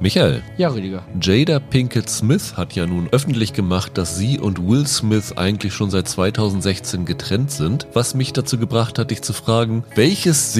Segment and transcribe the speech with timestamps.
[0.00, 0.42] Michael.
[0.56, 1.02] Ja, Rüdiger.
[1.20, 5.90] Jada Pinkett Smith hat ja nun öffentlich gemacht, dass sie und Will Smith eigentlich schon
[5.90, 10.52] seit 2016 getrennt sind, was mich dazu gebracht hat, dich zu fragen, welches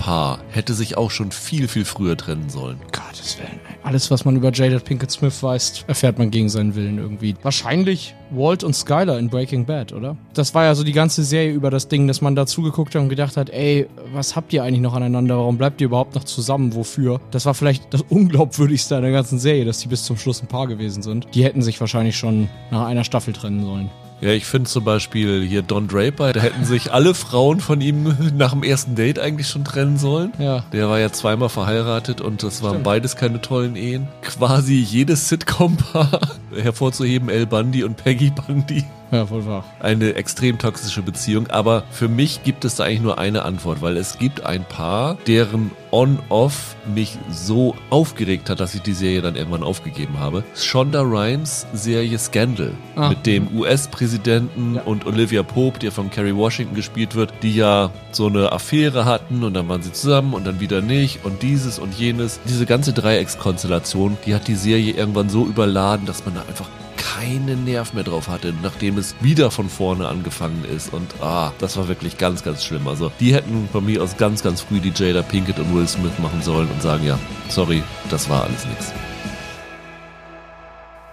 [0.00, 2.78] Serienpaar hätte sich auch schon viel, viel früher trennen sollen?
[2.92, 3.60] Gottes Willen.
[3.82, 7.34] Alles, was man über Jada Pinkett Smith weiß, erfährt man gegen seinen Willen irgendwie.
[7.42, 10.16] Wahrscheinlich Walt und Skyler in Breaking Bad, oder?
[10.32, 13.02] Das war ja so die ganze Serie über das Ding, dass man da zugeguckt hat
[13.02, 15.36] und gedacht hat, ey, was habt ihr eigentlich noch aneinander?
[15.36, 16.74] Warum bleibt ihr überhaupt noch zusammen?
[16.74, 17.20] Wofür?
[17.30, 20.48] Das war vielleicht das Unglaubwürdigste an der ganzen Serie, dass die bis zum Schluss ein
[20.48, 21.26] Paar gewesen sind.
[21.34, 23.90] Die hätten sich wahrscheinlich schon nach einer Staffel trennen sollen.
[24.20, 28.14] Ja, ich finde zum Beispiel hier Don Draper, da hätten sich alle Frauen von ihm
[28.36, 30.32] nach dem ersten Date eigentlich schon trennen sollen.
[30.38, 30.64] Ja.
[30.72, 34.08] Der war ja zweimal verheiratet und das waren beides keine tollen Ehen.
[34.22, 36.20] Quasi jedes Sitcom-Paar
[36.54, 38.84] hervorzuheben, El Bundy und Peggy Bundy.
[39.12, 39.64] Ja, voll wahr.
[39.80, 43.96] Eine extrem toxische Beziehung, aber für mich gibt es da eigentlich nur eine Antwort, weil
[43.96, 49.34] es gibt ein Paar, deren On-Off mich so aufgeregt hat, dass ich die Serie dann
[49.34, 50.44] irgendwann aufgegeben habe.
[50.54, 53.08] Shonda Rhimes Serie Scandal Ah.
[53.08, 54.82] mit dem US-Präsidenten Ja.
[54.82, 59.42] und Olivia Pope, der von Kerry Washington gespielt wird, die ja so eine Affäre hatten
[59.42, 62.38] und dann waren sie zusammen und dann wieder nicht und dieses und jenes.
[62.48, 66.68] Diese ganze Dreieckskonstellation, die hat die Serie irgendwann so überladen, dass man da einfach
[67.00, 70.92] keinen Nerv mehr drauf hatte, nachdem es wieder von vorne angefangen ist.
[70.92, 72.86] Und ah, das war wirklich ganz, ganz schlimm.
[72.86, 76.18] Also die hätten von mir aus ganz, ganz früh die Jada Pinkett und Will Smith
[76.18, 78.92] machen sollen und sagen, ja, sorry, das war alles nichts.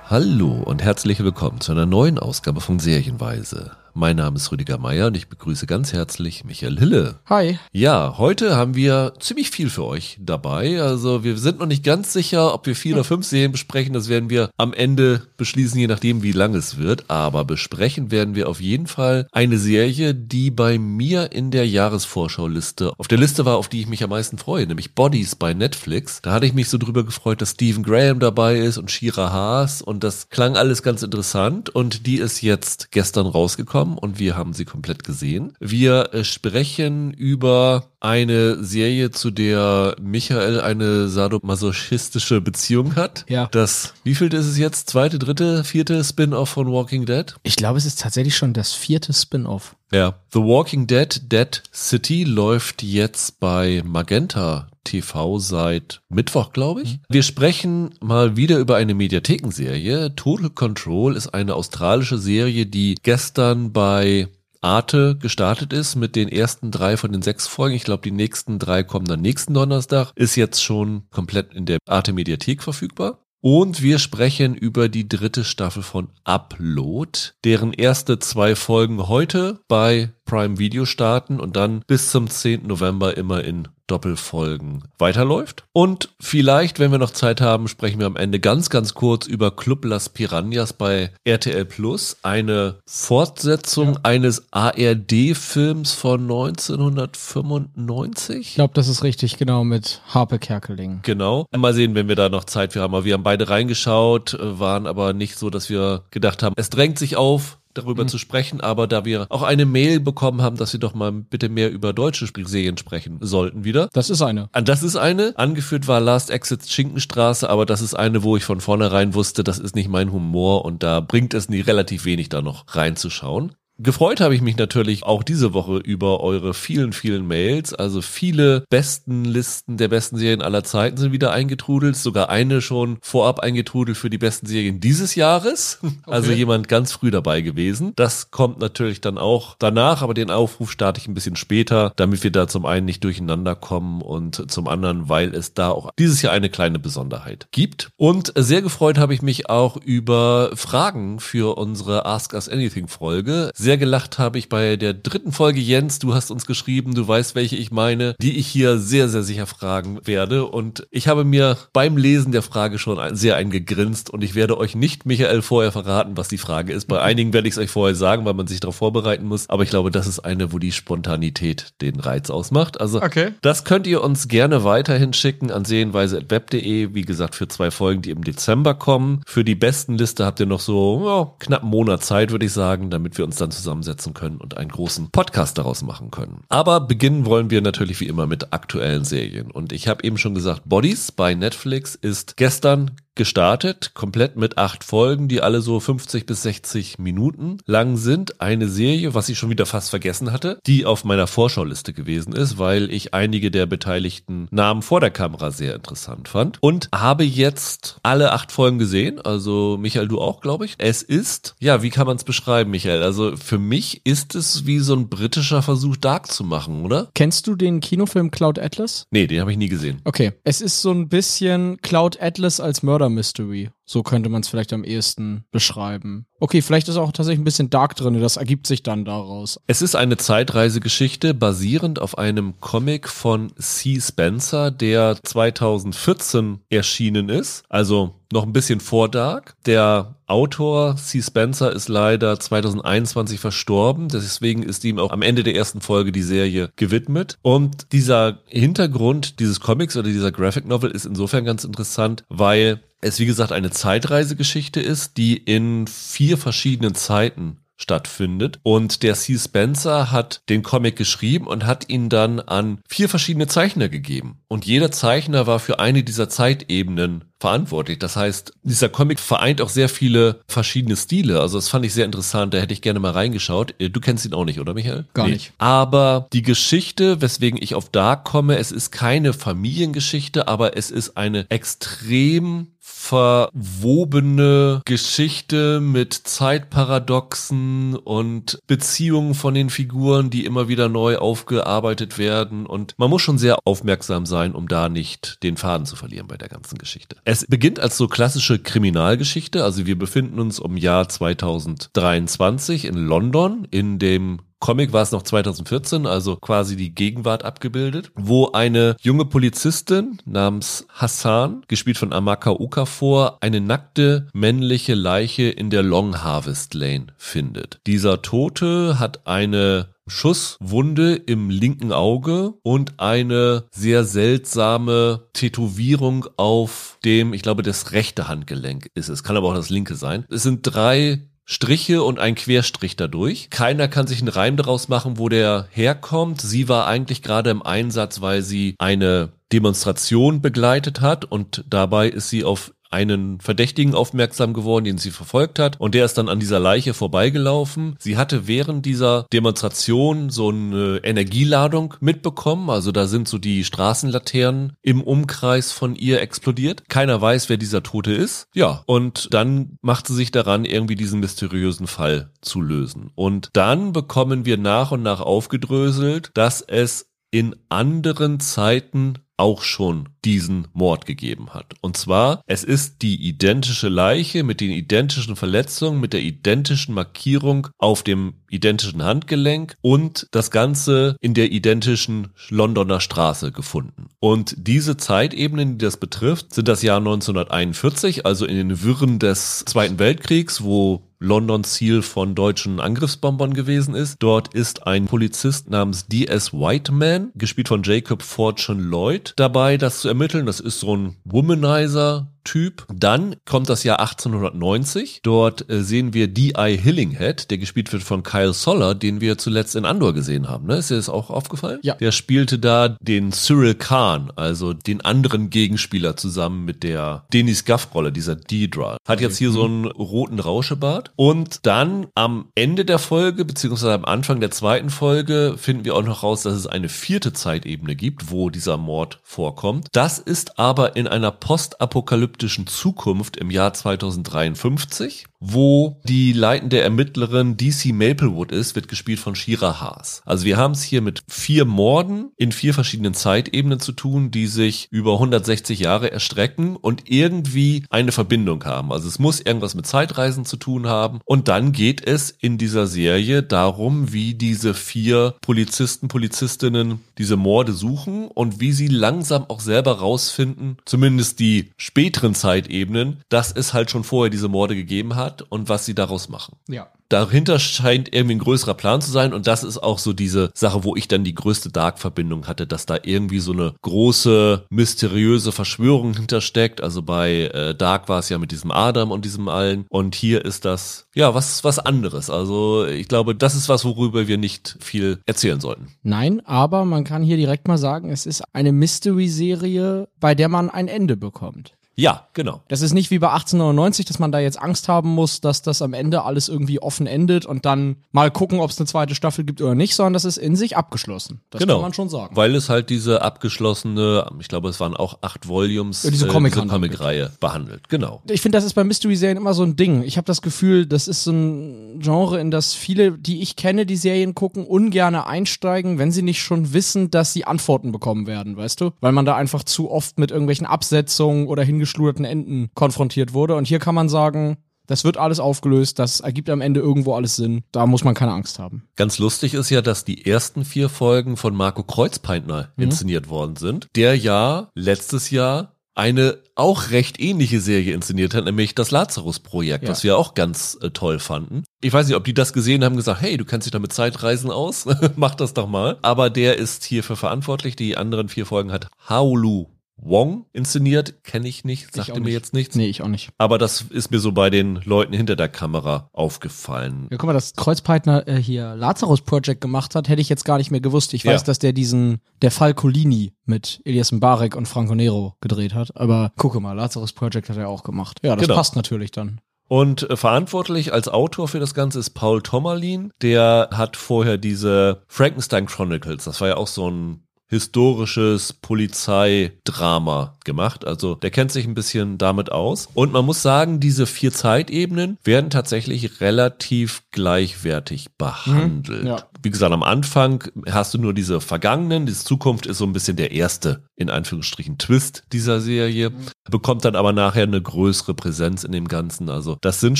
[0.09, 3.71] Hallo und herzlich willkommen zu einer neuen Ausgabe von Serienweise.
[3.99, 7.15] Mein Name ist Rüdiger Meier und ich begrüße ganz herzlich Michael Hille.
[7.25, 7.57] Hi.
[7.71, 10.79] Ja, heute haben wir ziemlich viel für euch dabei.
[10.83, 13.93] Also wir sind noch nicht ganz sicher, ob wir vier oder fünf Serien besprechen.
[13.93, 17.09] Das werden wir am Ende beschließen, je nachdem, wie lang es wird.
[17.09, 22.93] Aber besprechen werden wir auf jeden Fall eine Serie, die bei mir in der Jahresvorschauliste
[22.99, 26.21] auf der Liste war, auf die ich mich am meisten freue, nämlich Bodies bei Netflix.
[26.21, 29.81] Da hatte ich mich so drüber gefreut, dass Stephen Graham dabei ist und Shira Haas
[29.81, 34.53] und das klang alles ganz interessant und die ist jetzt gestern rausgekommen und wir haben
[34.53, 35.53] sie komplett gesehen.
[35.59, 43.25] Wir äh, sprechen über eine Serie, zu der Michael eine sadomasochistische Beziehung hat.
[43.27, 43.47] Ja.
[43.51, 44.89] Das, wie viel ist es jetzt?
[44.89, 47.35] Zweite, dritte, vierte Spin-off von Walking Dead?
[47.43, 49.75] Ich glaube, es ist tatsächlich schon das vierte Spin-off.
[49.91, 50.15] Ja.
[50.33, 56.99] The Walking Dead Dead City läuft jetzt bei Magenta TV seit Mittwoch, glaube ich.
[57.09, 60.15] Wir sprechen mal wieder über eine Mediathekenserie.
[60.15, 64.29] Total Control ist eine australische Serie, die gestern bei
[64.61, 67.75] Arte gestartet ist mit den ersten drei von den sechs Folgen.
[67.75, 70.11] Ich glaube, die nächsten drei kommen dann nächsten Donnerstag.
[70.15, 73.23] Ist jetzt schon komplett in der Arte Mediathek verfügbar.
[73.39, 80.11] Und wir sprechen über die dritte Staffel von Upload, deren erste zwei Folgen heute bei
[80.25, 82.65] Prime Video starten und dann bis zum 10.
[82.65, 85.63] November immer in Doppelfolgen weiterläuft.
[85.73, 89.55] Und vielleicht, wenn wir noch Zeit haben, sprechen wir am Ende ganz, ganz kurz über
[89.55, 92.17] Club Las Piranhas bei RTL Plus.
[92.21, 98.39] Eine Fortsetzung eines ARD-Films von 1995.
[98.39, 100.99] Ich glaube, das ist richtig, genau, mit Harpe Kerkeling.
[101.03, 101.45] Genau.
[101.55, 102.93] Mal sehen, wenn wir da noch Zeit für haben.
[102.93, 106.69] Aber wir haben beide reingeschaut, äh, waren aber nicht so, dass wir gedacht haben, es
[106.69, 110.73] drängt sich auf, darüber zu sprechen, aber da wir auch eine Mail bekommen haben, dass
[110.73, 113.89] wir doch mal bitte mehr über deutsche Serien sprechen sollten wieder.
[113.93, 114.49] Das ist eine.
[114.51, 115.33] Ah, Das ist eine.
[115.37, 119.59] Angeführt war Last Exit Schinkenstraße, aber das ist eine, wo ich von vornherein wusste, das
[119.59, 123.53] ist nicht mein Humor und da bringt es nie relativ wenig da noch reinzuschauen.
[123.79, 127.75] Gefreut habe ich mich natürlich auch diese Woche über eure vielen, vielen Mails.
[127.75, 131.95] Also viele besten Listen der besten Serien aller Zeiten sind wieder eingetrudelt.
[131.95, 135.79] Sogar eine schon vorab eingetrudelt für die besten Serien dieses Jahres.
[136.07, 137.91] Also jemand ganz früh dabei gewesen.
[137.95, 142.23] Das kommt natürlich dann auch danach, aber den Aufruf starte ich ein bisschen später, damit
[142.23, 146.21] wir da zum einen nicht durcheinander kommen und zum anderen, weil es da auch dieses
[146.21, 147.89] Jahr eine kleine Besonderheit gibt.
[147.97, 153.51] Und sehr gefreut habe ich mich auch über Fragen für unsere Ask Us Anything Folge.
[153.53, 155.99] Sehr gelacht habe ich bei der dritten Folge, Jens.
[155.99, 159.47] Du hast uns geschrieben, du weißt, welche ich meine, die ich hier sehr, sehr sicher
[159.47, 160.45] fragen werde.
[160.45, 164.75] Und ich habe mir beim Lesen der Frage schon sehr eingegrinst und ich werde euch
[164.75, 166.85] nicht, Michael, vorher verraten, was die Frage ist.
[166.87, 169.49] Bei einigen werde ich es euch vorher sagen, weil man sich darauf vorbereiten muss.
[169.49, 172.79] Aber ich glaube, das ist eine, wo die Spontanität den Reiz ausmacht.
[172.79, 173.31] Also Okay.
[173.41, 176.93] das könnt ihr uns gerne weiterhin schicken an sehenweise.web.de.
[176.93, 179.21] Wie gesagt, für zwei Folgen, die im Dezember kommen.
[179.25, 182.53] Für die besten Liste habt ihr noch so ja, knapp einen Monat Zeit, würde ich
[182.53, 186.43] sagen, damit wir uns dann zusammensetzen können und einen großen Podcast daraus machen können.
[186.49, 189.51] Aber beginnen wollen wir natürlich wie immer mit aktuellen Serien.
[189.51, 194.83] Und ich habe eben schon gesagt, Bodies bei Netflix ist gestern gestartet, komplett mit acht
[194.83, 198.39] Folgen, die alle so 50 bis 60 Minuten lang sind.
[198.39, 202.57] Eine Serie, was ich schon wieder fast vergessen hatte, die auf meiner Vorschauliste gewesen ist,
[202.57, 206.57] weil ich einige der beteiligten Namen vor der Kamera sehr interessant fand.
[206.61, 209.19] Und habe jetzt alle acht Folgen gesehen.
[209.19, 210.75] Also Michael, du auch, glaube ich.
[210.77, 213.03] Es ist, ja, wie kann man es beschreiben, Michael?
[213.03, 217.09] Also für mich ist es wie so ein britischer Versuch, Dark zu machen, oder?
[217.15, 219.07] Kennst du den Kinofilm Cloud Atlas?
[219.11, 220.01] Nee, den habe ich nie gesehen.
[220.03, 220.33] Okay.
[220.43, 223.69] Es ist so ein bisschen Cloud Atlas als Murder Mystery.
[223.89, 226.25] So könnte man es vielleicht am ehesten beschreiben.
[226.39, 229.59] Okay, vielleicht ist auch tatsächlich ein bisschen Dark drin, das ergibt sich dann daraus.
[229.65, 233.99] Es ist eine Zeitreisegeschichte basierend auf einem Comic von C.
[234.01, 239.55] Spencer, der 2014 erschienen ist, also noch ein bisschen vor Dark.
[239.65, 241.21] Der Autor C.
[241.21, 246.23] Spencer ist leider 2021 verstorben, deswegen ist ihm auch am Ende der ersten Folge die
[246.23, 247.37] Serie gewidmet.
[247.41, 253.19] Und dieser Hintergrund dieses Comics oder dieser Graphic Novel ist insofern ganz interessant, weil es
[253.19, 258.59] wie gesagt eine Zeitreisegeschichte ist, die in vier verschiedenen Zeiten stattfindet.
[258.63, 259.37] Und der C.
[259.37, 264.39] Spencer hat den Comic geschrieben und hat ihn dann an vier verschiedene Zeichner gegeben.
[264.47, 267.99] Und jeder Zeichner war für eine dieser Zeitebenen verantwortlich.
[267.99, 271.39] Das heißt, dieser Comic vereint auch sehr viele verschiedene Stile.
[271.39, 272.53] Also das fand ich sehr interessant.
[272.53, 273.75] Da hätte ich gerne mal reingeschaut.
[273.79, 275.05] Äh, du kennst ihn auch nicht, oder Michael?
[275.13, 275.33] Gar nee.
[275.33, 275.53] nicht.
[275.57, 281.17] Aber die Geschichte, weswegen ich auf Dark komme, es ist keine Familiengeschichte, aber es ist
[281.17, 282.67] eine extrem
[283.07, 292.65] verwobene Geschichte mit Zeitparadoxen und Beziehungen von den Figuren, die immer wieder neu aufgearbeitet werden.
[292.65, 296.35] Und man muss schon sehr aufmerksam sein, um da nicht den Faden zu verlieren bei
[296.35, 297.15] der ganzen Geschichte.
[297.29, 299.61] Es beginnt als so klassische Kriminalgeschichte.
[299.61, 305.21] Also wir befinden uns im Jahr 2023 in London in dem Comic war es noch
[305.21, 312.49] 2014, also quasi die Gegenwart abgebildet, wo eine junge Polizistin namens Hassan, gespielt von Amaka
[312.49, 317.79] Okafor, eine nackte männliche Leiche in der Long Harvest Lane findet.
[317.85, 327.33] Dieser Tote hat eine Schusswunde im linken Auge und eine sehr seltsame Tätowierung auf dem,
[327.33, 329.23] ich glaube, das rechte Handgelenk ist es.
[329.23, 330.25] Kann aber auch das linke sein.
[330.29, 333.49] Es sind drei Striche und ein Querstrich dadurch.
[333.49, 336.41] Keiner kann sich einen Reim daraus machen, wo der herkommt.
[336.41, 342.29] Sie war eigentlich gerade im Einsatz, weil sie eine Demonstration begleitet hat und dabei ist
[342.29, 346.39] sie auf einen Verdächtigen aufmerksam geworden, den sie verfolgt hat und der ist dann an
[346.39, 347.95] dieser Leiche vorbeigelaufen.
[347.99, 354.73] Sie hatte während dieser Demonstration so eine Energieladung mitbekommen, also da sind so die Straßenlaternen
[354.81, 356.87] im Umkreis von ihr explodiert.
[356.89, 358.47] Keiner weiß, wer dieser Tote ist.
[358.53, 363.11] Ja, und dann macht sie sich daran, irgendwie diesen mysteriösen Fall zu lösen.
[363.15, 370.09] Und dann bekommen wir nach und nach aufgedröselt, dass es in anderen Zeiten auch schon
[370.25, 371.75] diesen Mord gegeben hat.
[371.81, 377.67] Und zwar, es ist die identische Leiche mit den identischen Verletzungen, mit der identischen Markierung
[377.77, 384.09] auf dem identischen Handgelenk und das Ganze in der identischen Londoner Straße gefunden.
[384.19, 389.63] Und diese Zeitebenen, die das betrifft, sind das Jahr 1941, also in den Wirren des
[389.65, 394.17] Zweiten Weltkriegs, wo London Ziel von deutschen Angriffsbombern gewesen ist.
[394.19, 396.53] Dort ist ein Polizist namens D.S.
[396.53, 400.45] Whiteman, gespielt von Jacob Fortune Lloyd, dabei, das zu ermitteln.
[400.45, 402.85] Das ist so ein Womanizer, Typ.
[402.93, 405.19] Dann kommt das Jahr 1890.
[405.21, 406.77] Dort äh, sehen wir D.I.
[406.77, 410.65] Hillinghead, der gespielt wird von Kyle Soller, den wir zuletzt in Andor gesehen haben.
[410.65, 410.77] Ne?
[410.77, 411.79] Ist dir das auch aufgefallen?
[411.83, 411.95] Ja.
[411.95, 418.13] Der spielte da den Cyril Khan, also den anderen Gegenspieler zusammen mit der Denis Gaff-Rolle,
[418.13, 418.95] dieser Deidra.
[419.05, 421.11] Hat jetzt hier so einen roten Rauschebart.
[421.17, 426.03] Und dann am Ende der Folge, beziehungsweise am Anfang der zweiten Folge, finden wir auch
[426.03, 429.89] noch raus, dass es eine vierte Zeitebene gibt, wo dieser Mord vorkommt.
[429.91, 432.36] Das ist aber in einer postapokalyptischen
[432.67, 439.79] Zukunft im Jahr 2053 wo die leitende Ermittlerin DC Maplewood ist, wird gespielt von Shira
[439.79, 440.21] Haas.
[440.25, 444.47] Also wir haben es hier mit vier Morden in vier verschiedenen Zeitebenen zu tun, die
[444.47, 448.91] sich über 160 Jahre erstrecken und irgendwie eine Verbindung haben.
[448.91, 451.19] Also es muss irgendwas mit Zeitreisen zu tun haben.
[451.25, 457.73] Und dann geht es in dieser Serie darum, wie diese vier Polizisten, Polizistinnen diese Morde
[457.73, 463.91] suchen und wie sie langsam auch selber rausfinden, zumindest die späteren Zeitebenen, dass es halt
[463.91, 466.55] schon vorher diese Morde gegeben hat hat und was sie daraus machen.
[466.69, 466.87] Ja.
[467.09, 470.83] Dahinter scheint irgendwie ein größerer Plan zu sein und das ist auch so diese Sache,
[470.83, 476.15] wo ich dann die größte Dark-Verbindung hatte, dass da irgendwie so eine große, mysteriöse Verschwörung
[476.15, 476.81] hintersteckt.
[476.81, 480.43] Also bei äh, Dark war es ja mit diesem Adam und diesem allen und hier
[480.43, 482.29] ist das, ja, was, was anderes.
[482.29, 485.87] Also ich glaube, das ist was, worüber wir nicht viel erzählen sollten.
[486.03, 490.69] Nein, aber man kann hier direkt mal sagen, es ist eine Mystery-Serie, bei der man
[490.69, 491.76] ein Ende bekommt.
[491.99, 492.61] Ja, genau.
[492.67, 495.81] Das ist nicht wie bei 1899, dass man da jetzt Angst haben muss, dass das
[495.81, 499.43] am Ende alles irgendwie offen endet und dann mal gucken, ob es eine zweite Staffel
[499.43, 501.41] gibt oder nicht, sondern das ist in sich abgeschlossen.
[501.49, 501.75] Das genau.
[501.75, 502.35] kann man schon sagen.
[502.35, 506.29] Weil es halt diese abgeschlossene, ich glaube, es waren auch acht Volumes, Ja, diese äh,
[506.29, 507.89] Comic-Reihe behandelt.
[507.89, 508.21] Genau.
[508.29, 510.03] Ich finde, das ist bei Mystery-Serien immer so ein Ding.
[510.03, 513.87] Ich habe das Gefühl, das ist so ein Genre, in das viele, die ich kenne,
[513.87, 518.55] die Serien gucken, ungerne einsteigen, wenn sie nicht schon wissen, dass sie Antworten bekommen werden,
[518.55, 518.91] weißt du?
[519.01, 523.55] Weil man da einfach zu oft mit irgendwelchen Absetzungen oder hingeschluderten Enden konfrontiert wurde.
[523.55, 527.35] Und hier kann man sagen, das wird alles aufgelöst, das ergibt am Ende irgendwo alles
[527.35, 527.63] Sinn.
[527.71, 528.83] Da muss man keine Angst haben.
[528.95, 532.83] Ganz lustig ist ja, dass die ersten vier Folgen von Marco Kreuzpeintner Mhm.
[532.83, 533.87] inszeniert worden sind.
[533.95, 539.89] Der ja letztes Jahr eine auch recht ähnliche Serie inszeniert hat, nämlich das Lazarus-Projekt, Ja.
[539.89, 541.63] was wir auch ganz äh, toll fanden.
[541.81, 543.91] Ich weiß nicht, ob die das gesehen haben, gesagt, hey, du kennst dich doch mit
[543.91, 544.85] Zeitreisen aus,
[545.17, 545.97] mach das doch mal.
[546.03, 547.75] Aber der ist hierfür verantwortlich.
[547.75, 549.67] Die anderen vier Folgen hat Haolu
[549.99, 552.33] Wong inszeniert, kenne ich nicht, sagte auch mir nicht.
[552.33, 552.75] jetzt nichts.
[552.75, 553.29] Nee, ich auch nicht.
[553.37, 557.07] Aber das ist mir so bei den Leuten hinter der Kamera aufgefallen.
[557.09, 560.57] Ja, guck mal, dass Kreuzpeitner äh, hier Lazarus Project gemacht hat, hätte ich jetzt gar
[560.57, 561.13] nicht mehr gewusst.
[561.13, 561.45] Ich weiß, Ja.
[561.45, 565.95] dass der diesen, der Fall Colini mit Elias Mbarek und Franco Nero gedreht hat.
[565.97, 568.19] Aber gucke mal, Lazarus Project hat er auch gemacht.
[568.23, 568.55] Ja, das Genau.
[568.55, 569.41] passt natürlich dann.
[569.69, 573.11] Und äh, verantwortlich als Autor für das Ganze ist Paul Tommerlin.
[573.21, 580.87] Der hat vorher diese Frankenstein Chronicles, das war ja auch so ein historisches Polizeidrama gemacht.
[580.87, 582.89] Also der kennt sich ein bisschen damit aus.
[582.95, 589.05] Und man muss sagen, diese vier Zeitebenen werden tatsächlich relativ gleichwertig behandelt.
[589.05, 589.27] ja.
[589.43, 593.17] Wie gesagt, am Anfang hast du nur diese Vergangenen, die Zukunft ist so ein bisschen
[593.17, 596.11] der erste, in Anführungsstrichen, Twist dieser Serie,
[596.49, 599.29] bekommt dann aber nachher eine größere Präsenz in dem Ganzen.
[599.29, 599.99] Also das sind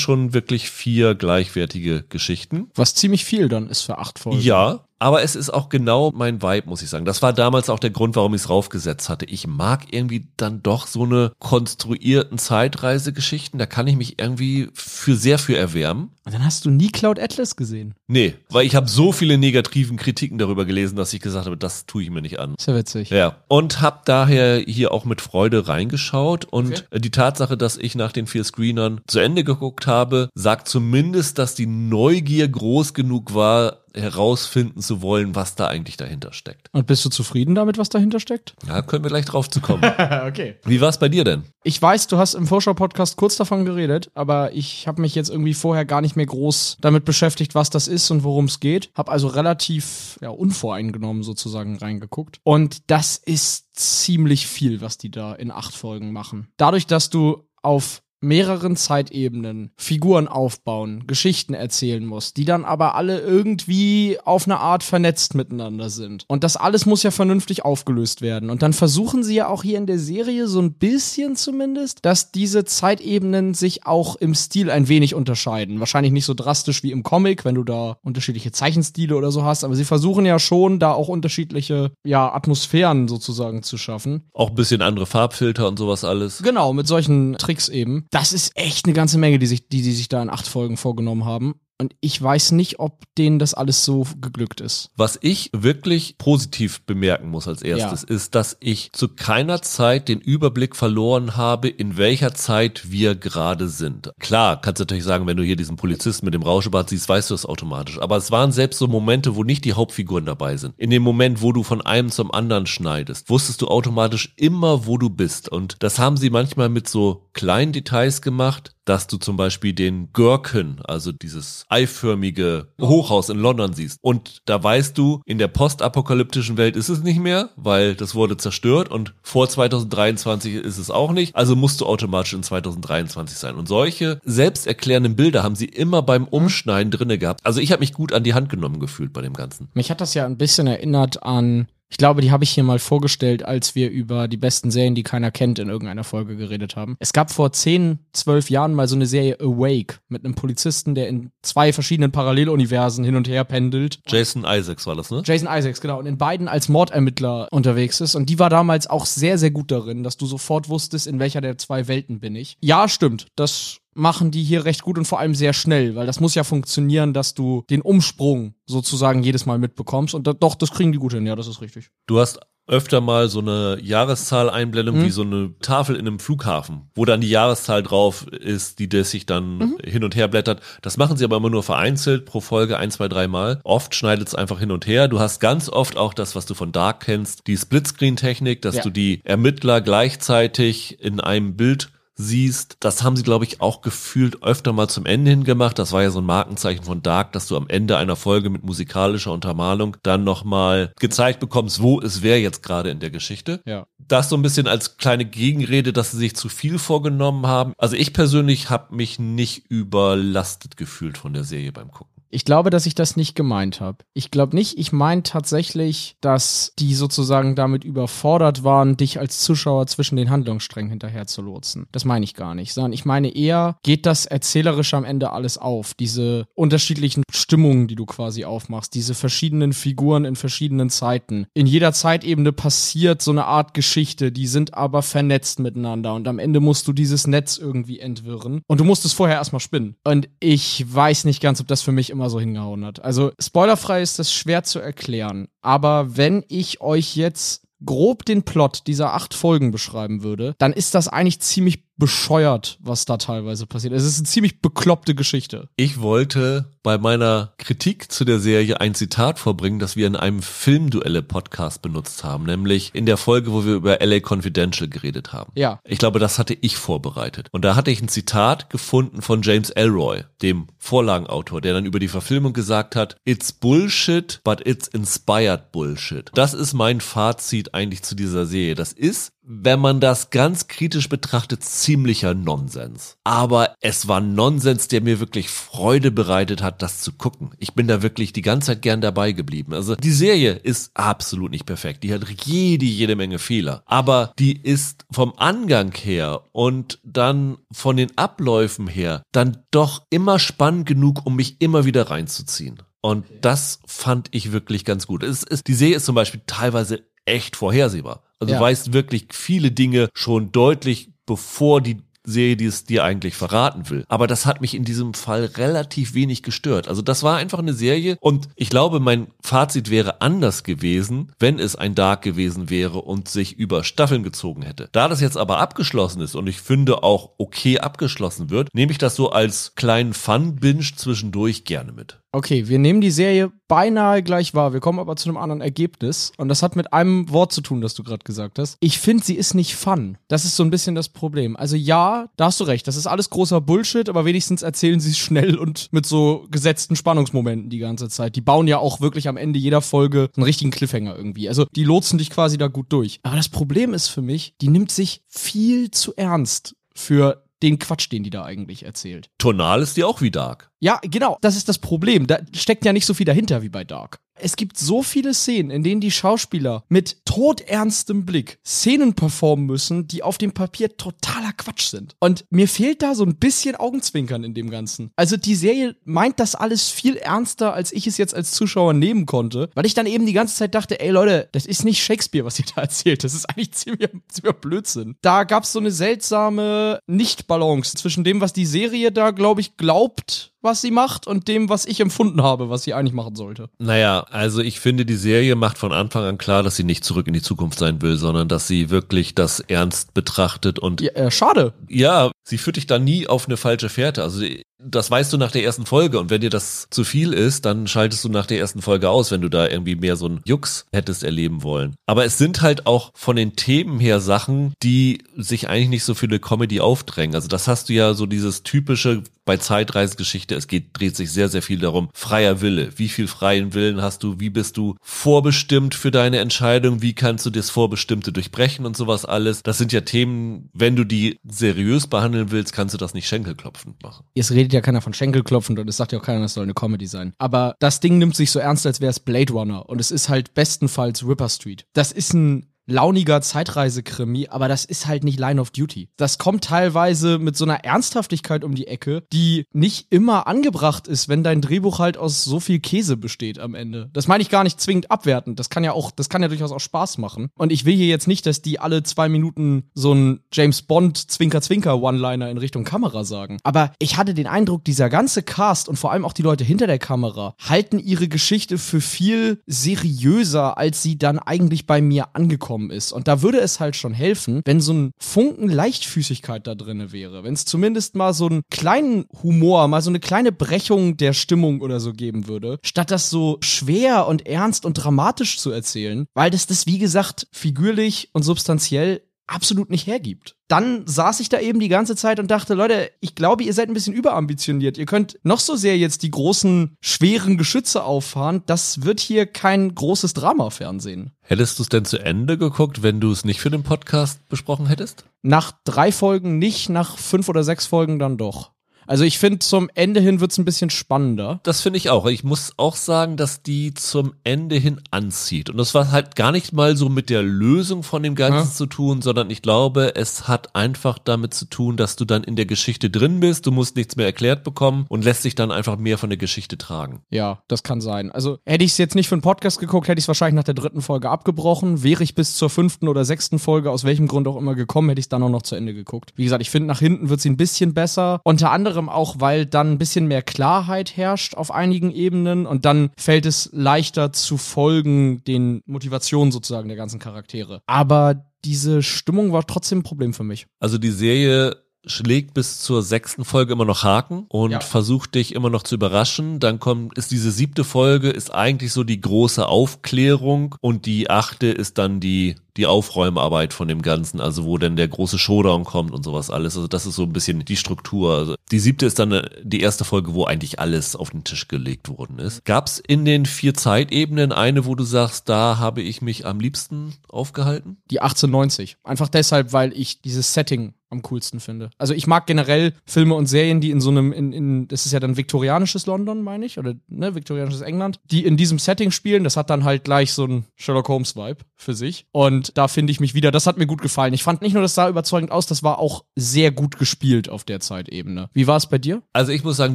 [0.00, 2.70] schon wirklich vier gleichwertige Geschichten.
[2.74, 4.40] Was ziemlich viel dann ist für acht Folgen.
[4.40, 7.04] Ja, aber es ist auch genau mein Vibe, muss ich sagen.
[7.04, 9.26] Das war damals auch der Grund, warum ich es raufgesetzt hatte.
[9.26, 13.58] Ich mag irgendwie dann doch so eine konstruierten Zeitreisegeschichten.
[13.58, 16.10] Da kann ich mich irgendwie für sehr für erwärmen.
[16.24, 17.94] Und dann hast du nie Cloud Atlas gesehen.
[18.06, 21.86] Nee, weil ich habe so viele negativen Kritiken darüber gelesen, dass ich gesagt habe, das
[21.86, 22.54] tue ich mir nicht an.
[22.58, 23.10] Ist ja witzig.
[23.10, 27.00] Ja, und habe daher hier auch mit Freude reingeschaut und Okay.
[27.00, 31.54] die Tatsache, dass ich nach den vier Screenern zu Ende geguckt habe, sagt zumindest, dass
[31.54, 36.68] die Neugier groß genug war, herausfinden zu wollen, was da eigentlich dahinter steckt.
[36.72, 38.54] Und bist du zufrieden damit, was dahinter steckt?
[38.66, 39.84] Ja, können wir gleich drauf zu kommen.
[40.26, 40.56] okay.
[40.64, 41.44] Wie war es bei dir denn?
[41.64, 45.54] Ich weiß, du hast im Vorschau-Podcast kurz davon geredet, aber ich habe mich jetzt irgendwie
[45.54, 48.90] vorher gar nicht mehr groß damit beschäftigt, was das ist und worum es geht.
[48.94, 52.40] Hab also relativ ja, unvoreingenommen sozusagen reingeguckt.
[52.44, 56.48] Und das ist ziemlich viel, was die da in acht Folgen machen.
[56.56, 63.20] Dadurch, dass du auf mehreren Zeitebenen Figuren aufbauen, Geschichten erzählen musst, die dann aber alle
[63.20, 66.24] irgendwie auf eine Art vernetzt miteinander sind.
[66.28, 68.50] Und das alles muss ja vernünftig aufgelöst werden.
[68.50, 72.32] Und dann versuchen sie ja auch hier in der Serie so ein bisschen zumindest, dass
[72.32, 75.80] diese Zeitebenen sich auch im Stil ein wenig unterscheiden.
[75.80, 79.64] Wahrscheinlich nicht so drastisch wie im Comic, wenn du da unterschiedliche Zeichenstile oder so hast,
[79.64, 84.28] aber sie versuchen ja schon, da auch unterschiedliche, ja, Atmosphären sozusagen zu schaffen.
[84.32, 86.42] Auch ein bisschen andere Farbfilter und sowas alles.
[86.42, 88.06] Genau, mit solchen Tricks eben.
[88.10, 90.76] Das ist echt eine ganze Menge, die sich, die, die sich da in acht Folgen
[90.76, 91.60] vorgenommen haben.
[91.80, 94.90] Und ich weiß nicht, ob denen das alles so geglückt ist.
[94.96, 100.20] Was ich wirklich positiv bemerken muss als erstes, ist, dass ich zu keiner Zeit den
[100.20, 104.10] Überblick verloren habe, in welcher Zeit wir gerade sind.
[104.18, 107.30] Klar, kannst du natürlich sagen, wenn du hier diesen Polizisten mit dem Rauschebart siehst, weißt
[107.30, 108.00] du das automatisch.
[108.00, 110.74] Aber es waren selbst so Momente, wo nicht die Hauptfiguren dabei sind.
[110.78, 114.98] In dem Moment, wo du von einem zum anderen schneidest, wusstest du automatisch immer, wo
[114.98, 115.48] du bist.
[115.48, 120.08] Und das haben sie manchmal mit so kleinen Details gemacht, dass du zum Beispiel den
[120.12, 123.98] Gherkin, also dieses eiförmige Hochhaus in London siehst.
[124.00, 128.36] Und da weißt du, in der postapokalyptischen Welt ist es nicht mehr, weil das wurde
[128.36, 131.36] zerstört und vor 2023 ist es auch nicht.
[131.36, 133.56] Also musst du automatisch in 2023 sein.
[133.56, 137.40] Und solche selbsterklärenden Bilder haben sie immer beim Umschneiden drinne gehabt.
[137.44, 139.68] Also ich habe mich gut an die Hand genommen gefühlt bei dem Ganzen.
[139.74, 142.78] Mich hat das ja ein bisschen erinnert an, ich glaube, die habe ich hier mal
[142.78, 146.96] vorgestellt, als wir über die besten Serien, die keiner kennt, in irgendeiner Folge geredet haben.
[146.98, 151.08] Es gab vor 10, 12 Jahren mal so eine Serie Awake mit einem Polizisten, der
[151.08, 154.00] in zwei verschiedenen Paralleluniversen hin und her pendelt.
[154.06, 155.22] Jason Isaacs war das, ne?
[155.24, 155.98] Jason Isaacs, genau.
[155.98, 158.14] Und in beiden als Mordermittler unterwegs ist.
[158.14, 161.40] Und die war damals auch sehr, sehr gut darin, dass du sofort wusstest, in welcher
[161.40, 162.56] der zwei Welten bin ich.
[162.60, 163.26] Ja, stimmt.
[163.34, 166.44] Das machen die hier recht gut und vor allem sehr schnell, weil das muss ja
[166.44, 170.14] funktionieren, dass du den Umsprung sozusagen jedes Mal mitbekommst.
[170.14, 171.90] Und da, doch, das kriegen die gut hin, ja, das ist richtig.
[172.06, 172.38] Du hast
[172.70, 175.02] öfter mal so eine Jahreszahleinblendung Mhm.
[175.04, 179.10] wie so eine Tafel in einem Flughafen, wo dann die Jahreszahl drauf ist, die das
[179.10, 179.76] sich dann Mhm.
[179.82, 180.60] hin und her blättert.
[180.82, 183.60] Das machen sie aber immer nur vereinzelt pro Folge ein, zwei, drei Mal.
[183.64, 185.08] Oft schneidet es einfach hin und her.
[185.08, 188.82] Du hast ganz oft auch das, was du von Dark kennst, die Splitscreen-Technik, dass Ja.
[188.82, 194.42] du die Ermittler gleichzeitig in einem Bild siehst, das haben sie, glaube ich, auch gefühlt
[194.42, 195.78] öfter mal zum Ende hin gemacht.
[195.78, 198.64] Das war ja so ein Markenzeichen von Dark, dass du am Ende einer Folge mit
[198.64, 203.62] musikalischer Untermalung dann nochmal gezeigt bekommst, wo es wer jetzt gerade in der Geschichte.
[203.64, 203.86] Ja.
[203.98, 207.72] Das so ein bisschen als kleine Gegenrede, dass sie sich zu viel vorgenommen haben.
[207.78, 212.17] Also ich persönlich habe mich nicht überlastet gefühlt von der Serie beim Gucken.
[212.30, 213.98] Ich glaube, dass ich das nicht gemeint habe.
[214.12, 219.86] Ich glaube nicht, ich meine tatsächlich, dass die sozusagen damit überfordert waren, dich als Zuschauer
[219.86, 221.86] zwischen den Handlungssträngen hinterher zu lotsen.
[221.92, 225.58] Das meine ich gar nicht, sondern ich meine eher, geht das erzählerisch am Ende alles
[225.58, 225.94] auf?
[225.94, 231.46] Diese unterschiedlichen Stimmungen, die du quasi aufmachst, diese verschiedenen Figuren in verschiedenen Zeiten.
[231.54, 236.38] In jeder Zeitebene passiert so eine Art Geschichte, die sind aber vernetzt miteinander und am
[236.38, 239.96] Ende musst du dieses Netz irgendwie entwirren und du musst es vorher erstmal spinnen.
[240.04, 243.02] Und ich weiß nicht ganz, ob das für mich immer so hingehauen hat.
[243.02, 248.88] Also spoilerfrei ist das schwer zu erklären, aber wenn ich euch jetzt grob den Plot
[248.88, 253.92] dieser acht Folgen beschreiben würde, dann ist das eigentlich ziemlich bescheuert, was da teilweise passiert.
[253.92, 255.68] Es ist eine ziemlich bekloppte Geschichte.
[255.76, 260.40] Ich wollte bei meiner Kritik zu der Serie ein Zitat vorbringen, das wir in einem
[260.40, 265.52] Filmduelle-Podcast benutzt haben, nämlich in der Folge, wo wir über LA Confidential geredet haben.
[265.54, 265.80] Ja.
[265.84, 267.48] Ich glaube, das hatte ich vorbereitet.
[267.50, 271.98] Und da hatte ich ein Zitat gefunden von James Elroy, dem Vorlagenautor, der dann über
[271.98, 276.30] die Verfilmung gesagt hat, It's Bullshit, but it's inspired Bullshit.
[276.34, 278.76] Das ist mein Fazit eigentlich zu dieser Serie.
[278.76, 283.16] Das ist, wenn man das ganz kritisch betrachtet, ziemlicher Nonsens.
[283.24, 287.52] Aber es war Nonsens, der mir wirklich Freude bereitet hat, das zu gucken.
[287.58, 289.72] Ich bin da wirklich die ganze Zeit gern dabei geblieben.
[289.72, 292.04] Also die Serie ist absolut nicht perfekt.
[292.04, 293.82] Die hat jede, jede Menge Fehler.
[293.86, 300.38] Aber die ist vom Angang her und dann von den Abläufen her dann doch immer
[300.38, 302.82] spannend genug, um mich immer wieder reinzuziehen.
[303.00, 305.22] Und das fand ich wirklich ganz gut.
[305.22, 308.27] Es ist, die Serie ist zum Beispiel teilweise echt vorhersehbar.
[308.40, 308.58] Also Ja.
[308.58, 313.88] du weißt wirklich viele Dinge schon deutlich, bevor die Serie die es dir eigentlich verraten
[313.88, 314.04] will.
[314.08, 316.86] Aber das hat mich in diesem Fall relativ wenig gestört.
[316.86, 321.58] Also das war einfach eine Serie und ich glaube, mein Fazit wäre anders gewesen, wenn
[321.58, 324.88] es ein Dark gewesen wäre und sich über Staffeln gezogen hätte.
[324.92, 328.98] Da das jetzt aber abgeschlossen ist und ich finde auch okay abgeschlossen wird, nehme ich
[328.98, 332.20] das so als kleinen Fun-Binge zwischendurch gerne mit.
[332.30, 334.74] Okay, wir nehmen die Serie beinahe gleich wahr.
[334.74, 336.32] Wir kommen aber zu einem anderen Ergebnis.
[336.36, 338.76] Und das hat mit einem Wort zu tun, das du gerade gesagt hast.
[338.80, 340.18] Ich finde, sie ist nicht fun.
[340.28, 341.56] Das ist so ein bisschen das Problem.
[341.56, 342.86] Also ja, da hast du recht.
[342.86, 346.96] Das ist alles großer Bullshit, aber wenigstens erzählen sie es schnell und mit so gesetzten
[346.96, 348.36] Spannungsmomenten die ganze Zeit.
[348.36, 351.48] Die bauen ja auch wirklich am Ende jeder Folge einen richtigen Cliffhanger irgendwie.
[351.48, 353.20] Also die lotsen dich quasi da gut durch.
[353.22, 358.12] Aber das Problem ist für mich, die nimmt sich viel zu ernst für den Quatsch,
[358.12, 359.30] den die da eigentlich erzählt.
[359.38, 360.67] Tonal ist die auch wie Dark.
[360.80, 362.26] Ja, genau, das ist das Problem.
[362.26, 364.20] Da steckt ja nicht so viel dahinter wie bei Dark.
[364.40, 370.06] Es gibt so viele Szenen, in denen die Schauspieler mit todernstem Blick Szenen performen müssen,
[370.06, 372.14] die auf dem Papier totaler Quatsch sind.
[372.20, 375.10] Und mir fehlt da so ein bisschen Augenzwinkern in dem Ganzen.
[375.16, 379.26] Also die Serie meint das alles viel ernster, als ich es jetzt als Zuschauer nehmen
[379.26, 382.44] konnte, weil ich dann eben die ganze Zeit dachte, ey Leute, das ist nicht Shakespeare,
[382.44, 383.24] was ihr da erzählt.
[383.24, 385.16] Das ist eigentlich ziemlich, ziemlich Blödsinn.
[385.20, 389.76] Da gab es so eine seltsame Nicht-Balance zwischen dem, was die Serie da, glaube ich,
[389.76, 393.68] glaubt, was sie macht und dem, was ich empfunden habe, was sie eigentlich machen sollte.
[393.78, 397.26] Naja, also ich finde, die Serie macht von Anfang an klar, dass sie nicht zurück
[397.26, 401.30] in die Zukunft sein will, sondern dass sie wirklich das ernst betrachtet und Ja, äh,
[401.30, 401.72] schade.
[401.88, 404.22] ja, sie führt dich da nie auf eine falsche Fährte.
[404.22, 404.44] Also
[404.78, 407.88] das weißt du nach der ersten Folge und wenn dir das zu viel ist, dann
[407.88, 410.86] schaltest du nach der ersten Folge aus, wenn du da irgendwie mehr so einen Jux
[410.92, 411.96] hättest erleben wollen.
[412.06, 416.14] Aber es sind halt auch von den Themen her Sachen, die sich eigentlich nicht so
[416.14, 417.34] für eine Comedy aufdrängen.
[417.34, 421.48] Also das hast du ja so dieses typische bei Zeitreisegeschichte, es geht, dreht sich sehr,
[421.48, 422.90] sehr viel darum, freier Wille.
[422.96, 424.38] Wie viel freien Willen hast du?
[424.38, 427.00] Wie bist du vorbestimmt für deine Entscheidung?
[427.00, 429.62] Wie kannst du das Vorbestimmte durchbrechen und sowas alles?
[429.62, 434.02] Das sind ja Themen, wenn du die seriös behandeln willst, kannst du das nicht schenkelklopfend
[434.02, 434.26] machen.
[434.34, 437.06] Jetzt ja keiner von Schenkelklopfen und es sagt ja auch keiner, das soll eine Comedy
[437.06, 437.34] sein.
[437.38, 440.28] Aber das Ding nimmt sich so ernst, als wäre es Blade Runner und es ist
[440.28, 441.86] halt bestenfalls Ripper Street.
[441.92, 446.08] Das ist ein launiger Zeitreisekrimi, aber das ist halt nicht Line of Duty.
[446.16, 451.28] Das kommt teilweise mit so einer Ernsthaftigkeit um die Ecke, die nicht immer angebracht ist,
[451.28, 454.08] wenn dein Drehbuch halt aus so viel Käse besteht am Ende.
[454.14, 455.60] Das meine ich gar nicht zwingend abwertend.
[455.60, 457.50] Das kann ja auch, das kann ja durchaus auch Spaß machen.
[457.56, 461.30] Und ich will hier jetzt nicht, dass die alle zwei Minuten so ein James Bond
[461.30, 463.58] Zwinker-Zwinker One-Liner in Richtung Kamera sagen.
[463.64, 466.86] Aber ich hatte den Eindruck, dieser ganze Cast und vor allem auch die Leute hinter
[466.86, 472.77] der Kamera halten ihre Geschichte für viel seriöser, als sie dann eigentlich bei mir angekommen
[472.90, 473.12] ist.
[473.12, 477.44] Und da würde es halt schon helfen, wenn so ein Funken Leichtfüßigkeit da drinne wäre.
[477.44, 481.80] Wenn es zumindest mal so einen kleinen Humor, mal so eine kleine Brechung der Stimmung
[481.80, 486.50] oder so geben würde, statt das so schwer und ernst und dramatisch zu erzählen, weil
[486.50, 490.56] das das, wie gesagt, figürlich und substanziell absolut nicht hergibt.
[490.68, 493.88] Dann saß ich da eben die ganze Zeit und dachte, Leute, ich glaube, ihr seid
[493.88, 494.98] ein bisschen überambitioniert.
[494.98, 498.62] Ihr könnt noch so sehr jetzt die großen, schweren Geschütze auffahren.
[498.66, 501.32] Das wird hier kein großes Drama-Fernsehen.
[501.40, 504.86] Hättest du es denn zu Ende geguckt, wenn du es nicht für den Podcast besprochen
[504.86, 505.24] hättest?
[505.42, 508.72] Nach drei Folgen nicht, nach fünf oder sechs Folgen dann doch.
[509.08, 511.60] Also ich finde, zum Ende hin wird's ein bisschen spannender.
[511.62, 512.26] Das finde ich auch.
[512.26, 515.70] Ich muss auch sagen, dass die zum Ende hin anzieht.
[515.70, 518.74] Und das war halt gar nicht mal so mit der Lösung von dem Ganzen ja.
[518.74, 522.54] zu tun, sondern ich glaube, es hat einfach damit zu tun, dass du dann in
[522.54, 525.96] der Geschichte drin bist, du musst nichts mehr erklärt bekommen und lässt sich dann einfach
[525.96, 527.22] mehr von der Geschichte tragen.
[527.30, 528.30] Ja, das kann sein.
[528.30, 530.64] Also hätte ich es jetzt nicht für einen Podcast geguckt, hätte ich es wahrscheinlich nach
[530.64, 532.02] der dritten Folge abgebrochen.
[532.02, 535.20] Wäre ich bis zur fünften oder sechsten Folge, aus welchem Grund auch immer gekommen, hätte
[535.20, 536.34] ich es dann auch noch zu Ende geguckt.
[536.36, 538.42] Wie gesagt, ich finde, nach hinten wird sie ein bisschen besser.
[538.44, 542.84] Unter anderem anderem auch, weil dann ein bisschen mehr Klarheit herrscht auf einigen Ebenen und
[542.84, 547.82] dann fällt es leichter zu folgen den Motivationen sozusagen der ganzen Charaktere.
[547.86, 550.66] Aber diese Stimmung war trotzdem ein Problem für mich.
[550.80, 551.76] Also die Serie
[552.08, 554.80] schlägt bis zur sechsten Folge immer noch Haken und ja.
[554.80, 556.60] versucht dich immer noch zu überraschen.
[556.60, 561.68] Dann kommt, ist diese siebte Folge, ist eigentlich so die große Aufklärung und die achte
[561.68, 566.12] ist dann die die Aufräumarbeit von dem Ganzen, also wo denn der große Showdown kommt
[566.12, 566.76] und sowas alles.
[566.76, 568.36] Also das ist so ein bisschen die Struktur.
[568.36, 571.66] Also die siebte ist dann äh, die erste Folge, wo eigentlich alles auf den Tisch
[571.66, 572.64] gelegt worden ist.
[572.64, 576.60] Gab es in den vier Zeitebenen eine, wo du sagst, da habe ich mich am
[576.60, 577.96] liebsten aufgehalten?
[578.12, 578.96] Die 1890.
[579.02, 581.90] Einfach deshalb, weil ich dieses Setting am coolsten finde.
[581.98, 585.12] Also ich mag generell Filme und Serien, die in so einem, in, in, das ist
[585.12, 589.44] ja dann viktorianisches London, meine ich, oder ne, viktorianisches England, die in diesem Setting spielen.
[589.44, 592.26] Das hat dann halt gleich so ein Sherlock Holmes-Vibe für sich.
[592.32, 593.50] Und da finde ich mich wieder.
[593.50, 594.34] Das hat mir gut gefallen.
[594.34, 597.64] Ich fand nicht nur, das sah überzeugend aus, das war auch sehr gut gespielt auf
[597.64, 598.50] der Zeitebene.
[598.52, 599.22] Wie war es bei dir?
[599.32, 599.94] Also ich muss sagen,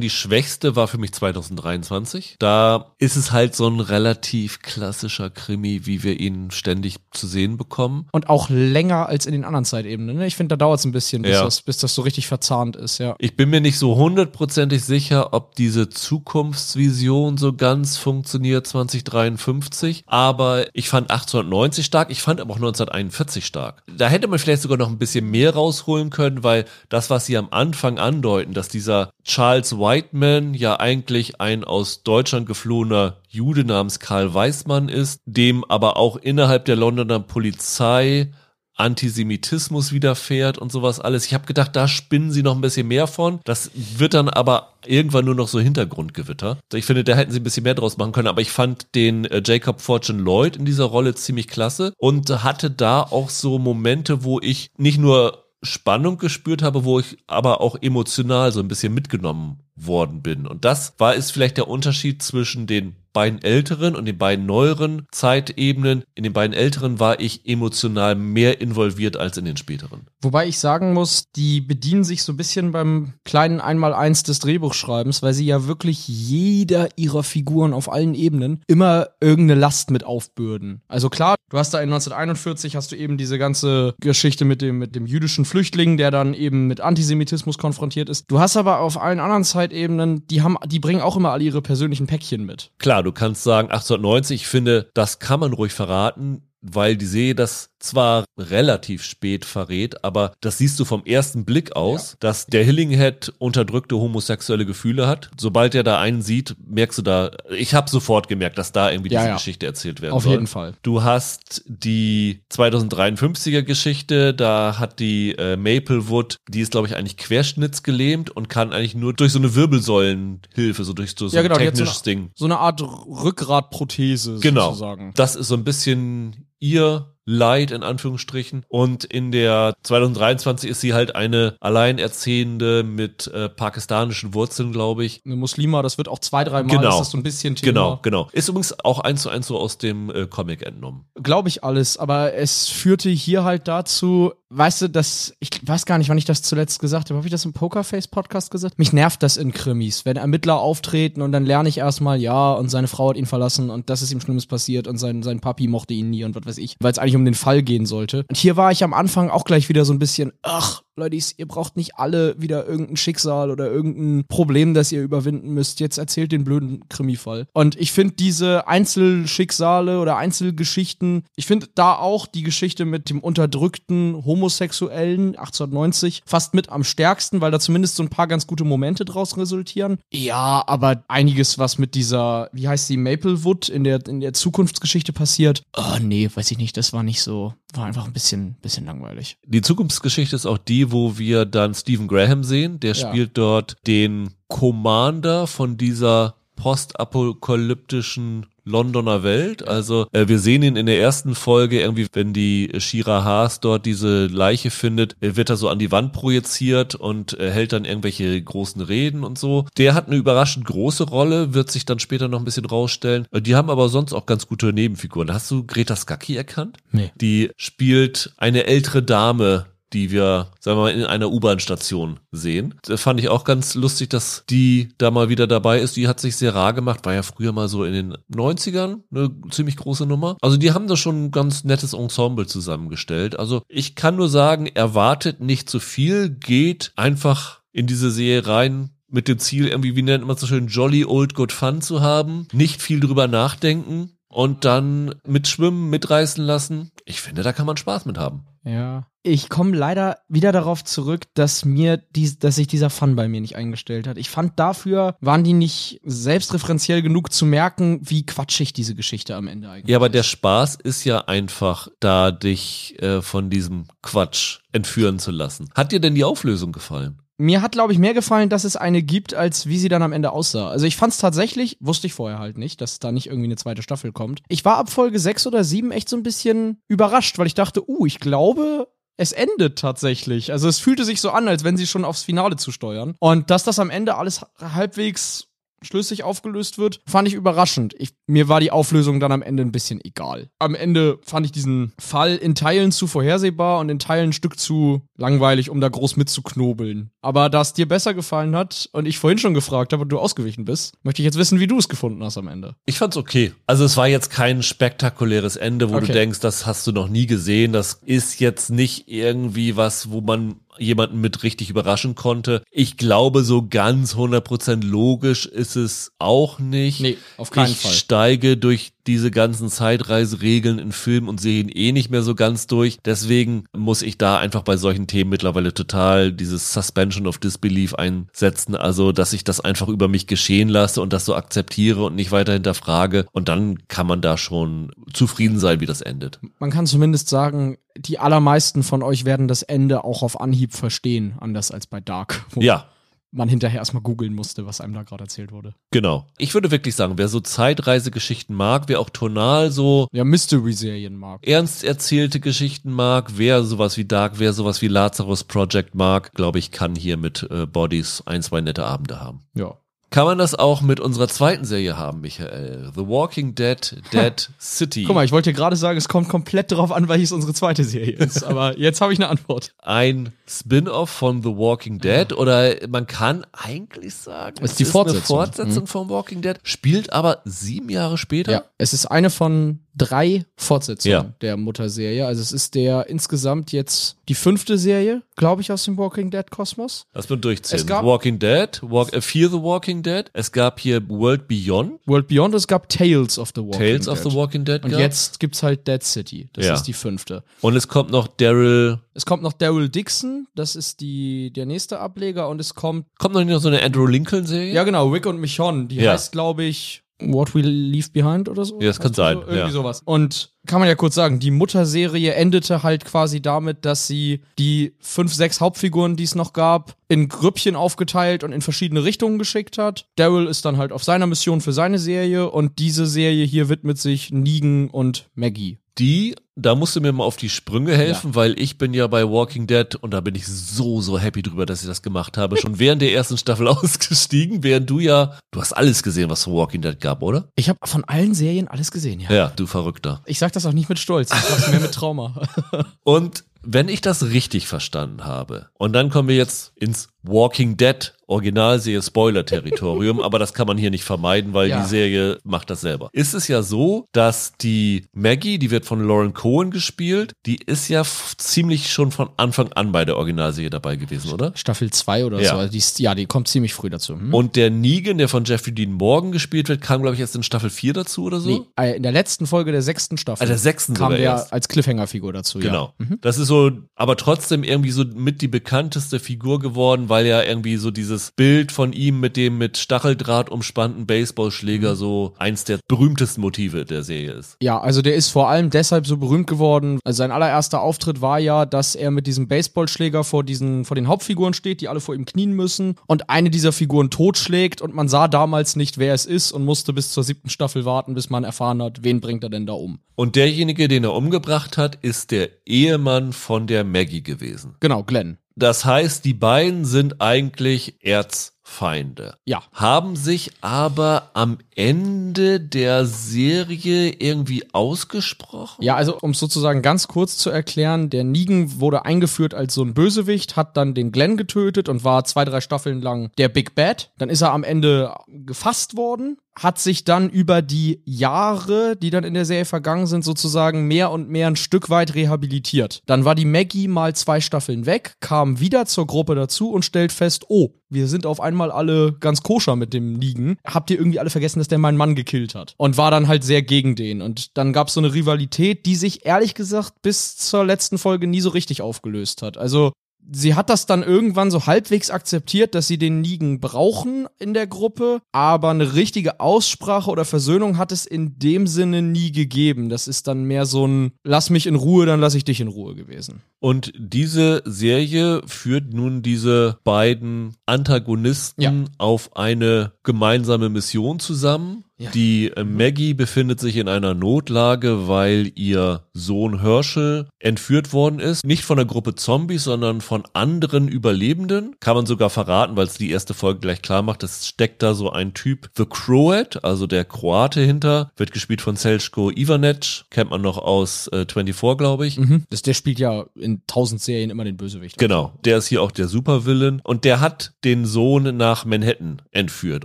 [0.00, 2.36] die schwächste war für mich 2023.
[2.38, 7.56] Da ist es halt so ein relativ klassischer Krimi, wie wir ihn ständig zu sehen
[7.56, 8.08] bekommen.
[8.12, 10.16] Und auch länger als in den anderen Zeitebenen.
[10.16, 10.26] Ne?
[10.26, 11.44] Ich finde, da dauert es ein bisschen, bis, ja.
[11.44, 13.14] das, bis das so richtig verzahnt ist, ja.
[13.18, 20.04] Ich bin mir nicht so hundertprozentig sicher, ob diese Zukunftsvision so ganz funktioniert 2053.
[20.06, 22.10] Aber ich fand 1890 stark.
[22.10, 23.82] Ich fand aber auch 1941 stark.
[23.86, 27.36] Da hätte man vielleicht sogar noch ein bisschen mehr rausholen können, weil das, was sie
[27.36, 33.98] am Anfang andeuten, dass dieser Charles Whiteman ja eigentlich ein aus Deutschland geflohener Jude namens
[33.98, 38.30] Karl Weißmann ist, dem aber auch innerhalb der Londoner Polizei
[38.76, 41.26] Antisemitismus widerfährt und sowas alles.
[41.26, 43.40] Ich habe gedacht, da spinnen sie noch ein bisschen mehr von.
[43.44, 46.58] Das wird dann aber irgendwann nur noch so Hintergrundgewitter.
[46.72, 49.24] Ich finde, da hätten sie ein bisschen mehr draus machen können, aber ich fand den
[49.24, 54.24] äh, Jacob Fortune Lloyd in dieser Rolle ziemlich klasse und hatte da auch so Momente,
[54.24, 58.92] wo ich nicht nur Spannung gespürt habe, wo ich aber auch emotional so ein bisschen
[58.92, 60.46] mitgenommen worden bin.
[60.46, 65.06] Und das war ist vielleicht der Unterschied zwischen den beiden älteren und den beiden neueren
[65.10, 66.02] Zeitebenen.
[66.14, 70.08] In den beiden älteren war ich emotional mehr involviert als in den späteren.
[70.20, 75.22] Wobei ich sagen muss, die bedienen sich so ein bisschen beim kleinen Einmaleins des Drehbuchschreibens,
[75.22, 80.82] weil sie ja wirklich jeder ihrer Figuren auf allen Ebenen immer irgendeine Last mit aufbürden.
[80.88, 84.78] Also klar, du hast da in 1941 hast du eben diese ganze Geschichte mit dem,
[84.78, 88.24] mit dem jüdischen Flüchtling, der dann eben mit Antisemitismus konfrontiert ist.
[88.28, 91.62] Du hast aber auf allen anderen Zeitebenen, die haben, die bringen auch immer alle ihre
[91.62, 92.70] persönlichen Päckchen mit.
[92.78, 97.34] Klar, du kannst sagen 1890, ich finde, das kann man ruhig verraten, weil die Serie
[97.34, 102.16] das zwar relativ spät verrät, aber das siehst du vom ersten Blick aus, ja.
[102.20, 105.30] dass der Hillinghead unterdrückte homosexuelle Gefühle hat.
[105.38, 109.12] Sobald er da einen sieht, merkst du da, ich habe sofort gemerkt, dass da irgendwie
[109.12, 109.34] ja, diese ja.
[109.36, 110.32] Geschichte erzählt werden Auf soll.
[110.32, 110.74] Auf jeden Fall.
[110.82, 117.16] Du hast die 2053er Geschichte, da hat die äh, Maplewood, die ist glaube ich eigentlich
[117.16, 121.60] querschnittsgelähmt und kann eigentlich nur durch so eine Wirbelsäulenhilfe, so durch so, so genau, ein
[121.60, 122.30] technisches so Ding.
[122.34, 124.68] So eine Art Rückgratprothese genau.
[124.68, 125.12] sozusagen.
[125.14, 128.64] Das ist so ein bisschen ihr Leid in Anführungsstrichen.
[128.68, 135.22] Und in der 2023 ist sie halt eine Alleinerziehende mit äh, pakistanischen Wurzeln, glaube ich.
[135.24, 136.90] Eine Muslima, das wird auch zwei, drei Mal Genau.
[136.90, 137.72] ist das so ein bisschen Thema.
[137.72, 138.28] Genau, genau.
[138.32, 141.04] Ist übrigens auch eins zu eins so aus dem äh, Comic entnommen.
[141.22, 145.98] Glaube ich alles, aber es führte hier halt dazu, weißt du, dass ich weiß gar
[145.98, 147.16] nicht, wann ich das zuletzt gesagt habe.
[147.18, 148.78] Habe ich das im Pokerface Podcast gesagt?
[148.78, 152.68] Mich nervt das in Krimis, wenn Ermittler auftreten und dann lerne ich erstmal, ja, und
[152.70, 155.68] seine Frau hat ihn verlassen und das ist ihm Schlimmes passiert und sein, sein Papi
[155.68, 158.24] mochte ihn nie und was weiß ich, weil es eigentlich um den Fall gehen sollte.
[158.28, 161.48] Und hier war ich am Anfang auch gleich wieder so ein bisschen, ach, Leute, ihr
[161.48, 165.80] braucht nicht alle wieder irgendein Schicksal oder irgendein Problem, das ihr überwinden müsst.
[165.80, 167.46] Jetzt erzählt den blöden Krimifall.
[167.52, 173.18] Und ich finde diese Einzelschicksale oder Einzelgeschichten, ich finde da auch die Geschichte mit dem
[173.18, 178.64] unterdrückten Homosexuellen 1890 fast mit am stärksten, weil da zumindest so ein paar ganz gute
[178.64, 179.98] Momente draus resultieren.
[180.12, 185.12] Ja, aber einiges, was mit dieser, wie heißt die, Maplewood in der, in der Zukunftsgeschichte
[185.12, 188.86] passiert, oh nee, weiß ich nicht, das war nicht so, war einfach ein bisschen, bisschen
[188.86, 189.36] langweilig.
[189.46, 192.80] Die Zukunftsgeschichte ist auch die, wo wir dann Stephen Graham sehen.
[192.80, 193.08] Der Ja.
[193.08, 199.66] spielt dort den Commander von dieser postapokalyptischen Londoner Welt.
[199.66, 203.86] Also äh, wir sehen ihn in der ersten Folge irgendwie, wenn die Shira Haas dort
[203.86, 207.84] diese Leiche findet, äh, wird er so an die Wand projiziert und äh, hält dann
[207.84, 209.66] irgendwelche großen Reden und so.
[209.76, 213.26] Der hat eine überraschend große Rolle, wird sich dann später noch ein bisschen rausstellen.
[213.30, 215.32] Äh, Die haben aber sonst auch ganz gute Nebenfiguren.
[215.32, 216.78] Hast du Greta Skaki erkannt?
[216.92, 217.12] Nee.
[217.20, 222.74] Die spielt eine ältere Dame, die wir, sagen wir mal, in einer U-Bahn-Station sehen.
[222.82, 225.96] Das fand ich auch ganz lustig, dass die da mal wieder dabei ist.
[225.96, 229.30] Die hat sich sehr rar gemacht, war ja früher mal so in den 90ern eine
[229.50, 230.36] ziemlich große Nummer.
[230.42, 233.38] Also die haben da schon ein ganz nettes Ensemble zusammengestellt.
[233.38, 238.90] Also ich kann nur sagen, erwartet nicht zu viel, geht einfach in diese Serie rein,
[239.08, 242.00] mit dem Ziel, irgendwie, wie nennt man es so schön, jolly old good fun zu
[242.00, 246.90] haben, nicht viel drüber nachdenken und dann mitschwimmen, mitreißen lassen.
[247.04, 248.44] Ich finde, da kann man Spaß mit haben.
[248.64, 249.06] Ja.
[249.22, 253.40] Ich komme leider wieder darauf zurück, dass mir dies, dass sich dieser Fun bei mir
[253.40, 254.18] nicht eingestellt hat.
[254.18, 259.48] Ich fand dafür waren die nicht selbstreferenziell genug zu merken, wie quatschig diese Geschichte am
[259.48, 260.14] Ende eigentlich Ja, aber ist.
[260.14, 265.70] der Spaß ist ja einfach, da dich äh, von diesem Quatsch entführen zu lassen.
[265.74, 267.18] Hat dir denn die Auflösung gefallen?
[267.36, 270.12] Mir hat, glaube ich, mehr gefallen, dass es eine gibt, als wie sie dann am
[270.12, 270.68] Ende aussah.
[270.68, 273.56] Also ich fand es tatsächlich, wusste ich vorher halt nicht, dass da nicht irgendwie eine
[273.56, 274.42] zweite Staffel kommt.
[274.48, 277.88] Ich war ab Folge 6 oder 7 echt so ein bisschen überrascht, weil ich dachte,
[277.88, 280.52] uh, ich glaube, es endet tatsächlich.
[280.52, 283.14] Also es fühlte sich so an, als wenn sie schon aufs Finale zusteuern.
[283.20, 285.48] Und dass das am Ende alles halbwegs
[285.84, 287.94] schlüssig aufgelöst wird, fand ich überraschend.
[287.98, 290.48] Ich, mir war die Auflösung dann am Ende ein bisschen egal.
[290.58, 294.58] Am Ende fand ich diesen Fall in Teilen zu vorhersehbar und in Teilen ein Stück
[294.58, 297.10] zu langweilig, um da groß mitzuknobeln.
[297.22, 300.18] Aber da es dir besser gefallen hat und ich vorhin schon gefragt habe und du
[300.18, 302.74] ausgewichen bist, möchte ich jetzt wissen, wie du es gefunden hast am Ende.
[302.86, 303.52] Ich fand's okay.
[303.66, 306.06] Also es war jetzt kein spektakuläres Ende, wo Okay.
[306.06, 307.72] du denkst, das hast du noch nie gesehen.
[307.72, 312.62] Das ist jetzt nicht irgendwie was, wo man jemanden mit richtig überraschen konnte.
[312.70, 317.00] Ich glaube, so ganz 100% logisch ist es auch nicht.
[317.00, 317.92] Nee, auf keinen ich Fall.
[317.92, 322.98] steige durch diese ganzen Zeitreiseregeln in Filmen und Serien eh nicht mehr so ganz durch.
[323.04, 328.76] Deswegen muss ich da einfach bei solchen Themen mittlerweile total dieses Suspension of Disbelief einsetzen.
[328.76, 332.32] Also, dass ich das einfach über mich geschehen lasse und das so akzeptiere und nicht
[332.32, 333.26] weiter hinterfrage.
[333.32, 336.40] Und dann kann man da schon zufrieden sein, wie das endet.
[336.58, 341.34] Man kann zumindest sagen, die allermeisten von euch werden das Ende auch auf Anhieb verstehen,
[341.40, 342.86] anders als bei Dark, Ja,
[343.34, 345.74] man hinterher erstmal googeln musste, was einem da gerade erzählt wurde.
[345.90, 346.26] genau.
[346.38, 351.46] Ich würde wirklich sagen, wer so Zeitreisegeschichten mag, wer auch tonal so Ja, Mystery-Serien mag.
[351.46, 356.58] ernst erzählte Geschichten mag, wer sowas wie Dark, wer sowas wie Lazarus Project mag, glaube
[356.58, 359.42] ich, kann hier mit äh, Bodies ein, zwei nette Abende haben.
[359.54, 359.76] Ja.
[360.14, 362.92] Kann man das auch mit unserer zweiten Serie haben, Michael?
[362.94, 365.02] The Walking Dead, Dead City.
[365.02, 367.82] Guck mal, ich wollte dir gerade sagen, es kommt komplett darauf an, welches unsere zweite
[367.82, 368.44] Serie ist.
[368.44, 369.74] Aber jetzt habe ich eine Antwort.
[369.82, 375.36] Ein Spin-off von The Walking Dead oder man kann eigentlich sagen, Ist die es Fortsetzung.
[375.36, 378.52] eine Fortsetzung von Walking Dead, spielt aber sieben Jahre später.
[378.52, 381.32] Ja, es ist eine von drei Fortsetzungen Ja.
[381.40, 382.26] der Mutterserie.
[382.26, 386.50] Also es ist der insgesamt jetzt die fünfte Serie, glaube ich, aus dem Walking Dead
[386.50, 387.06] Kosmos.
[387.14, 387.80] Lass mal durchzählen.
[387.80, 390.24] Es gab- Walking Dead, Walk, äh, Fear the Walking Dead.
[390.32, 394.08] Es gab hier World Beyond, World Beyond, es gab Tales of the Walking Tales Dead.
[394.12, 394.82] of the Walking Dead.
[394.82, 395.02] Und gab's.
[395.02, 396.48] jetzt gibt's halt Dead City.
[396.54, 396.74] Das Ja.
[396.74, 397.44] ist die fünfte.
[397.60, 398.98] Und es kommt noch Daryl.
[399.14, 402.48] Es kommt noch Daryl Dixon, das ist die, der nächste Ableger.
[402.48, 404.72] Und es kommt, Kommt noch nicht noch so eine Andrew Lincoln Serie?
[404.72, 405.86] ja genau, Rick und Michonne.
[405.86, 406.12] Die Ja.
[406.12, 408.80] heißt, glaube ich, What We Leave Behind oder so.
[408.80, 409.70] Ja, das kann sein, So, irgendwie ja.
[409.70, 410.02] sowas.
[410.04, 414.96] Und kann man ja kurz sagen, die Mutterserie endete halt quasi damit, dass sie die
[414.98, 419.78] fünf, sechs Hauptfiguren, die es noch gab, in Grüppchen aufgeteilt und in verschiedene Richtungen geschickt
[419.78, 420.08] hat.
[420.16, 423.98] Daryl ist dann halt auf seiner Mission für seine Serie und diese Serie hier widmet
[423.98, 425.78] sich Negan und Maggie.
[425.98, 428.34] Die, da musst du mir mal auf die Sprünge helfen, ja.
[428.34, 431.66] weil ich bin ja bei Walking Dead und da bin ich so, so happy drüber,
[431.66, 432.56] dass ich das gemacht habe.
[432.56, 436.54] Schon während der ersten Staffel ausgestiegen, während du ja, du hast alles gesehen, was von
[436.54, 437.48] Walking Dead gab, oder?
[437.54, 439.32] Ich habe von allen Serien alles gesehen, ja.
[439.32, 440.22] Ja, du Verrückter.
[440.26, 442.42] Ich sag das auch nicht mit Stolz, ich sag's mehr mit Trauma.
[443.04, 448.14] und wenn ich das richtig verstanden habe, und dann kommen wir jetzt ins Walking Dead
[448.26, 451.82] Originalserie Spoiler-Territorium, aber das kann man hier nicht vermeiden, weil ja.
[451.82, 453.08] die Serie macht das selber.
[453.12, 457.88] Ist es ja so, dass die Maggie, die wird von Lauren Cohen gespielt, die ist
[457.88, 458.02] ja
[458.36, 461.52] ziemlich schon von Anfang an bei der Originalserie dabei gewesen, oder?
[461.54, 462.50] Staffel 2 oder ja.
[462.50, 462.56] so.
[462.56, 464.14] Also die ist, ja, die kommt ziemlich früh dazu.
[464.14, 464.32] Hm?
[464.32, 467.42] Und der Negan, der von Jeffrey Dean Morgan gespielt wird, kam, glaube ich, erst in
[467.42, 468.48] Staffel 4 dazu oder so?
[468.48, 470.42] Nee, äh, in der letzten Folge der sechsten Staffel.
[470.42, 471.52] Ah, der sechsten kam der erst.
[471.52, 472.72] als Cliffhanger-Figur dazu, genau.
[472.72, 472.74] ja.
[472.74, 472.94] Genau.
[472.98, 473.18] Mhm.
[473.20, 477.76] Das ist so, aber trotzdem irgendwie so mit die bekannteste Figur geworden, weil ja irgendwie
[477.76, 481.96] so dieses Bild von ihm mit dem mit Stacheldraht umspannten Baseballschläger mhm.
[481.96, 484.56] so eins der berühmtesten Motive der Serie ist.
[484.62, 487.00] Ja, also der ist vor allem deshalb so berühmt geworden.
[487.04, 491.08] Also sein allererster Auftritt war ja, dass er mit diesem Baseballschläger vor diesen vor den
[491.08, 495.08] Hauptfiguren steht, die alle vor ihm knien müssen und eine dieser Figuren totschlägt und man
[495.08, 498.44] sah damals nicht, wer es ist und musste bis zur siebten Staffel warten, bis man
[498.44, 499.98] erfahren hat, wen bringt er denn da um.
[500.14, 504.76] Und derjenige, den er umgebracht hat, ist der Ehemann von der Maggie gewesen.
[504.78, 505.38] Genau, Glenn.
[505.56, 509.36] Das heißt, die beiden sind eigentlich Erzfeinde.
[509.44, 509.62] Ja.
[509.72, 515.82] Haben sich aber am Ende der Serie irgendwie ausgesprochen?
[515.82, 519.82] Ja, also um es sozusagen ganz kurz zu erklären, der Negan wurde eingeführt als so
[519.82, 523.74] ein Bösewicht, hat dann den Glenn getötet und war zwei, drei Staffeln lang der Big
[523.74, 524.10] Bad.
[524.18, 529.24] Dann ist er am Ende gefasst worden hat sich dann über die Jahre, die dann
[529.24, 533.02] in der Serie vergangen sind, sozusagen mehr und mehr ein Stück weit rehabilitiert.
[533.06, 537.12] Dann war die Maggie mal zwei Staffeln weg, kam wieder zur Gruppe dazu und stellt
[537.12, 540.56] fest, oh, wir sind auf einmal alle ganz koscher mit dem Liegen.
[540.64, 542.74] Habt ihr irgendwie alle vergessen, dass der meinen Mann gekillt hat?
[542.76, 544.20] Und war dann halt sehr gegen den.
[544.20, 548.26] Und dann gab es so eine Rivalität, die sich ehrlich gesagt bis zur letzten Folge
[548.26, 549.56] nie so richtig aufgelöst hat.
[549.56, 549.92] Also
[550.30, 554.66] sie hat das dann irgendwann so halbwegs akzeptiert, dass sie den Nigen brauchen in der
[554.66, 559.88] Gruppe, aber eine richtige Aussprache oder Versöhnung hat es in dem Sinne nie gegeben.
[559.88, 562.68] Das ist dann mehr so ein Lass mich in Ruhe, dann lass ich dich in
[562.68, 563.42] Ruhe gewesen.
[563.60, 568.72] Und diese Serie führt nun diese beiden Antagonisten ja.
[568.98, 571.84] auf eine gemeinsame Mission zusammen.
[571.96, 572.10] Ja.
[572.10, 578.44] Die äh, Maggie befindet sich in einer Notlage, weil ihr Sohn Herschel entführt worden ist.
[578.44, 581.76] Nicht von einer Gruppe Zombies, sondern von anderen Überlebenden.
[581.78, 584.24] Kann man sogar verraten, weil es die erste Folge gleich klar macht.
[584.24, 588.10] Es steckt da so ein Typ, The Croat, also der Kroate hinter.
[588.16, 590.04] Wird gespielt von Selchko Ivanec.
[590.10, 592.18] Kennt man noch aus äh, 24, glaube ich.
[592.18, 592.42] Mhm.
[592.50, 594.98] Das, der spielt ja in tausend Serien immer den Bösewicht.
[594.98, 595.32] Genau.
[595.44, 596.80] Der ist hier auch der Supervillain.
[596.82, 599.84] Und der hat den Sohn nach Manhattan entführt.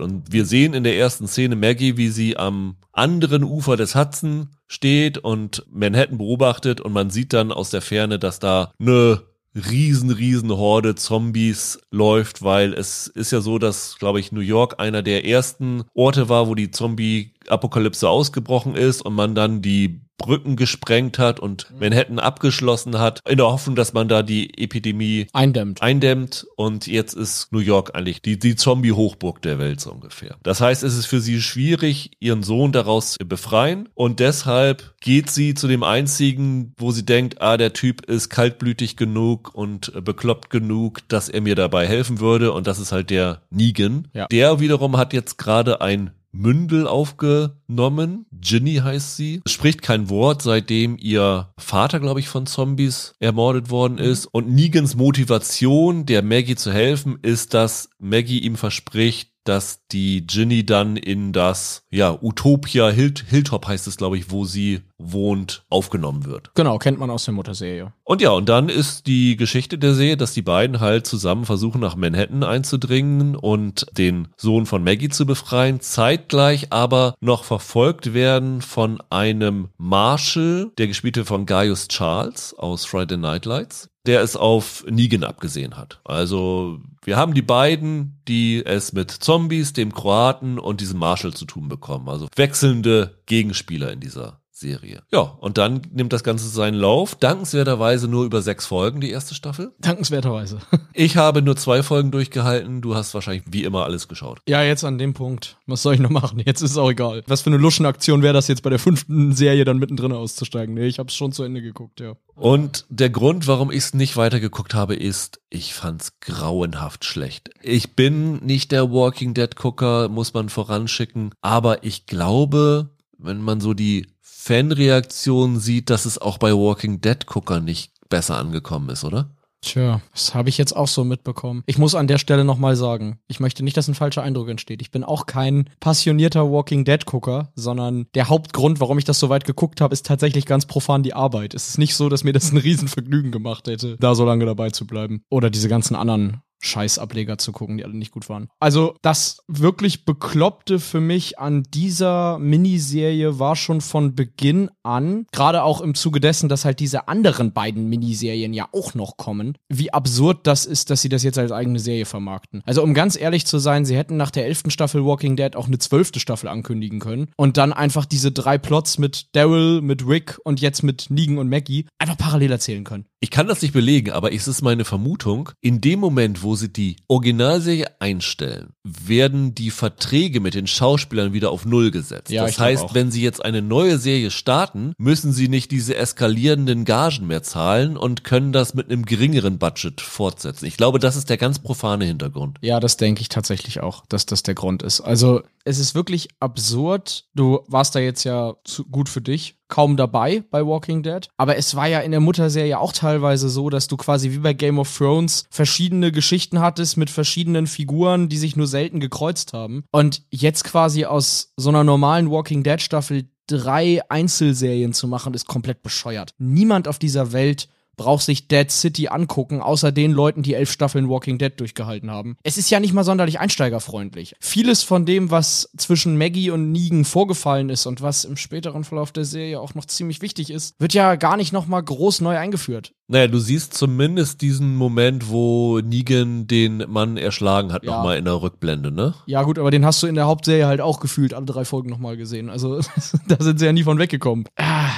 [0.00, 4.48] Und wir sehen in der ersten Szene Maggie, wie sie am anderen Ufer des Hudson
[4.66, 9.22] steht und Manhattan beobachtet und man sieht dann aus der Ferne, dass da eine
[9.54, 14.80] riesen, riesen Horde Zombies läuft, weil es ist ja so, dass, glaube ich, New York
[14.80, 20.56] einer der ersten Orte war, wo die Zombie-Apokalypse ausgebrochen ist und man dann die Brücken
[20.56, 21.80] gesprengt hat und mhm.
[21.80, 25.82] Manhattan abgeschlossen hat, in der Hoffnung, dass man da die Epidemie eindämmt.
[25.82, 26.46] eindämmt.
[26.56, 30.36] Und jetzt ist New York eigentlich die, die Zombie-Hochburg der Welt so ungefähr.
[30.42, 33.88] Das heißt, es ist für sie schwierig, ihren Sohn daraus zu befreien.
[33.94, 38.96] Und deshalb geht sie zu dem einzigen, wo sie denkt, ah, der Typ ist kaltblütig
[38.96, 42.52] genug und bekloppt genug, dass er mir dabei helfen würde.
[42.52, 44.08] Und das ist halt der Negan.
[44.12, 44.26] Ja.
[44.26, 48.26] Der wiederum hat jetzt gerade ein Mündel aufgenommen.
[48.32, 49.40] Ginny heißt sie.
[49.46, 54.10] Spricht kein Wort, seitdem ihr Vater, glaube ich, von Zombies ermordet worden mhm.
[54.10, 54.26] ist.
[54.26, 60.64] Und Negans Motivation, der Maggie zu helfen, ist, dass Maggie ihm verspricht, dass die Ginny
[60.64, 66.26] dann in das, ja, Utopia Hilt Hilltop heißt es, glaube ich, wo sie wohnt, aufgenommen
[66.26, 66.50] wird.
[66.54, 67.92] Genau, kennt man aus der Mutterserie.
[68.04, 71.80] Und ja, und dann ist die Geschichte der Serie, dass die beiden halt zusammen versuchen,
[71.80, 78.62] nach Manhattan einzudringen und den Sohn von Maggie zu befreien, zeitgleich aber noch verfolgt werden
[78.62, 84.84] von einem Marshall, der gespielte von Gaius Charles aus Friday Night Lights der es auf
[84.88, 86.00] Negan abgesehen hat.
[86.04, 91.44] Also wir haben die beiden, die es mit Zombies, dem Kroaten und diesem Marshall zu
[91.44, 92.08] tun bekommen.
[92.08, 95.02] Also wechselnde Gegenspieler in dieser Serie.
[95.10, 97.14] Ja, und dann nimmt das Ganze seinen Lauf.
[97.14, 99.72] Dankenswerterweise nur über sechs Folgen, die erste Staffel.
[99.80, 100.58] Dankenswerterweise.
[100.92, 102.82] ich habe nur zwei Folgen durchgehalten.
[102.82, 104.40] Du hast wahrscheinlich wie immer alles geschaut.
[104.48, 105.56] Ja, jetzt an dem Punkt.
[105.66, 106.42] Was soll ich noch machen?
[106.44, 107.22] Jetzt ist es auch egal.
[107.26, 110.74] Was für eine Luschenaktion wäre das jetzt bei der fünften Serie dann mittendrin auszusteigen?
[110.74, 112.14] Nee, ich habe es schon zu Ende geguckt, ja.
[112.34, 117.50] Und der Grund, warum ich es nicht weitergeguckt habe, ist, ich fand's grauenhaft schlecht.
[117.62, 123.60] Ich bin nicht der Walking Dead Gucker, muss man voranschicken, aber ich glaube, wenn man
[123.60, 124.06] so die
[124.42, 129.36] Fanreaktionen sieht, dass es auch bei Walking Dead Gucker nicht besser angekommen ist, oder?
[129.60, 131.62] Tja, das habe ich jetzt auch so mitbekommen.
[131.66, 134.80] Ich muss an der Stelle nochmal sagen, ich möchte nicht, dass ein falscher Eindruck entsteht.
[134.80, 139.44] Ich bin auch kein passionierter Walking Dead-Gucker, sondern der Hauptgrund, warum ich das so weit
[139.44, 141.52] geguckt habe, ist tatsächlich ganz profan die Arbeit.
[141.52, 144.70] Es ist nicht so, dass mir das ein Riesenvergnügen gemacht hätte, da so lange dabei
[144.70, 145.22] zu bleiben.
[145.28, 148.48] Oder diese ganzen anderen Scheißableger zu gucken, die alle nicht gut waren.
[148.60, 155.62] Also das wirklich Bekloppte für mich an dieser Miniserie war schon von Beginn an, gerade
[155.62, 159.92] auch im Zuge dessen, dass halt diese anderen beiden Miniserien ja auch noch kommen, wie
[159.92, 162.62] absurd das ist, dass sie das jetzt als eigene Serie vermarkten.
[162.64, 165.66] Also um ganz ehrlich zu sein, sie hätten nach der elften Staffel Walking Dead auch
[165.66, 170.38] eine zwölfte Staffel ankündigen können und dann einfach diese drei Plots mit Daryl, mit Rick
[170.44, 173.06] und jetzt mit Negan und Maggie einfach parallel erzählen können.
[173.22, 176.72] Ich kann das nicht belegen, aber es ist meine Vermutung, in dem Moment, wo sie
[176.72, 182.30] die Originalserie einstellen, werden die Verträge mit den Schauspielern wieder auf Null gesetzt.
[182.30, 186.86] Ja, das heißt, wenn sie jetzt eine neue Serie starten, müssen sie nicht diese eskalierenden
[186.86, 190.64] Gagen mehr zahlen und können das mit einem geringeren Budget fortsetzen.
[190.64, 192.56] Ich glaube, das ist der ganz profane Hintergrund.
[192.62, 195.02] Ja, das denke ich tatsächlich auch, dass das der Grund ist.
[195.02, 197.26] Also es ist wirklich absurd.
[197.34, 201.28] Du warst da jetzt ja zu, gut für dich, kaum dabei bei Walking Dead.
[201.38, 204.52] Aber es war ja in der Mutterserie auch teilweise so, dass du quasi wie bei
[204.52, 209.84] Game of Thrones verschiedene Geschichten hattest mit verschiedenen Figuren, die sich nur selten gekreuzt haben.
[209.92, 215.46] Und jetzt quasi aus so einer normalen Walking Dead Staffel drei Einzelserien zu machen, ist
[215.46, 216.34] komplett bescheuert.
[216.38, 217.68] Niemand auf dieser Welt
[218.00, 222.36] braucht sich Dead City angucken, außer den Leuten, die elf Staffeln Walking Dead durchgehalten haben.
[222.42, 224.34] Es ist ja nicht mal sonderlich einsteigerfreundlich.
[224.40, 229.12] Vieles von dem, was zwischen Maggie und Negan vorgefallen ist und was im späteren Verlauf
[229.12, 232.92] der Serie auch noch ziemlich wichtig ist, wird ja gar nicht nochmal groß neu eingeführt.
[233.08, 237.96] Naja, du siehst zumindest diesen Moment, wo Negan den Mann erschlagen hat, Ja.
[237.96, 239.14] nochmal in der Rückblende, ne?
[239.26, 241.90] Ja gut, aber den hast du in der Hauptserie halt auch gefühlt alle drei Folgen
[241.90, 242.48] nochmal gesehen.
[242.48, 242.80] Also
[243.28, 244.46] da sind sie ja nie von weggekommen.
[244.56, 244.88] Ah,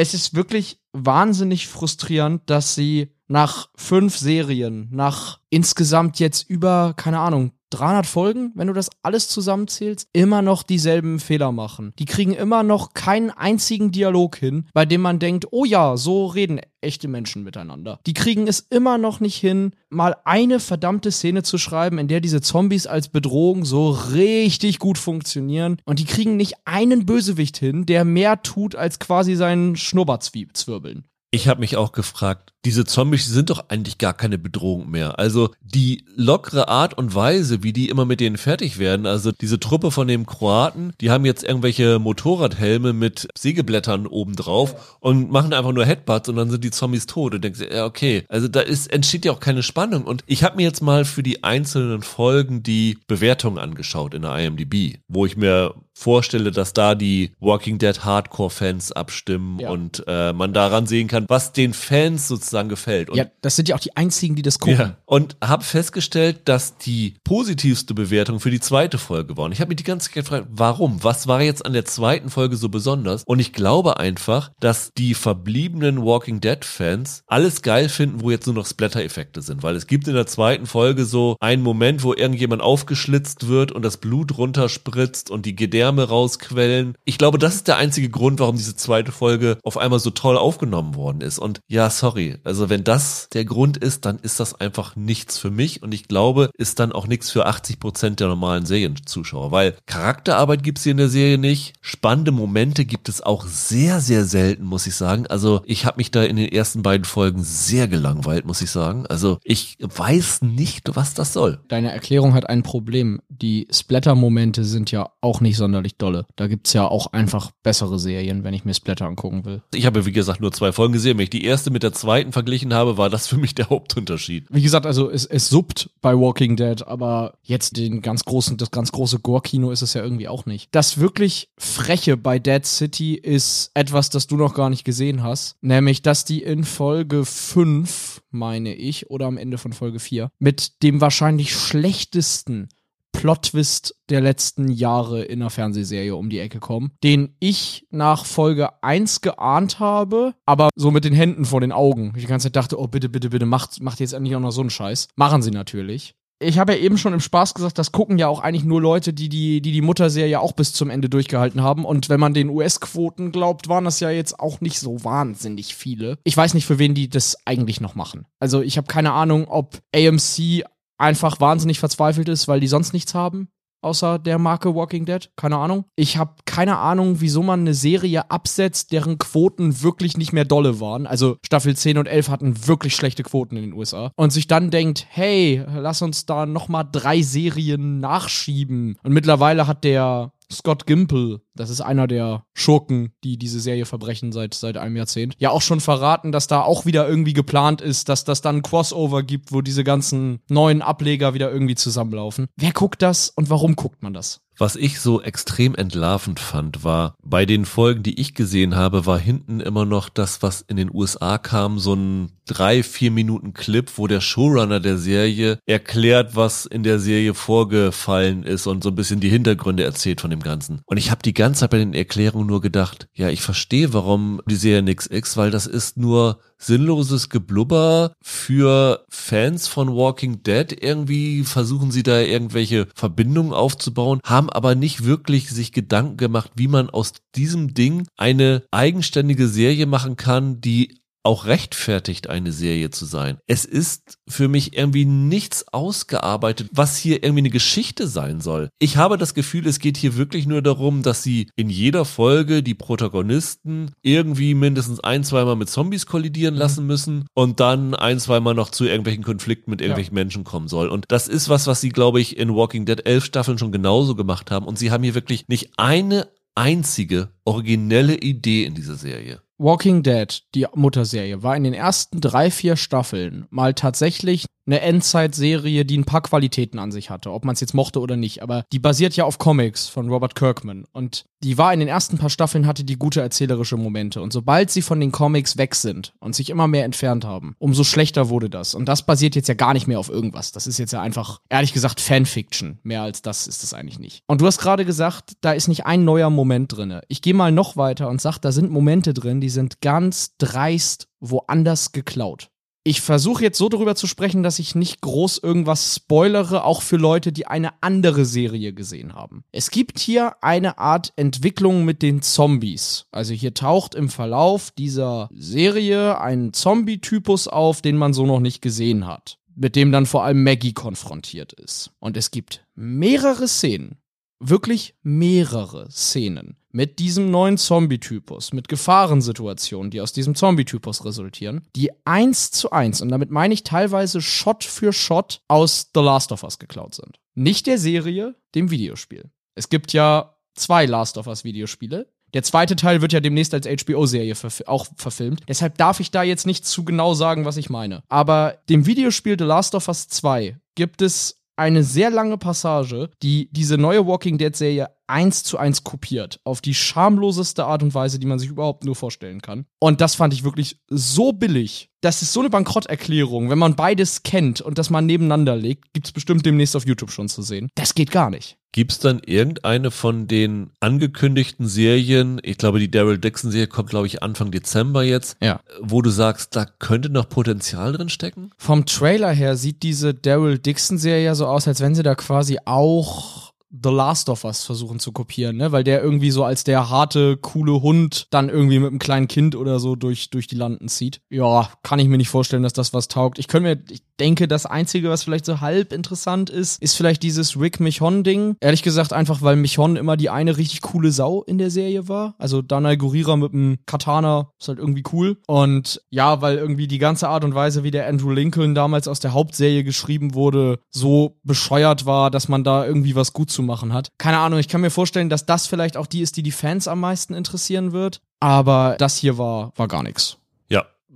[0.00, 7.18] Es ist wirklich wahnsinnig frustrierend, dass sie nach fünf Serien, nach insgesamt jetzt über, keine
[7.18, 11.92] Ahnung, 300 Folgen, wenn du das alles zusammenzählst, immer noch dieselben Fehler machen.
[11.98, 16.26] Die kriegen immer noch keinen einzigen Dialog hin, bei dem man denkt, oh ja, so
[16.26, 18.00] reden echte Menschen miteinander.
[18.06, 22.20] Die kriegen es immer noch nicht hin, mal eine verdammte Szene zu schreiben, in der
[22.20, 25.76] diese Zombies als Bedrohung so richtig gut funktionieren.
[25.84, 31.04] Und die kriegen nicht einen Bösewicht hin, der mehr tut, als quasi seinen Schnurrbartzwirbeln.
[31.32, 35.18] Ich habe mich auch gefragt, diese Zombies sind doch eigentlich gar keine Bedrohung mehr.
[35.18, 39.58] Also die lockere Art und Weise, wie die immer mit denen fertig werden, also diese
[39.58, 45.72] Truppe von dem Kroaten, die haben jetzt irgendwelche Motorradhelme mit Sägeblättern obendrauf und machen einfach
[45.72, 48.92] nur Headbutts und dann sind die Zombies tot und denkst, ja okay, also da ist
[48.92, 52.62] entsteht ja auch keine Spannung und ich habe mir jetzt mal für die einzelnen Folgen
[52.62, 58.04] die Bewertungen angeschaut in der IMDb, wo ich mir vorstelle, dass da die Walking Dead
[58.04, 59.70] Hardcore-Fans abstimmen Ja.
[59.70, 63.10] und äh, man daran sehen kann, was den Fans sozusagen gefällt.
[63.10, 64.78] Und Ja, das sind ja auch die einzigen, die das gucken.
[64.78, 64.96] ja.
[65.06, 69.44] Und habe festgestellt, dass die positivste Bewertung für die zweite Folge war.
[69.46, 71.02] Und ich habe mich die ganze Zeit gefragt, warum?
[71.02, 73.24] Was war jetzt an der zweiten Folge so besonders?
[73.24, 78.46] Und ich glaube einfach, dass die verbliebenen Walking Dead Fans alles geil finden, wo jetzt
[78.46, 79.62] nur noch Splatter-Effekte sind.
[79.62, 83.82] Weil es gibt in der zweiten Folge so einen Moment, wo irgendjemand aufgeschlitzt wird und
[83.84, 86.94] das Blut runterspritzt und die Gedärme rausquellen.
[87.04, 90.36] Ich glaube, das ist der einzige Grund, warum diese zweite Folge auf einmal so toll
[90.36, 91.38] aufgenommen worden ist.
[91.38, 92.38] Und ja, sorry.
[92.44, 95.82] Also wenn das der Grund ist, dann ist das einfach nichts für mich.
[95.82, 99.50] Und ich glaube, ist dann auch nichts für 80 Prozent der normalen Serienzuschauer.
[99.52, 101.74] Weil Charakterarbeit gibt's hier in der Serie nicht.
[101.80, 105.26] Spannende Momente gibt es auch sehr, sehr selten, muss ich sagen.
[105.26, 109.06] Also ich habe mich da in den ersten beiden Folgen sehr gelangweilt, muss ich sagen.
[109.06, 111.60] Also ich weiß nicht, was das soll.
[111.68, 113.20] Deine Erklärung hat ein Problem.
[113.28, 116.26] Die Splatter-Momente sind ja auch nicht sonderlich dolle.
[116.36, 119.62] Da gibt's ja auch einfach bessere Serien, wenn ich mir Splatter angucken will.
[119.74, 121.18] Ich habe, wie gesagt, nur zwei Folgen gesehen.
[121.18, 124.46] Wenn ich die erste mit der zweiten verglichen habe, war das für mich der Hauptunterschied.
[124.50, 128.70] Wie gesagt, also es, es suppt bei Walking Dead, aber jetzt den ganz großen, das
[128.70, 130.68] ganz große Gore-Kino ist es ja irgendwie auch nicht.
[130.72, 135.56] Das wirklich Freche bei Dead City ist etwas, das du noch gar nicht gesehen hast.
[135.60, 140.82] Nämlich, dass die in Folge 5, meine ich, oder am Ende von Folge 4, mit
[140.82, 142.68] dem wahrscheinlich schlechtesten
[143.12, 148.82] Plot-Twist der letzten Jahre in einer Fernsehserie um die Ecke kommen, den ich nach Folge
[148.82, 152.12] 1 geahnt habe, aber so mit den Händen vor den Augen.
[152.14, 154.52] Ich die ganze Zeit dachte, oh bitte, bitte, bitte, macht, macht jetzt endlich auch noch
[154.52, 155.08] so einen Scheiß.
[155.16, 156.14] Machen sie natürlich.
[156.42, 159.12] Ich habe ja eben schon im Spaß gesagt, das gucken ja auch eigentlich nur Leute,
[159.12, 161.84] die die, die, die Mutterserie auch bis zum Ende durchgehalten haben.
[161.84, 166.16] Und wenn man den US-Quoten glaubt, waren das ja jetzt auch nicht so wahnsinnig viele.
[166.24, 168.24] Ich weiß nicht, für wen die das eigentlich noch machen.
[168.38, 170.64] Also ich habe keine Ahnung, ob AMC
[171.00, 173.48] einfach wahnsinnig verzweifelt ist, weil die sonst nichts haben.
[173.82, 175.30] außer der Marke Walking Dead.
[175.36, 175.84] Keine Ahnung.
[175.96, 180.80] Ich habe keine Ahnung, wieso man eine Serie absetzt, deren Quoten wirklich nicht mehr dolle
[180.80, 181.06] waren.
[181.06, 184.12] Also Staffel 10 und 11 hatten wirklich schlechte Quoten in den USA.
[184.16, 188.98] Und sich dann denkt, hey, lass uns da nochmal drei Serien nachschieben.
[189.02, 194.32] Und mittlerweile hat der Scott Gimple, das ist einer der Schurken, die diese Serie verbrechen
[194.32, 198.08] seit, seit einem Jahrzehnt, ja auch schon verraten, dass da auch wieder irgendwie geplant ist,
[198.08, 202.48] dass das dann ein Crossover gibt, wo diese ganzen neuen Ableger wieder irgendwie zusammenlaufen.
[202.56, 204.40] Wer guckt das und warum guckt man das?
[204.60, 209.18] Was ich so extrem entlarvend fand, war, bei den Folgen, die ich gesehen habe, war
[209.18, 213.90] hinten immer noch das, was in den USA kam, so ein drei, vier Minuten Clip,
[213.96, 218.96] wo der Showrunner der Serie erklärt, was in der Serie vorgefallen ist und so ein
[218.96, 220.82] bisschen die Hintergründe erzählt von dem Ganzen.
[220.84, 224.42] Und ich habe die ganze Zeit bei den Erklärungen nur gedacht, ja, ich verstehe, warum
[224.44, 230.72] die Serie nix X, weil das ist nur sinnloses Geblubber für Fans von Walking Dead.
[230.80, 236.68] Irgendwie versuchen sie da irgendwelche Verbindungen aufzubauen, haben aber nicht wirklich sich Gedanken gemacht, wie
[236.68, 243.04] man aus diesem Ding eine eigenständige Serie machen kann, die auch rechtfertigt, eine Serie zu
[243.04, 243.38] sein.
[243.46, 248.68] Es ist für mich irgendwie nichts ausgearbeitet, was hier irgendwie eine Geschichte sein soll.
[248.78, 252.62] Ich habe das Gefühl, es geht hier wirklich nur darum, dass sie in jeder Folge
[252.62, 256.60] die Protagonisten irgendwie mindestens ein, zweimal mit Zombies kollidieren mhm.
[256.60, 260.22] lassen müssen und dann ein, zweimal noch zu irgendwelchen Konflikten mit irgendwelchen ja.
[260.22, 260.88] Menschen kommen soll.
[260.88, 264.14] Und das ist was, was sie, glaube ich, in Walking Dead elf Staffeln schon genauso
[264.14, 264.66] gemacht haben.
[264.66, 269.42] Und sie haben hier wirklich nicht eine einzige originelle Idee in dieser Serie.
[269.60, 275.84] Walking Dead, die Mutterserie, war in den ersten drei, vier Staffeln mal tatsächlich eine Endzeitserie,
[275.84, 278.42] die ein paar Qualitäten an sich hatte, ob man es jetzt mochte oder nicht.
[278.42, 280.84] Aber die basiert ja auf Comics von Robert Kirkman.
[280.92, 284.22] Und die war in den ersten paar Staffeln, hatte die gute erzählerische Momente.
[284.22, 287.82] Und sobald sie von den Comics weg sind und sich immer mehr entfernt haben, umso
[287.82, 288.74] schlechter wurde das.
[288.74, 290.52] Und das basiert jetzt ja gar nicht mehr auf irgendwas.
[290.52, 292.78] Das ist jetzt ja einfach, ehrlich gesagt, Fanfiction.
[292.82, 294.22] Mehr als das ist es eigentlich nicht.
[294.26, 297.00] Und du hast gerade gesagt, da ist nicht ein neuer Moment drin.
[297.08, 301.08] Ich gehe mal noch weiter und sag, da sind Momente drin, die sind ganz dreist
[301.20, 302.50] woanders geklaut
[302.82, 306.96] ich versuche jetzt so darüber zu sprechen, dass ich nicht groß irgendwas spoilere, auch für
[306.96, 309.44] Leute, die eine andere Serie gesehen haben.
[309.52, 313.06] Es gibt hier eine Art Entwicklung mit den Zombies.
[313.10, 318.62] Also hier taucht im Verlauf dieser Serie ein Zombie-Typus auf, den man so noch nicht
[318.62, 319.38] gesehen hat.
[319.54, 321.90] Mit dem dann vor allem Maggie konfrontiert ist.
[321.98, 323.98] Und es gibt mehrere Szenen,
[324.40, 331.90] wirklich mehrere Szenen mit diesem neuen Zombie-Typus, mit Gefahrensituationen, die aus diesem Zombie-Typus resultieren, die
[332.04, 336.42] eins zu eins, und damit meine ich teilweise Shot für Shot aus The Last of
[336.42, 337.18] Us geklaut sind.
[337.34, 339.30] Nicht der Serie, dem Videospiel.
[339.54, 342.06] Es gibt ja zwei Last of Us Videospiele.
[342.32, 345.42] Der zweite Teil wird ja demnächst als HBO-Serie verf auch verfilmt.
[345.48, 348.04] Deshalb darf ich da jetzt nicht zu genau sagen, was ich meine.
[348.08, 353.50] Aber dem Videospiel The Last of Us 2 gibt es eine sehr lange Passage, die
[353.52, 356.40] diese neue Walking Dead Serie eins zu eins kopiert.
[356.44, 359.66] Auf die schamloseste Art und Weise, die man sich überhaupt nur vorstellen kann.
[359.78, 361.90] Und das fand ich wirklich so billig.
[362.00, 363.50] Das ist so eine Bankrotterklärung.
[363.50, 367.28] Wenn man beides kennt und das mal nebeneinander legt, gibt's bestimmt demnächst auf YouTube schon
[367.28, 367.68] zu sehen.
[367.74, 368.56] Das geht gar nicht.
[368.72, 374.22] Gibt's dann irgendeine von den angekündigten Serien, ich glaube, die Daryl Dixon-Serie kommt, glaube ich,
[374.22, 375.60] Anfang Dezember jetzt, ja.
[375.80, 378.50] wo du sagst, da könnte noch Potenzial drin stecken?
[378.56, 382.58] Vom Trailer her sieht diese Daryl Dixon-Serie ja so aus, als wenn sie da quasi
[382.64, 385.72] auch The Last of Us versuchen zu kopieren, ne?
[385.72, 389.54] Weil der irgendwie so als der harte, coole Hund dann irgendwie mit einem kleinen Kind
[389.54, 391.20] oder so durch, durch die Landen zieht.
[391.30, 393.38] Ja, kann ich mir nicht vorstellen, dass das was taugt.
[393.38, 397.22] Ich könnte mir, ich denke, das Einzige, was vielleicht so halb interessant ist, ist vielleicht
[397.22, 398.56] dieses Rick Michon-Ding.
[398.60, 402.34] Ehrlich gesagt, einfach weil Michon immer die eine richtig coole Sau in der Serie war.
[402.38, 405.38] Also Danai Gurira mit dem Katana ist halt irgendwie cool.
[405.46, 409.20] Und ja, weil irgendwie die ganze Art und Weise, wie der Andrew Lincoln damals aus
[409.20, 413.92] der Hauptserie geschrieben wurde, so bescheuert war, dass man da irgendwie was gut zu machen
[413.92, 414.08] hat.
[414.18, 416.88] Keine Ahnung, ich kann mir vorstellen, dass das vielleicht auch die ist, die die Fans
[416.88, 418.20] am meisten interessieren wird.
[418.40, 420.39] Aber das hier war, war gar nichts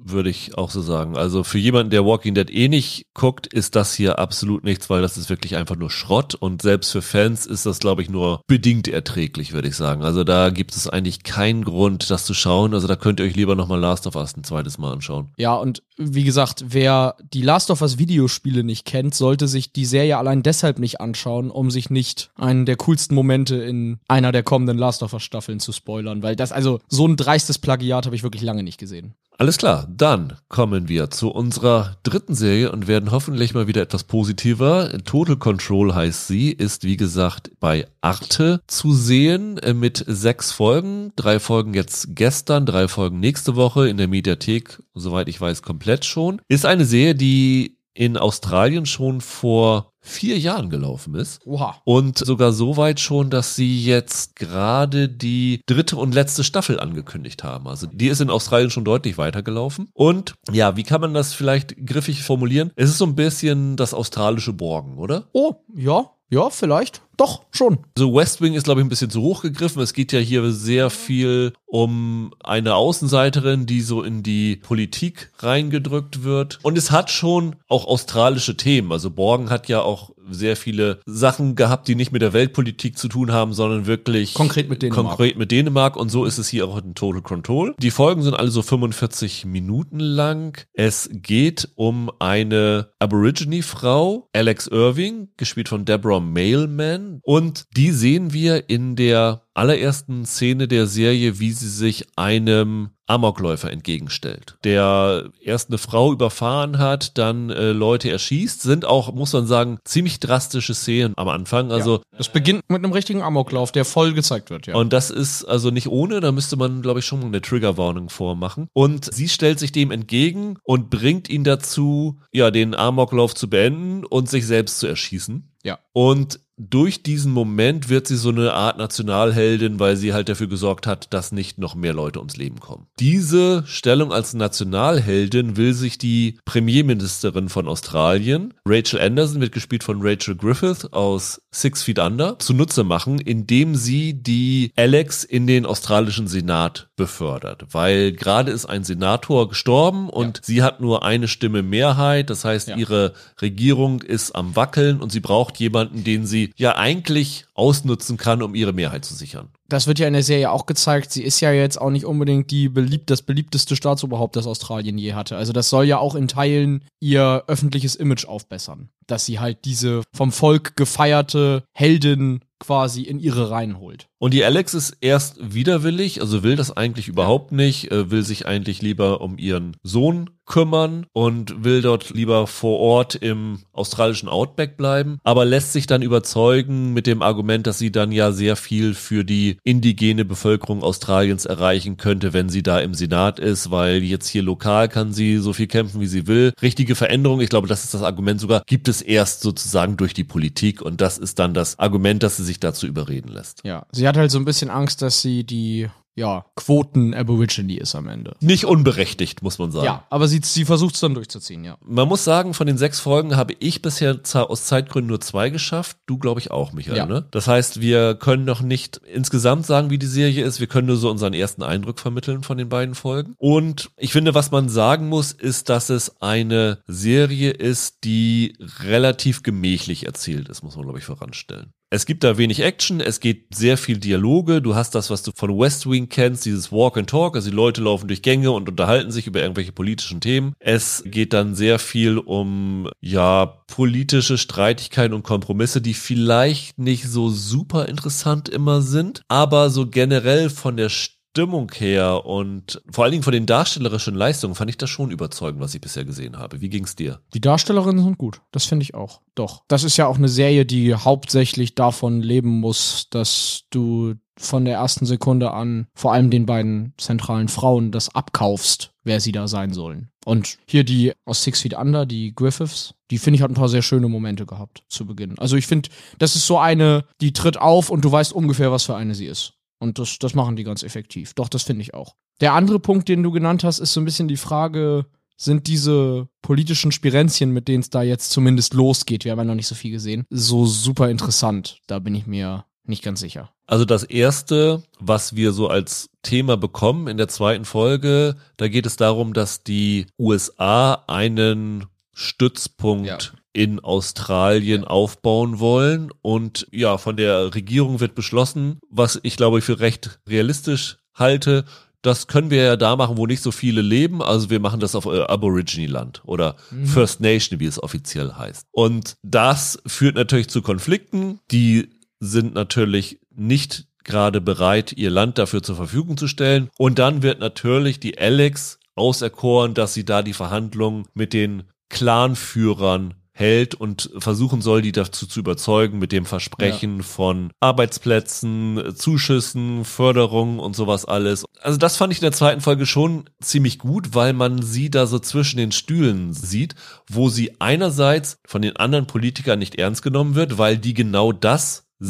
[0.04, 1.16] würde ich auch so sagen.
[1.16, 5.02] Also für jemanden, der Walking Dead eh nicht guckt, ist das hier absolut nichts, weil
[5.02, 8.40] das ist wirklich einfach nur Schrott und selbst für Fans ist das, glaube ich, nur
[8.46, 10.04] bedingt erträglich, würde ich sagen.
[10.04, 12.74] Also da gibt es eigentlich keinen Grund, das zu schauen.
[12.74, 15.30] Also da könnt ihr euch lieber nochmal Last of Us ein zweites Mal anschauen.
[15.38, 19.86] Ja, und wie gesagt, wer die Last of Us Videospiele nicht kennt, sollte sich die
[19.86, 24.42] Serie allein deshalb nicht anschauen, um sich nicht einen der coolsten Momente in einer der
[24.42, 28.16] kommenden Last of Us Staffeln zu spoilern, weil das, also so ein dreistes Plagiat habe
[28.16, 29.14] ich wirklich lange nicht gesehen.
[29.36, 34.04] Alles klar, dann kommen wir zu unserer dritten Serie und werden hoffentlich mal wieder etwas
[34.04, 34.90] positiver.
[35.04, 41.12] Total Control heißt sie, ist wie gesagt bei Arte zu sehen äh, mit sechs Folgen.
[41.16, 46.04] Drei Folgen jetzt gestern, drei Folgen nächste Woche in der Mediathek, soweit ich weiß, komplett
[46.04, 46.40] schon.
[46.48, 51.40] Ist eine Serie, die in Australien schon vor vier Jahren gelaufen ist.
[51.46, 51.80] Oha.
[51.84, 57.42] Und sogar so weit schon, dass sie jetzt gerade die dritte und letzte Staffel angekündigt
[57.42, 57.66] haben.
[57.66, 59.88] Also die ist in Australien schon deutlich weitergelaufen.
[59.94, 62.70] Und ja, wie kann man das vielleicht griffig formulieren?
[62.76, 65.28] Es ist so ein bisschen das australische Borgen, oder?
[65.32, 67.02] Oh, ja, ja, vielleicht.
[67.16, 67.78] Doch, schon.
[67.96, 69.82] So West Wing ist, glaube ich, ein bisschen zu hoch gegriffen.
[69.82, 76.24] Es geht ja hier sehr viel um eine Außenseiterin, die so in die Politik reingedrückt
[76.24, 76.58] wird.
[76.62, 78.90] Und es hat schon auch australische Themen.
[78.90, 83.08] Also Borgen hat ja auch sehr viele Sachen gehabt, die nicht mit der Weltpolitik zu
[83.08, 85.06] tun haben, sondern wirklich konkret mit Dänemark.
[85.06, 85.96] Konkret mit Dänemark.
[85.96, 87.74] Und so ist es hier auch in Total Control.
[87.78, 90.66] Die Folgen sind alle so 45 Minuten lang.
[90.72, 97.20] Es geht um eine Aborigine-Frau, Alex Irving, gespielt von Deborah Mailman.
[97.22, 103.70] Und die sehen wir in der allerersten Szene der Serie, wie sie sich einem Amokläufer
[103.70, 109.46] entgegenstellt, der erst eine Frau überfahren hat, dann äh, Leute erschießt, sind auch, muss man
[109.46, 111.70] sagen, ziemlich drastische Szenen am Anfang.
[111.70, 114.74] Also ja, das beginnt mit einem richtigen Amoklauf, der voll gezeigt wird, ja.
[114.74, 118.68] Und das ist also nicht ohne, da müsste man, glaube ich, schon eine Triggerwarnung vormachen.
[118.72, 124.04] Und sie stellt sich dem entgegen und bringt ihn dazu, ja, den Amoklauf zu beenden
[124.04, 125.50] und sich selbst zu erschießen.
[125.62, 125.78] Ja.
[125.92, 130.86] Und durch diesen Moment wird sie so eine Art Nationalheldin, weil sie halt dafür gesorgt
[130.86, 132.86] hat, dass nicht noch mehr Leute ums Leben kommen.
[133.00, 139.98] Diese Stellung als Nationalheldin will sich die Premierministerin von Australien, Rachel Anderson, wird gespielt von
[140.00, 146.28] Rachel Griffith aus Six Feet Under, zunutze machen, indem sie die Alex in den australischen
[146.28, 147.66] Senat befördert.
[147.72, 150.42] Weil gerade ist ein Senator gestorben und ja.
[150.44, 152.30] sie hat nur eine Stimme Mehrheit.
[152.30, 152.76] Das heißt, ja.
[152.76, 158.42] ihre Regierung ist am Wackeln und sie braucht jemanden, den sie ja eigentlich ausnutzen kann,
[158.42, 159.48] um ihre Mehrheit zu sichern.
[159.68, 161.10] Das wird ja in der Serie auch gezeigt.
[161.10, 165.14] Sie ist ja jetzt auch nicht unbedingt die beliebt, das beliebteste Staatsoberhaupt, das Australien je
[165.14, 165.36] hatte.
[165.36, 168.90] Also das soll ja auch in Teilen ihr öffentliches Image aufbessern.
[169.06, 174.08] Dass sie halt diese vom Volk gefeierte Heldin quasi in ihre Reihen holt.
[174.18, 178.46] Und die Alex ist erst widerwillig, also will das eigentlich überhaupt nicht, äh, will sich
[178.46, 184.76] eigentlich lieber um ihren Sohn kümmern und will dort lieber vor Ort im australischen Outback
[184.76, 188.94] bleiben, aber lässt sich dann überzeugen mit dem Argument, dass sie dann ja sehr viel
[188.94, 194.28] für die indigene Bevölkerung Australiens erreichen könnte, wenn sie da im Senat ist, weil jetzt
[194.28, 196.52] hier lokal kann sie so viel kämpfen, wie sie will.
[196.60, 200.24] Richtige Veränderung, ich glaube, das ist das Argument sogar, gibt es erst sozusagen durch die
[200.24, 203.62] Politik und das ist dann das Argument, dass sie sich dazu überreden lässt.
[203.64, 207.96] Ja, sie hat hat halt so ein bisschen Angst, dass sie die ja, Quoten-Aborigine ist
[207.96, 208.36] am Ende.
[208.38, 209.84] Nicht unberechtigt, muss man sagen.
[209.84, 211.76] Ja, aber sie, sie versucht es dann durchzuziehen, ja.
[211.84, 215.96] Man muss sagen, von den sechs Folgen habe ich bisher aus Zeitgründen nur zwei geschafft.
[216.06, 217.06] Du, glaube ich, auch, Michael, ja.
[217.06, 217.26] ne?
[217.32, 220.60] Das heißt, wir können noch nicht insgesamt sagen, wie die Serie ist.
[220.60, 223.34] Wir können nur so unseren ersten Eindruck vermitteln von den beiden Folgen.
[223.38, 229.42] Und ich finde, was man sagen muss, ist, dass es eine Serie ist, die relativ
[229.42, 231.72] gemächlich erzählt ist, muss man, glaube ich, voranstellen.
[231.94, 234.60] Es gibt da wenig Action, es geht sehr viel Dialoge.
[234.60, 237.36] Du hast das, was du von West Wing kennst, dieses Walk and Talk.
[237.36, 240.54] Also die Leute laufen durch Gänge und unterhalten sich über irgendwelche politischen Themen.
[240.58, 247.30] Es geht dann sehr viel um, ja, politische Streitigkeiten und Kompromisse, die vielleicht nicht so
[247.30, 250.88] super interessant immer sind, aber so generell von der
[251.36, 255.74] her und vor allen Dingen von den darstellerischen Leistungen fand ich das schon überzeugend, was
[255.74, 256.60] ich bisher gesehen habe.
[256.60, 257.20] Wie ging's dir?
[257.34, 258.40] Die Darstellerinnen sind gut.
[258.52, 259.20] Das finde ich auch.
[259.34, 259.62] Doch.
[259.68, 264.74] Das ist ja auch eine Serie, die hauptsächlich davon leben muss, dass du von der
[264.74, 269.72] ersten Sekunde an vor allem den beiden zentralen Frauen das abkaufst, wer sie da sein
[269.72, 270.10] sollen.
[270.24, 273.68] Und hier die aus Six Feet Under, die Griffiths, die finde ich hat ein paar
[273.68, 275.38] sehr schöne Momente gehabt zu Beginn.
[275.38, 278.84] Also ich finde, das ist so eine, die tritt auf und du weißt ungefähr, was
[278.84, 279.54] für eine sie ist.
[279.78, 281.34] Und das, das machen die ganz effektiv.
[281.34, 282.14] Doch, das finde ich auch.
[282.40, 285.06] Der andere Punkt, den du genannt hast, ist so ein bisschen die Frage,
[285.36, 289.54] sind diese politischen Spirenzchen, mit denen es da jetzt zumindest losgeht, wir haben ja noch
[289.54, 291.80] nicht so viel gesehen, so super interessant.
[291.86, 293.50] Da bin ich mir nicht ganz sicher.
[293.66, 298.86] Also das erste, was wir so als Thema bekommen in der zweiten Folge, da geht
[298.86, 303.18] es darum, dass die USA einen Stützpunkt ja
[303.54, 306.10] in Australien aufbauen wollen.
[306.20, 311.64] Und ja, von der Regierung wird beschlossen, was ich glaube ich für recht realistisch halte.
[312.02, 314.20] Das können wir ja da machen, wo nicht so viele leben.
[314.20, 316.84] Also wir machen das auf äh, Aborigine-Land oder mhm.
[316.84, 318.66] First Nation, wie es offiziell heißt.
[318.72, 321.40] Und das führt natürlich zu Konflikten.
[321.50, 321.88] Die
[322.20, 326.68] sind natürlich nicht gerade bereit, ihr Land dafür zur Verfügung zu stellen.
[326.76, 333.14] Und dann wird natürlich die Alex auserkoren, dass sie da die Verhandlungen mit den Clanführern
[333.36, 337.02] hält und versuchen soll, die dazu zu überzeugen mit dem Versprechen ja.
[337.02, 341.44] von Arbeitsplätzen, Zuschüssen, Förderung und sowas alles.
[341.60, 345.06] Also das fand ich in der zweiten Folge schon ziemlich gut, weil man sie da
[345.06, 346.76] so zwischen den Stühlen sieht,
[347.10, 351.84] wo sie einerseits von den anderen Politikern nicht ernst genommen wird, weil die genau das
[351.98, 352.06] Mhm.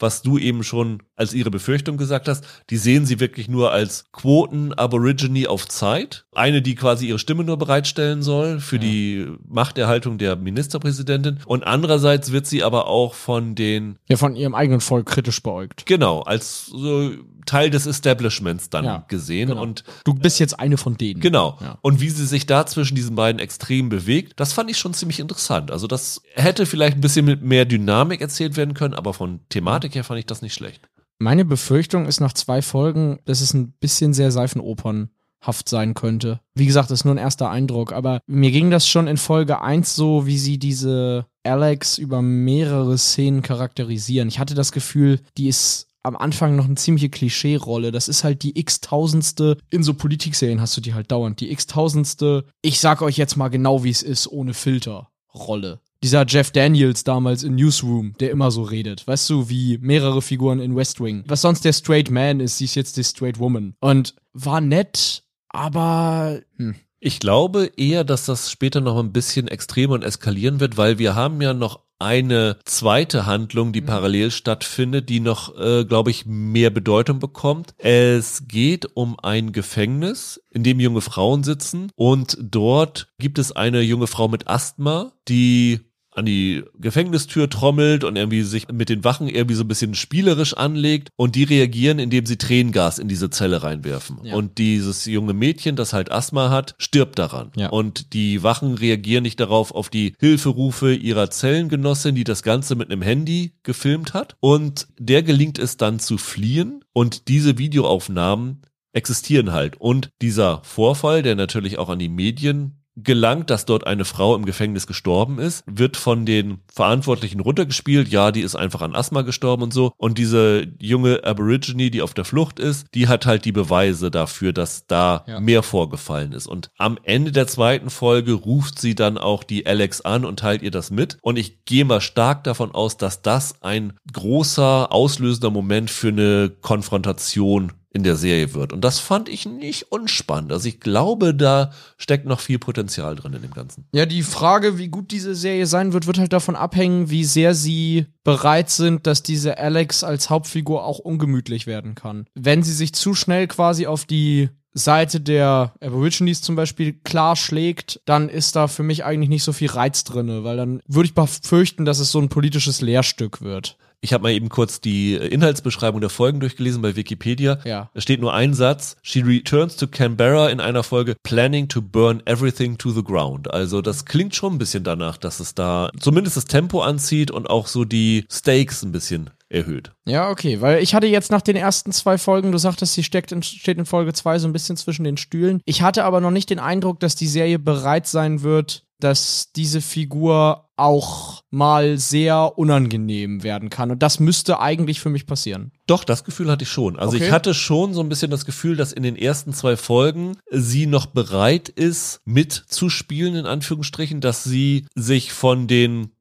[0.00, 2.44] Was du eben schon als ihre Befürchtung gesagt hast.
[2.70, 6.24] Die sehen sie wirklich nur als Quoten-Aborigine auf Zeit.
[6.32, 8.82] Eine, die quasi ihre Stimme nur bereitstellen soll für ja.
[8.82, 11.40] die Machterhaltung der Ministerpräsidentin.
[11.46, 13.98] Und andererseits wird sie aber auch von den...
[14.08, 15.86] Ja, von ihrem eigenen Volk kritisch beäugt.
[15.86, 17.12] Genau, als so
[17.46, 19.48] Teil des Establishments dann ja, gesehen.
[19.48, 19.62] Genau.
[19.62, 21.20] Und du bist jetzt eine von denen.
[21.20, 21.58] Genau.
[21.60, 21.78] Ja.
[21.82, 25.20] Und wie sie sich da zwischen diesen beiden Extremen bewegt, das fand ich schon ziemlich
[25.20, 25.70] interessant.
[25.70, 29.89] Also das hätte vielleicht ein bisschen mit mehr Dynamik erzählt werden können, aber von Thematik
[29.94, 30.88] her fand ich das nicht schlecht.
[31.18, 36.40] Meine Befürchtung ist nach zwei Folgen, dass es ein bisschen sehr seifenopernhaft sein könnte.
[36.54, 39.60] Wie gesagt, das ist nur ein erster Eindruck, aber mir ging das schon in Folge
[39.60, 44.28] 1 so, wie sie diese Alex über mehrere Szenen charakterisieren.
[44.28, 47.92] Ich hatte das Gefühl, die ist am Anfang noch eine ziemliche Klischee-Rolle.
[47.92, 52.44] Das ist halt die x-tausendste, in so Politikserien hast du die halt dauernd, die x-tausendste,
[52.62, 55.80] ich sag euch jetzt mal genau, wie es ist, ohne Filter, Rolle.
[56.02, 59.06] Dieser Jeff Daniels damals in Newsroom, der immer so redet.
[59.06, 61.24] Weißt du, wie mehrere Figuren in West Wing.
[61.26, 63.74] Was sonst der Straight Man ist, sie ist jetzt die Straight Woman.
[63.80, 69.94] Und war nett, aber hm, ich glaube eher, dass das später noch ein bisschen extremer
[69.94, 73.86] und eskalieren wird, weil wir haben ja noch eine zweite Handlung, die mhm.
[73.86, 77.74] parallel stattfindet, die noch, äh, glaube ich, mehr Bedeutung bekommt.
[77.78, 83.80] Es geht um ein Gefängnis, in dem junge Frauen sitzen und dort gibt es eine
[83.82, 85.80] junge Frau mit Asthma, die
[86.12, 90.54] an die Gefängnistür trommelt und irgendwie sich mit den Wachen irgendwie so ein bisschen spielerisch
[90.54, 94.18] anlegt und die reagieren, indem sie Tränengas in diese Zelle reinwerfen.
[94.24, 94.34] Ja.
[94.34, 97.52] Und dieses junge Mädchen, das halt Asthma hat, stirbt daran.
[97.56, 97.68] Ja.
[97.68, 102.90] Und die Wachen reagieren nicht darauf auf die Hilferufe ihrer Zellengenossin, die das Ganze mit
[102.90, 104.36] einem Handy gefilmt hat.
[104.40, 109.80] Und der gelingt es dann zu fliehen und diese Videoaufnahmen existieren halt.
[109.80, 114.44] Und dieser Vorfall, der natürlich auch an die Medien gelangt, dass dort eine Frau im
[114.44, 118.08] Gefängnis gestorben ist, wird von den Verantwortlichen runtergespielt.
[118.08, 119.92] Ja, die ist einfach an Asthma gestorben und so.
[119.96, 124.52] Und diese junge Aborigine, die auf der Flucht ist, die hat halt die Beweise dafür,
[124.52, 125.40] dass da ja.
[125.40, 126.46] mehr vorgefallen ist.
[126.46, 130.62] Und am Ende der zweiten Folge ruft sie dann auch die Alex an und teilt
[130.62, 131.18] ihr das mit.
[131.22, 136.50] Und ich gehe mal stark davon aus, dass das ein großer auslösender Moment für eine
[136.60, 138.72] Konfrontation in der Serie wird.
[138.72, 140.52] Und das fand ich nicht unspannend.
[140.52, 143.86] Also ich glaube, da steckt noch viel Potenzial drin in dem Ganzen.
[143.92, 147.54] Ja, die Frage, wie gut diese Serie sein wird, wird halt davon abhängen, wie sehr
[147.54, 152.26] sie bereit sind, dass diese Alex als Hauptfigur auch ungemütlich werden kann.
[152.34, 158.00] Wenn sie sich zu schnell quasi auf die Seite der Aborigines zum Beispiel klar schlägt,
[158.04, 161.14] dann ist da für mich eigentlich nicht so viel Reiz drinne, weil dann würde ich
[161.14, 163.76] befürchten, dass es so ein politisches Lehrstück wird.
[164.02, 167.58] Ich habe mal eben kurz die Inhaltsbeschreibung der Folgen durchgelesen bei Wikipedia.
[167.64, 167.90] Ja.
[167.92, 168.96] Da steht nur ein Satz.
[169.02, 173.52] She returns to Canberra in einer Folge planning to burn everything to the ground.
[173.52, 177.50] Also das klingt schon ein bisschen danach, dass es da zumindest das Tempo anzieht und
[177.50, 179.92] auch so die Stakes ein bisschen erhöht.
[180.06, 183.32] Ja, okay, weil ich hatte jetzt nach den ersten zwei Folgen, du sagtest, sie steckt
[183.32, 185.60] in, steht in Folge zwei so ein bisschen zwischen den Stühlen.
[185.64, 189.80] Ich hatte aber noch nicht den Eindruck, dass die Serie bereit sein wird, dass diese
[189.80, 193.90] Figur auch mal sehr unangenehm werden kann.
[193.90, 195.72] Und das müsste eigentlich für mich passieren.
[195.86, 196.98] Doch, das Gefühl hatte ich schon.
[196.98, 197.26] Also okay.
[197.26, 200.86] ich hatte schon so ein bisschen das Gefühl, dass in den ersten zwei Folgen sie
[200.86, 206.12] noch bereit ist, mitzuspielen, in Anführungsstrichen, dass sie sich von den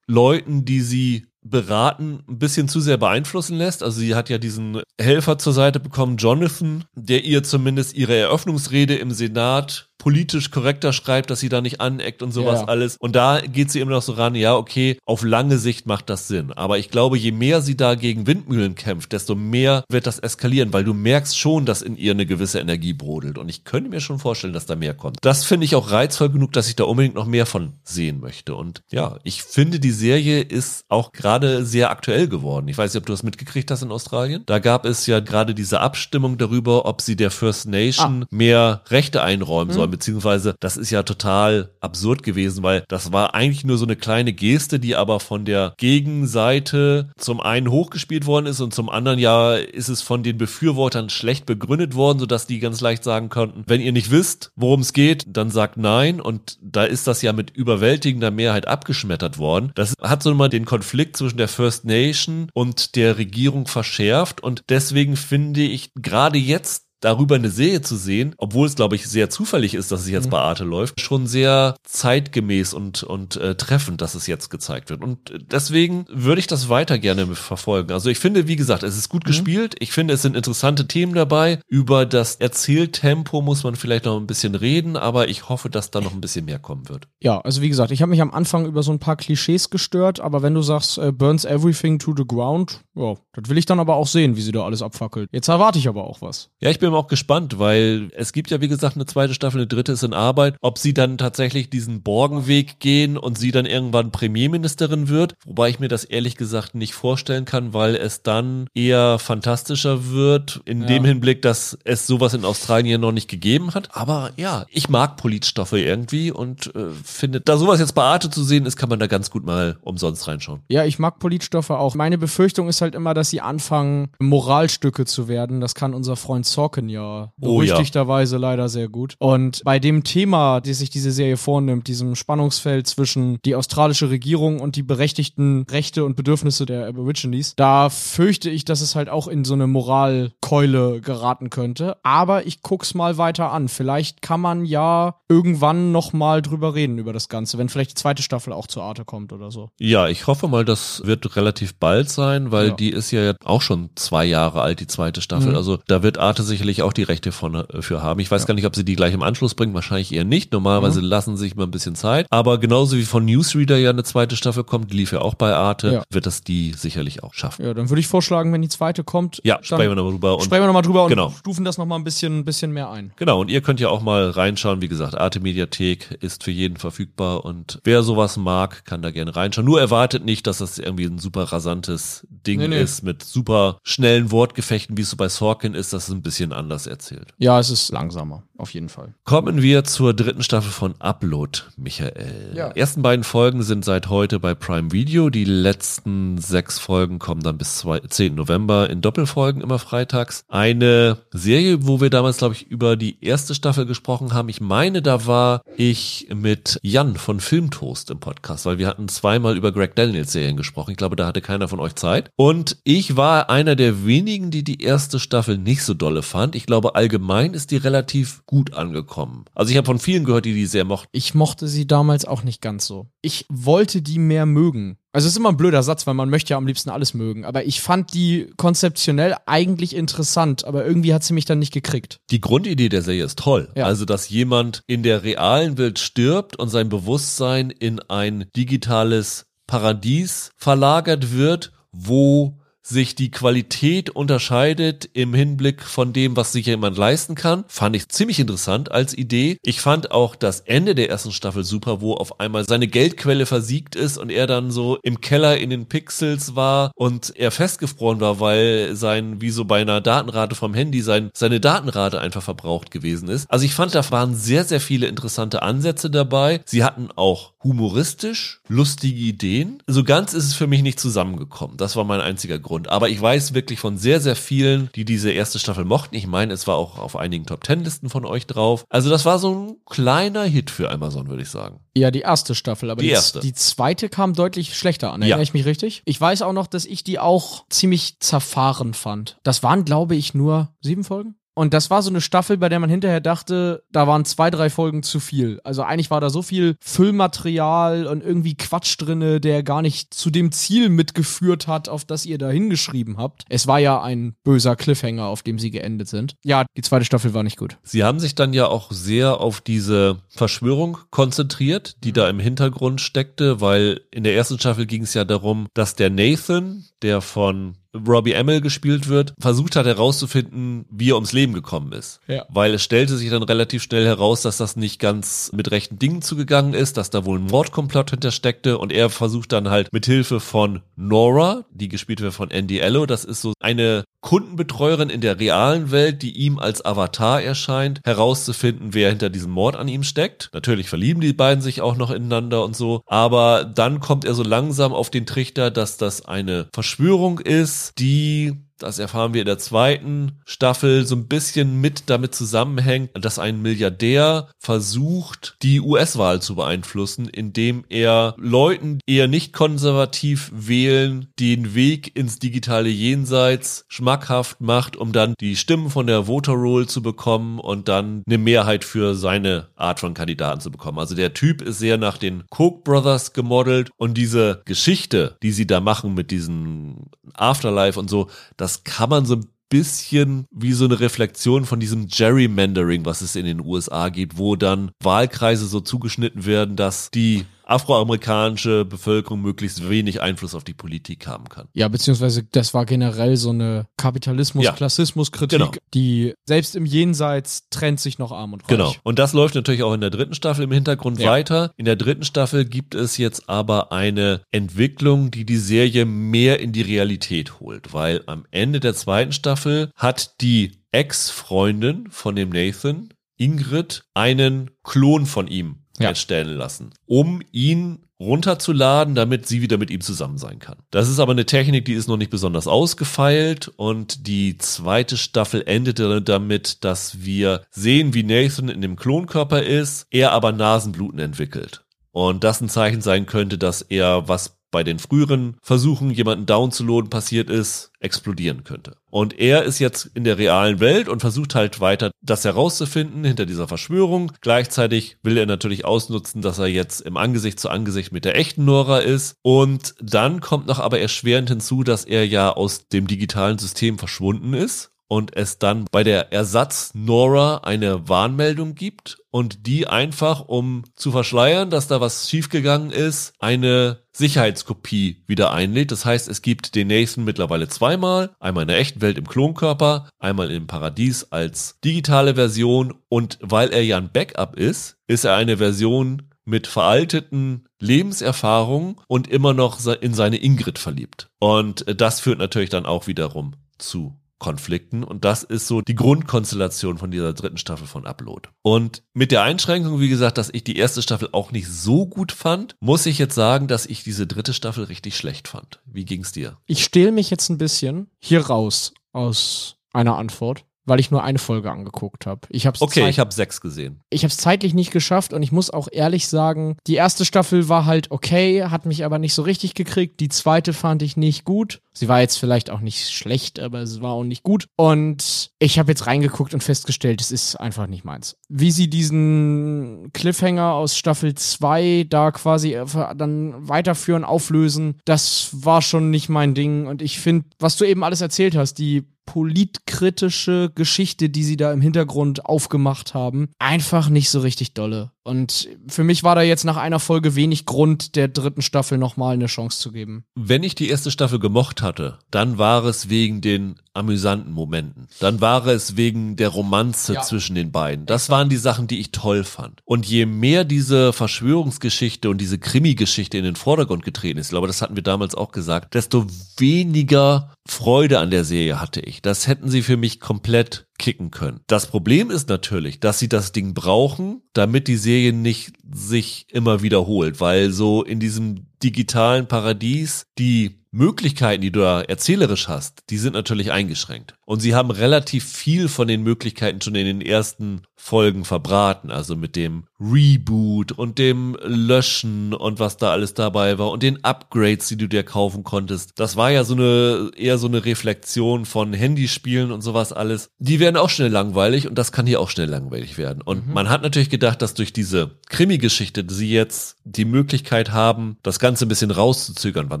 [0.06, 3.82] Leuten, die sie beraten, ein bisschen zu sehr beeinflussen lässt.
[3.82, 8.96] Also sie hat ja diesen Helfer zur Seite bekommen, Jonathan, der ihr zumindest ihre Eröffnungsrede
[8.96, 12.68] im Senat politisch korrekter schreibt, dass sie da nicht aneckt und sowas ja.
[12.68, 12.96] alles.
[12.98, 16.28] Und da geht sie immer noch so ran, ja, okay, auf lange Sicht macht das
[16.28, 16.52] Sinn.
[16.52, 20.72] Aber ich glaube, je mehr sie da gegen Windmühlen kämpft, desto mehr wird das eskalieren,
[20.72, 23.38] weil du merkst schon, dass in ihr eine gewisse Energie brodelt.
[23.38, 25.18] Und ich könnte mir schon vorstellen, dass da mehr kommt.
[25.22, 28.54] Das finde ich auch reizvoll genug, dass ich da unbedingt noch mehr von sehen möchte.
[28.54, 32.68] Und ja, ich finde, die Serie ist auch gerade sehr aktuell geworden.
[32.68, 34.44] Ich weiß nicht, ob du das mitgekriegt hast in Australien.
[34.46, 38.26] Da gab es ja gerade diese Abstimmung darüber, ob sie der First Nation ah.
[38.30, 39.76] mehr Rechte einräumen mhm.
[39.76, 43.96] soll beziehungsweise das ist ja total absurd gewesen, weil das war eigentlich nur so eine
[43.96, 49.18] kleine Geste, die aber von der Gegenseite zum einen hochgespielt worden ist und zum anderen
[49.18, 53.64] ja ist es von den Befürwortern schlecht begründet worden, sodass die ganz leicht sagen konnten,
[53.66, 57.32] wenn ihr nicht wisst, worum es geht, dann sagt nein und da ist das ja
[57.32, 59.72] mit überwältigender Mehrheit abgeschmettert worden.
[59.74, 64.62] Das hat so mal den Konflikt zwischen der First Nation und der Regierung verschärft und
[64.68, 69.30] deswegen finde ich gerade jetzt darüber eine Serie zu sehen, obwohl es, glaube ich, sehr
[69.30, 70.30] zufällig ist, dass es jetzt mhm.
[70.30, 75.02] bei Arte läuft, schon sehr zeitgemäß und, und äh, treffend, dass es jetzt gezeigt wird.
[75.02, 77.92] Und deswegen würde ich das weiter gerne verfolgen.
[77.92, 79.28] Also ich finde, wie gesagt, es ist gut mhm.
[79.28, 79.76] gespielt.
[79.78, 81.60] Ich finde, es sind interessante Themen dabei.
[81.68, 86.00] Über das Erzähltempo muss man vielleicht noch ein bisschen reden, aber ich hoffe, dass da
[86.00, 87.08] noch ein bisschen mehr kommen wird.
[87.20, 90.20] Ja, also wie gesagt, ich habe mich am Anfang über so ein paar Klischees gestört,
[90.20, 93.80] aber wenn du sagst, äh, burns everything to the ground, ja, das will ich dann
[93.80, 95.28] aber auch sehen, wie sie da alles abfackelt.
[95.32, 96.50] Jetzt erwarte ich aber auch was.
[96.60, 99.66] Ja, ich bin auch gespannt, weil es gibt ja, wie gesagt, eine zweite Staffel, eine
[99.66, 100.56] dritte ist in Arbeit.
[100.60, 105.80] Ob sie dann tatsächlich diesen Borgenweg gehen und sie dann irgendwann Premierministerin wird, wobei ich
[105.80, 110.86] mir das ehrlich gesagt nicht vorstellen kann, weil es dann eher fantastischer wird, in ja.
[110.86, 113.94] dem Hinblick, dass es sowas in Australien noch nicht gegeben hat.
[113.94, 118.42] Aber ja, ich mag Politstoffe irgendwie und äh, finde, da sowas jetzt bei Arte zu
[118.42, 120.60] sehen ist, kann man da ganz gut mal umsonst reinschauen.
[120.68, 121.94] Ja, ich mag Politstoffe auch.
[121.94, 125.60] Meine Befürchtung ist halt immer, dass sie anfangen, Moralstücke zu werden.
[125.60, 126.46] Das kann unser Freund
[126.78, 128.48] Sorkin ja berüchtigterweise oh, ja.
[128.48, 129.14] leider sehr gut.
[129.18, 134.60] Und bei dem Thema, das sich diese Serie vornimmt, diesem Spannungsfeld zwischen die australische Regierung
[134.60, 139.28] und die berechtigten Rechte und Bedürfnisse der Aborigines, da fürchte ich, dass es halt auch
[139.28, 141.96] in so eine Moralkeule geraten könnte.
[142.02, 143.68] Aber ich guck's mal weiter an.
[143.68, 147.94] Vielleicht kann man ja irgendwann noch mal drüber reden über das Ganze, wenn vielleicht die
[147.94, 149.70] zweite Staffel auch zur Arte kommt oder so.
[149.78, 152.74] Ja, ich hoffe mal, das wird relativ bald sein, weil ja.
[152.74, 155.50] die ist ja auch schon zwei Jahre alt, die zweite Staffel.
[155.50, 155.56] Mhm.
[155.56, 158.20] Also da wird Arte sicherlich auch die Rechte von, äh, für haben.
[158.20, 158.46] Ich weiß ja.
[158.46, 160.52] gar nicht, ob sie die gleich im Anschluss bringen, wahrscheinlich eher nicht.
[160.52, 161.06] Normalerweise mhm.
[161.06, 162.26] lassen sich mal ein bisschen Zeit.
[162.30, 165.54] Aber genauso wie von Newsreader ja eine zweite Staffel kommt, die lief ja auch bei
[165.54, 166.02] Arte, ja.
[166.10, 167.64] wird das die sicherlich auch schaffen.
[167.64, 170.34] Ja, dann würde ich vorschlagen, wenn die zweite kommt, ja, sprechen wir nochmal drüber.
[170.36, 171.30] Und sprechen wir nochmal drüber und genau.
[171.30, 173.12] stufen das nochmal ein bisschen, ein bisschen mehr ein.
[173.16, 174.80] Genau, und ihr könnt ja auch mal reinschauen.
[174.80, 179.34] Wie gesagt, Arte Mediathek ist für jeden verfügbar und wer sowas mag, kann da gerne
[179.34, 179.66] reinschauen.
[179.66, 182.82] Nur erwartet nicht, dass das irgendwie ein super rasantes Ding nee, nee.
[182.82, 185.92] ist mit super schnellen Wortgefechten, wie es so bei Sorkin ist.
[185.92, 187.34] Das ist ein bisschen anders erzählt.
[187.38, 189.14] Ja, es ist langsamer, auf jeden Fall.
[189.24, 192.52] Kommen wir zur dritten Staffel von Upload, Michael.
[192.54, 192.72] Ja.
[192.72, 195.30] Die ersten beiden Folgen sind seit heute bei Prime Video.
[195.30, 198.34] Die letzten sechs Folgen kommen dann bis 10.
[198.34, 200.44] November in Doppelfolgen immer freitags.
[200.48, 204.48] Eine Serie, wo wir damals, glaube ich, über die erste Staffel gesprochen haben.
[204.48, 209.56] Ich meine, da war ich mit Jan von Filmtoast im Podcast, weil wir hatten zweimal
[209.56, 210.90] über Greg Daniels Serien gesprochen.
[210.90, 212.30] Ich glaube, da hatte keiner von euch Zeit.
[212.36, 216.56] Und ich war einer der wenigen, die die erste Staffel nicht so dolle fand.
[216.56, 219.44] Ich glaube, allgemein ist die relativ gut angekommen.
[219.54, 221.08] Also ich habe von vielen gehört, die die sehr mochten.
[221.12, 223.06] Ich mochte sie damals auch nicht ganz so.
[223.20, 224.96] Ich wollte die mehr mögen.
[225.12, 227.44] Also es ist immer ein blöder Satz, weil man möchte ja am liebsten alles mögen.
[227.44, 232.20] Aber ich fand die konzeptionell eigentlich interessant, aber irgendwie hat sie mich dann nicht gekriegt.
[232.30, 233.68] Die Grundidee der Serie ist toll.
[233.76, 233.84] Ja.
[233.84, 240.50] Also, dass jemand in der realen Welt stirbt und sein Bewusstsein in ein digitales Paradies
[240.56, 242.57] verlagert wird, wo
[242.88, 248.08] sich die Qualität unterscheidet im Hinblick von dem, was sich jemand leisten kann, fand ich
[248.08, 249.58] ziemlich interessant als Idee.
[249.62, 253.94] Ich fand auch das Ende der ersten Staffel super, wo auf einmal seine Geldquelle versiegt
[253.94, 258.40] ist und er dann so im Keller in den Pixels war und er festgefroren war,
[258.40, 263.28] weil sein, wie so bei einer Datenrate vom Handy, sein, seine Datenrate einfach verbraucht gewesen
[263.28, 263.50] ist.
[263.50, 266.60] Also ich fand, da waren sehr, sehr viele interessante Ansätze dabei.
[266.64, 269.82] Sie hatten auch humoristisch lustige Ideen.
[269.86, 271.76] So ganz ist es für mich nicht zusammengekommen.
[271.76, 272.77] Das war mein einziger Grund.
[272.78, 276.14] Und, aber ich weiß wirklich von sehr, sehr vielen, die diese erste Staffel mochten.
[276.14, 278.84] Ich meine, es war auch auf einigen Top Ten Listen von euch drauf.
[278.88, 281.80] Also das war so ein kleiner Hit für Amazon, würde ich sagen.
[281.96, 283.40] Ja, die erste Staffel, aber die, erste.
[283.40, 285.22] die zweite kam deutlich schlechter an.
[285.22, 285.42] Erinnere ja.
[285.42, 286.02] ich mich richtig?
[286.04, 289.38] Ich weiß auch noch, dass ich die auch ziemlich zerfahren fand.
[289.42, 291.34] Das waren, glaube ich, nur sieben Folgen?
[291.58, 294.70] Und das war so eine Staffel, bei der man hinterher dachte, da waren zwei, drei
[294.70, 295.60] Folgen zu viel.
[295.64, 300.30] Also eigentlich war da so viel Füllmaterial und irgendwie Quatsch drinne, der gar nicht zu
[300.30, 303.42] dem Ziel mitgeführt hat, auf das ihr da hingeschrieben habt.
[303.48, 306.36] Es war ja ein böser Cliffhanger, auf dem sie geendet sind.
[306.44, 307.76] Ja, die zweite Staffel war nicht gut.
[307.82, 313.00] Sie haben sich dann ja auch sehr auf diese Verschwörung konzentriert, die da im Hintergrund
[313.00, 317.77] steckte, weil in der ersten Staffel ging es ja darum, dass der Nathan, der von
[317.94, 322.20] Robbie Amell gespielt wird, versucht hat herauszufinden, wie er ums Leben gekommen ist.
[322.26, 322.44] Ja.
[322.48, 326.22] Weil es stellte sich dann relativ schnell heraus, dass das nicht ganz mit rechten Dingen
[326.22, 330.40] zugegangen ist, dass da wohl ein Mordkomplott hintersteckte und er versucht dann halt mit Hilfe
[330.40, 335.38] von Nora, die gespielt wird von Andy Ello, das ist so eine Kundenbetreuerin in der
[335.38, 340.50] realen Welt, die ihm als Avatar erscheint, herauszufinden, wer hinter diesem Mord an ihm steckt.
[340.52, 344.42] Natürlich verlieben die beiden sich auch noch ineinander und so, aber dann kommt er so
[344.42, 349.58] langsam auf den Trichter, dass das eine Verschwörung ist, die das erfahren wir in der
[349.58, 356.54] zweiten Staffel, so ein bisschen mit damit zusammenhängt, dass ein Milliardär versucht, die US-Wahl zu
[356.54, 364.60] beeinflussen, indem er Leuten, die eher nicht konservativ wählen, den Weg ins digitale Jenseits schmackhaft
[364.60, 368.84] macht, um dann die Stimmen von der Voter Roll zu bekommen und dann eine Mehrheit
[368.84, 370.98] für seine Art von Kandidaten zu bekommen.
[370.98, 375.66] Also der Typ ist sehr nach den Koch Brothers gemodelt und diese Geschichte, die sie
[375.66, 380.86] da machen mit diesen Afterlife und so, das kann man so ein bisschen wie so
[380.86, 385.80] eine Reflexion von diesem Gerrymandering, was es in den USA gibt, wo dann Wahlkreise so
[385.80, 391.68] zugeschnitten werden, dass die afroamerikanische Bevölkerung möglichst wenig Einfluss auf die Politik haben kann.
[391.74, 395.72] Ja, beziehungsweise das war generell so eine Kapitalismus-Klassismus-Kritik, genau.
[395.92, 398.68] die selbst im Jenseits trennt sich noch arm und reich.
[398.68, 398.94] Genau.
[399.02, 401.30] Und das läuft natürlich auch in der dritten Staffel im Hintergrund ja.
[401.30, 401.72] weiter.
[401.76, 406.72] In der dritten Staffel gibt es jetzt aber eine Entwicklung, die die Serie mehr in
[406.72, 413.10] die Realität holt, weil am Ende der zweiten Staffel hat die Ex-Freundin von dem Nathan
[413.36, 416.10] Ingrid einen Klon von ihm ja.
[416.10, 420.78] erstellen lassen, um ihn runterzuladen, damit sie wieder mit ihm zusammen sein kann.
[420.90, 425.62] Das ist aber eine Technik, die ist noch nicht besonders ausgefeilt und die zweite Staffel
[425.66, 431.84] endete damit, dass wir sehen, wie Nathan in dem Klonkörper ist, er aber Nasenbluten entwickelt.
[432.10, 437.10] Und das ein Zeichen sein könnte, dass er was bei den früheren Versuchen, jemanden downzuladen,
[437.10, 438.96] passiert ist, explodieren könnte.
[439.10, 443.46] Und er ist jetzt in der realen Welt und versucht halt weiter, das herauszufinden hinter
[443.46, 444.32] dieser Verschwörung.
[444.40, 448.64] Gleichzeitig will er natürlich ausnutzen, dass er jetzt im Angesicht zu Angesicht mit der echten
[448.64, 449.36] Nora ist.
[449.42, 454.54] Und dann kommt noch aber erschwerend hinzu, dass er ja aus dem digitalen System verschwunden
[454.54, 460.84] ist und es dann bei der Ersatz Nora eine Warnmeldung gibt und die einfach, um
[460.94, 465.92] zu verschleiern, dass da was schiefgegangen ist, eine Sicherheitskopie wieder einlädt.
[465.92, 470.10] Das heißt, es gibt den Nathan mittlerweile zweimal, einmal in der echten Welt im Klonkörper,
[470.18, 475.36] einmal im Paradies als digitale Version und weil er ja ein Backup ist, ist er
[475.36, 481.28] eine Version mit veralteten Lebenserfahrungen und immer noch in seine Ingrid verliebt.
[481.38, 486.98] Und das führt natürlich dann auch wiederum zu Konflikten und das ist so die Grundkonstellation
[486.98, 488.48] von dieser dritten Staffel von Upload.
[488.62, 492.32] Und mit der Einschränkung, wie gesagt, dass ich die erste Staffel auch nicht so gut
[492.32, 495.80] fand, muss ich jetzt sagen, dass ich diese dritte Staffel richtig schlecht fand.
[495.84, 496.58] Wie ging's dir?
[496.66, 501.38] Ich stehle mich jetzt ein bisschen hier raus aus einer Antwort weil ich nur eine
[501.38, 502.40] Folge angeguckt habe.
[502.50, 504.00] Ich hab's okay, ich habe sechs gesehen.
[504.10, 507.68] Ich habe es zeitlich nicht geschafft und ich muss auch ehrlich sagen, die erste Staffel
[507.68, 510.20] war halt okay, hat mich aber nicht so richtig gekriegt.
[510.20, 511.80] Die zweite fand ich nicht gut.
[511.92, 514.68] Sie war jetzt vielleicht auch nicht schlecht, aber es war auch nicht gut.
[514.76, 518.36] Und ich habe jetzt reingeguckt und festgestellt, es ist einfach nicht meins.
[518.48, 522.86] Wie sie diesen Cliffhanger aus Staffel 2 da quasi äh,
[523.16, 526.86] dann weiterführen, auflösen, das war schon nicht mein Ding.
[526.86, 531.70] Und ich finde, was du eben alles erzählt hast, die politkritische Geschichte, die sie da
[531.70, 535.12] im Hintergrund aufgemacht haben, einfach nicht so richtig dolle.
[535.22, 539.34] Und für mich war da jetzt nach einer Folge wenig Grund, der dritten Staffel nochmal
[539.34, 540.24] eine Chance zu geben.
[540.34, 545.08] Wenn ich die erste Staffel gemocht hatte, dann war es wegen den amüsanten Momenten.
[545.20, 547.22] Dann war es wegen der Romanze ja.
[547.22, 548.06] zwischen den beiden.
[548.06, 549.80] Das waren die Sachen, die ich toll fand.
[549.84, 554.66] Und je mehr diese Verschwörungsgeschichte und diese Krimi-Geschichte in den Vordergrund getreten ist, ich glaube,
[554.66, 556.26] das hatten wir damals auch gesagt, desto
[556.56, 559.20] weniger Freude an der Serie hatte ich.
[559.20, 561.60] Das hätten sie für mich komplett kicken können.
[561.66, 566.82] Das Problem ist natürlich, dass sie das Ding brauchen, damit die Serie nicht sich immer
[566.82, 573.18] wiederholt, weil so in diesem digitalen Paradies die Möglichkeiten, die du da erzählerisch hast, die
[573.18, 574.37] sind natürlich eingeschränkt.
[574.48, 579.36] Und sie haben relativ viel von den Möglichkeiten schon in den ersten Folgen verbraten, also
[579.36, 584.88] mit dem Reboot und dem Löschen und was da alles dabei war und den Upgrades,
[584.88, 586.12] die du dir kaufen konntest.
[586.16, 590.48] Das war ja so eine eher so eine Reflexion von Handyspielen und sowas alles.
[590.58, 593.42] Die werden auch schnell langweilig und das kann hier auch schnell langweilig werden.
[593.42, 593.74] Und mhm.
[593.74, 598.86] man hat natürlich gedacht, dass durch diese Krimi-Geschichte sie jetzt die Möglichkeit haben, das Ganze
[598.86, 600.00] ein bisschen rauszuzögern, wann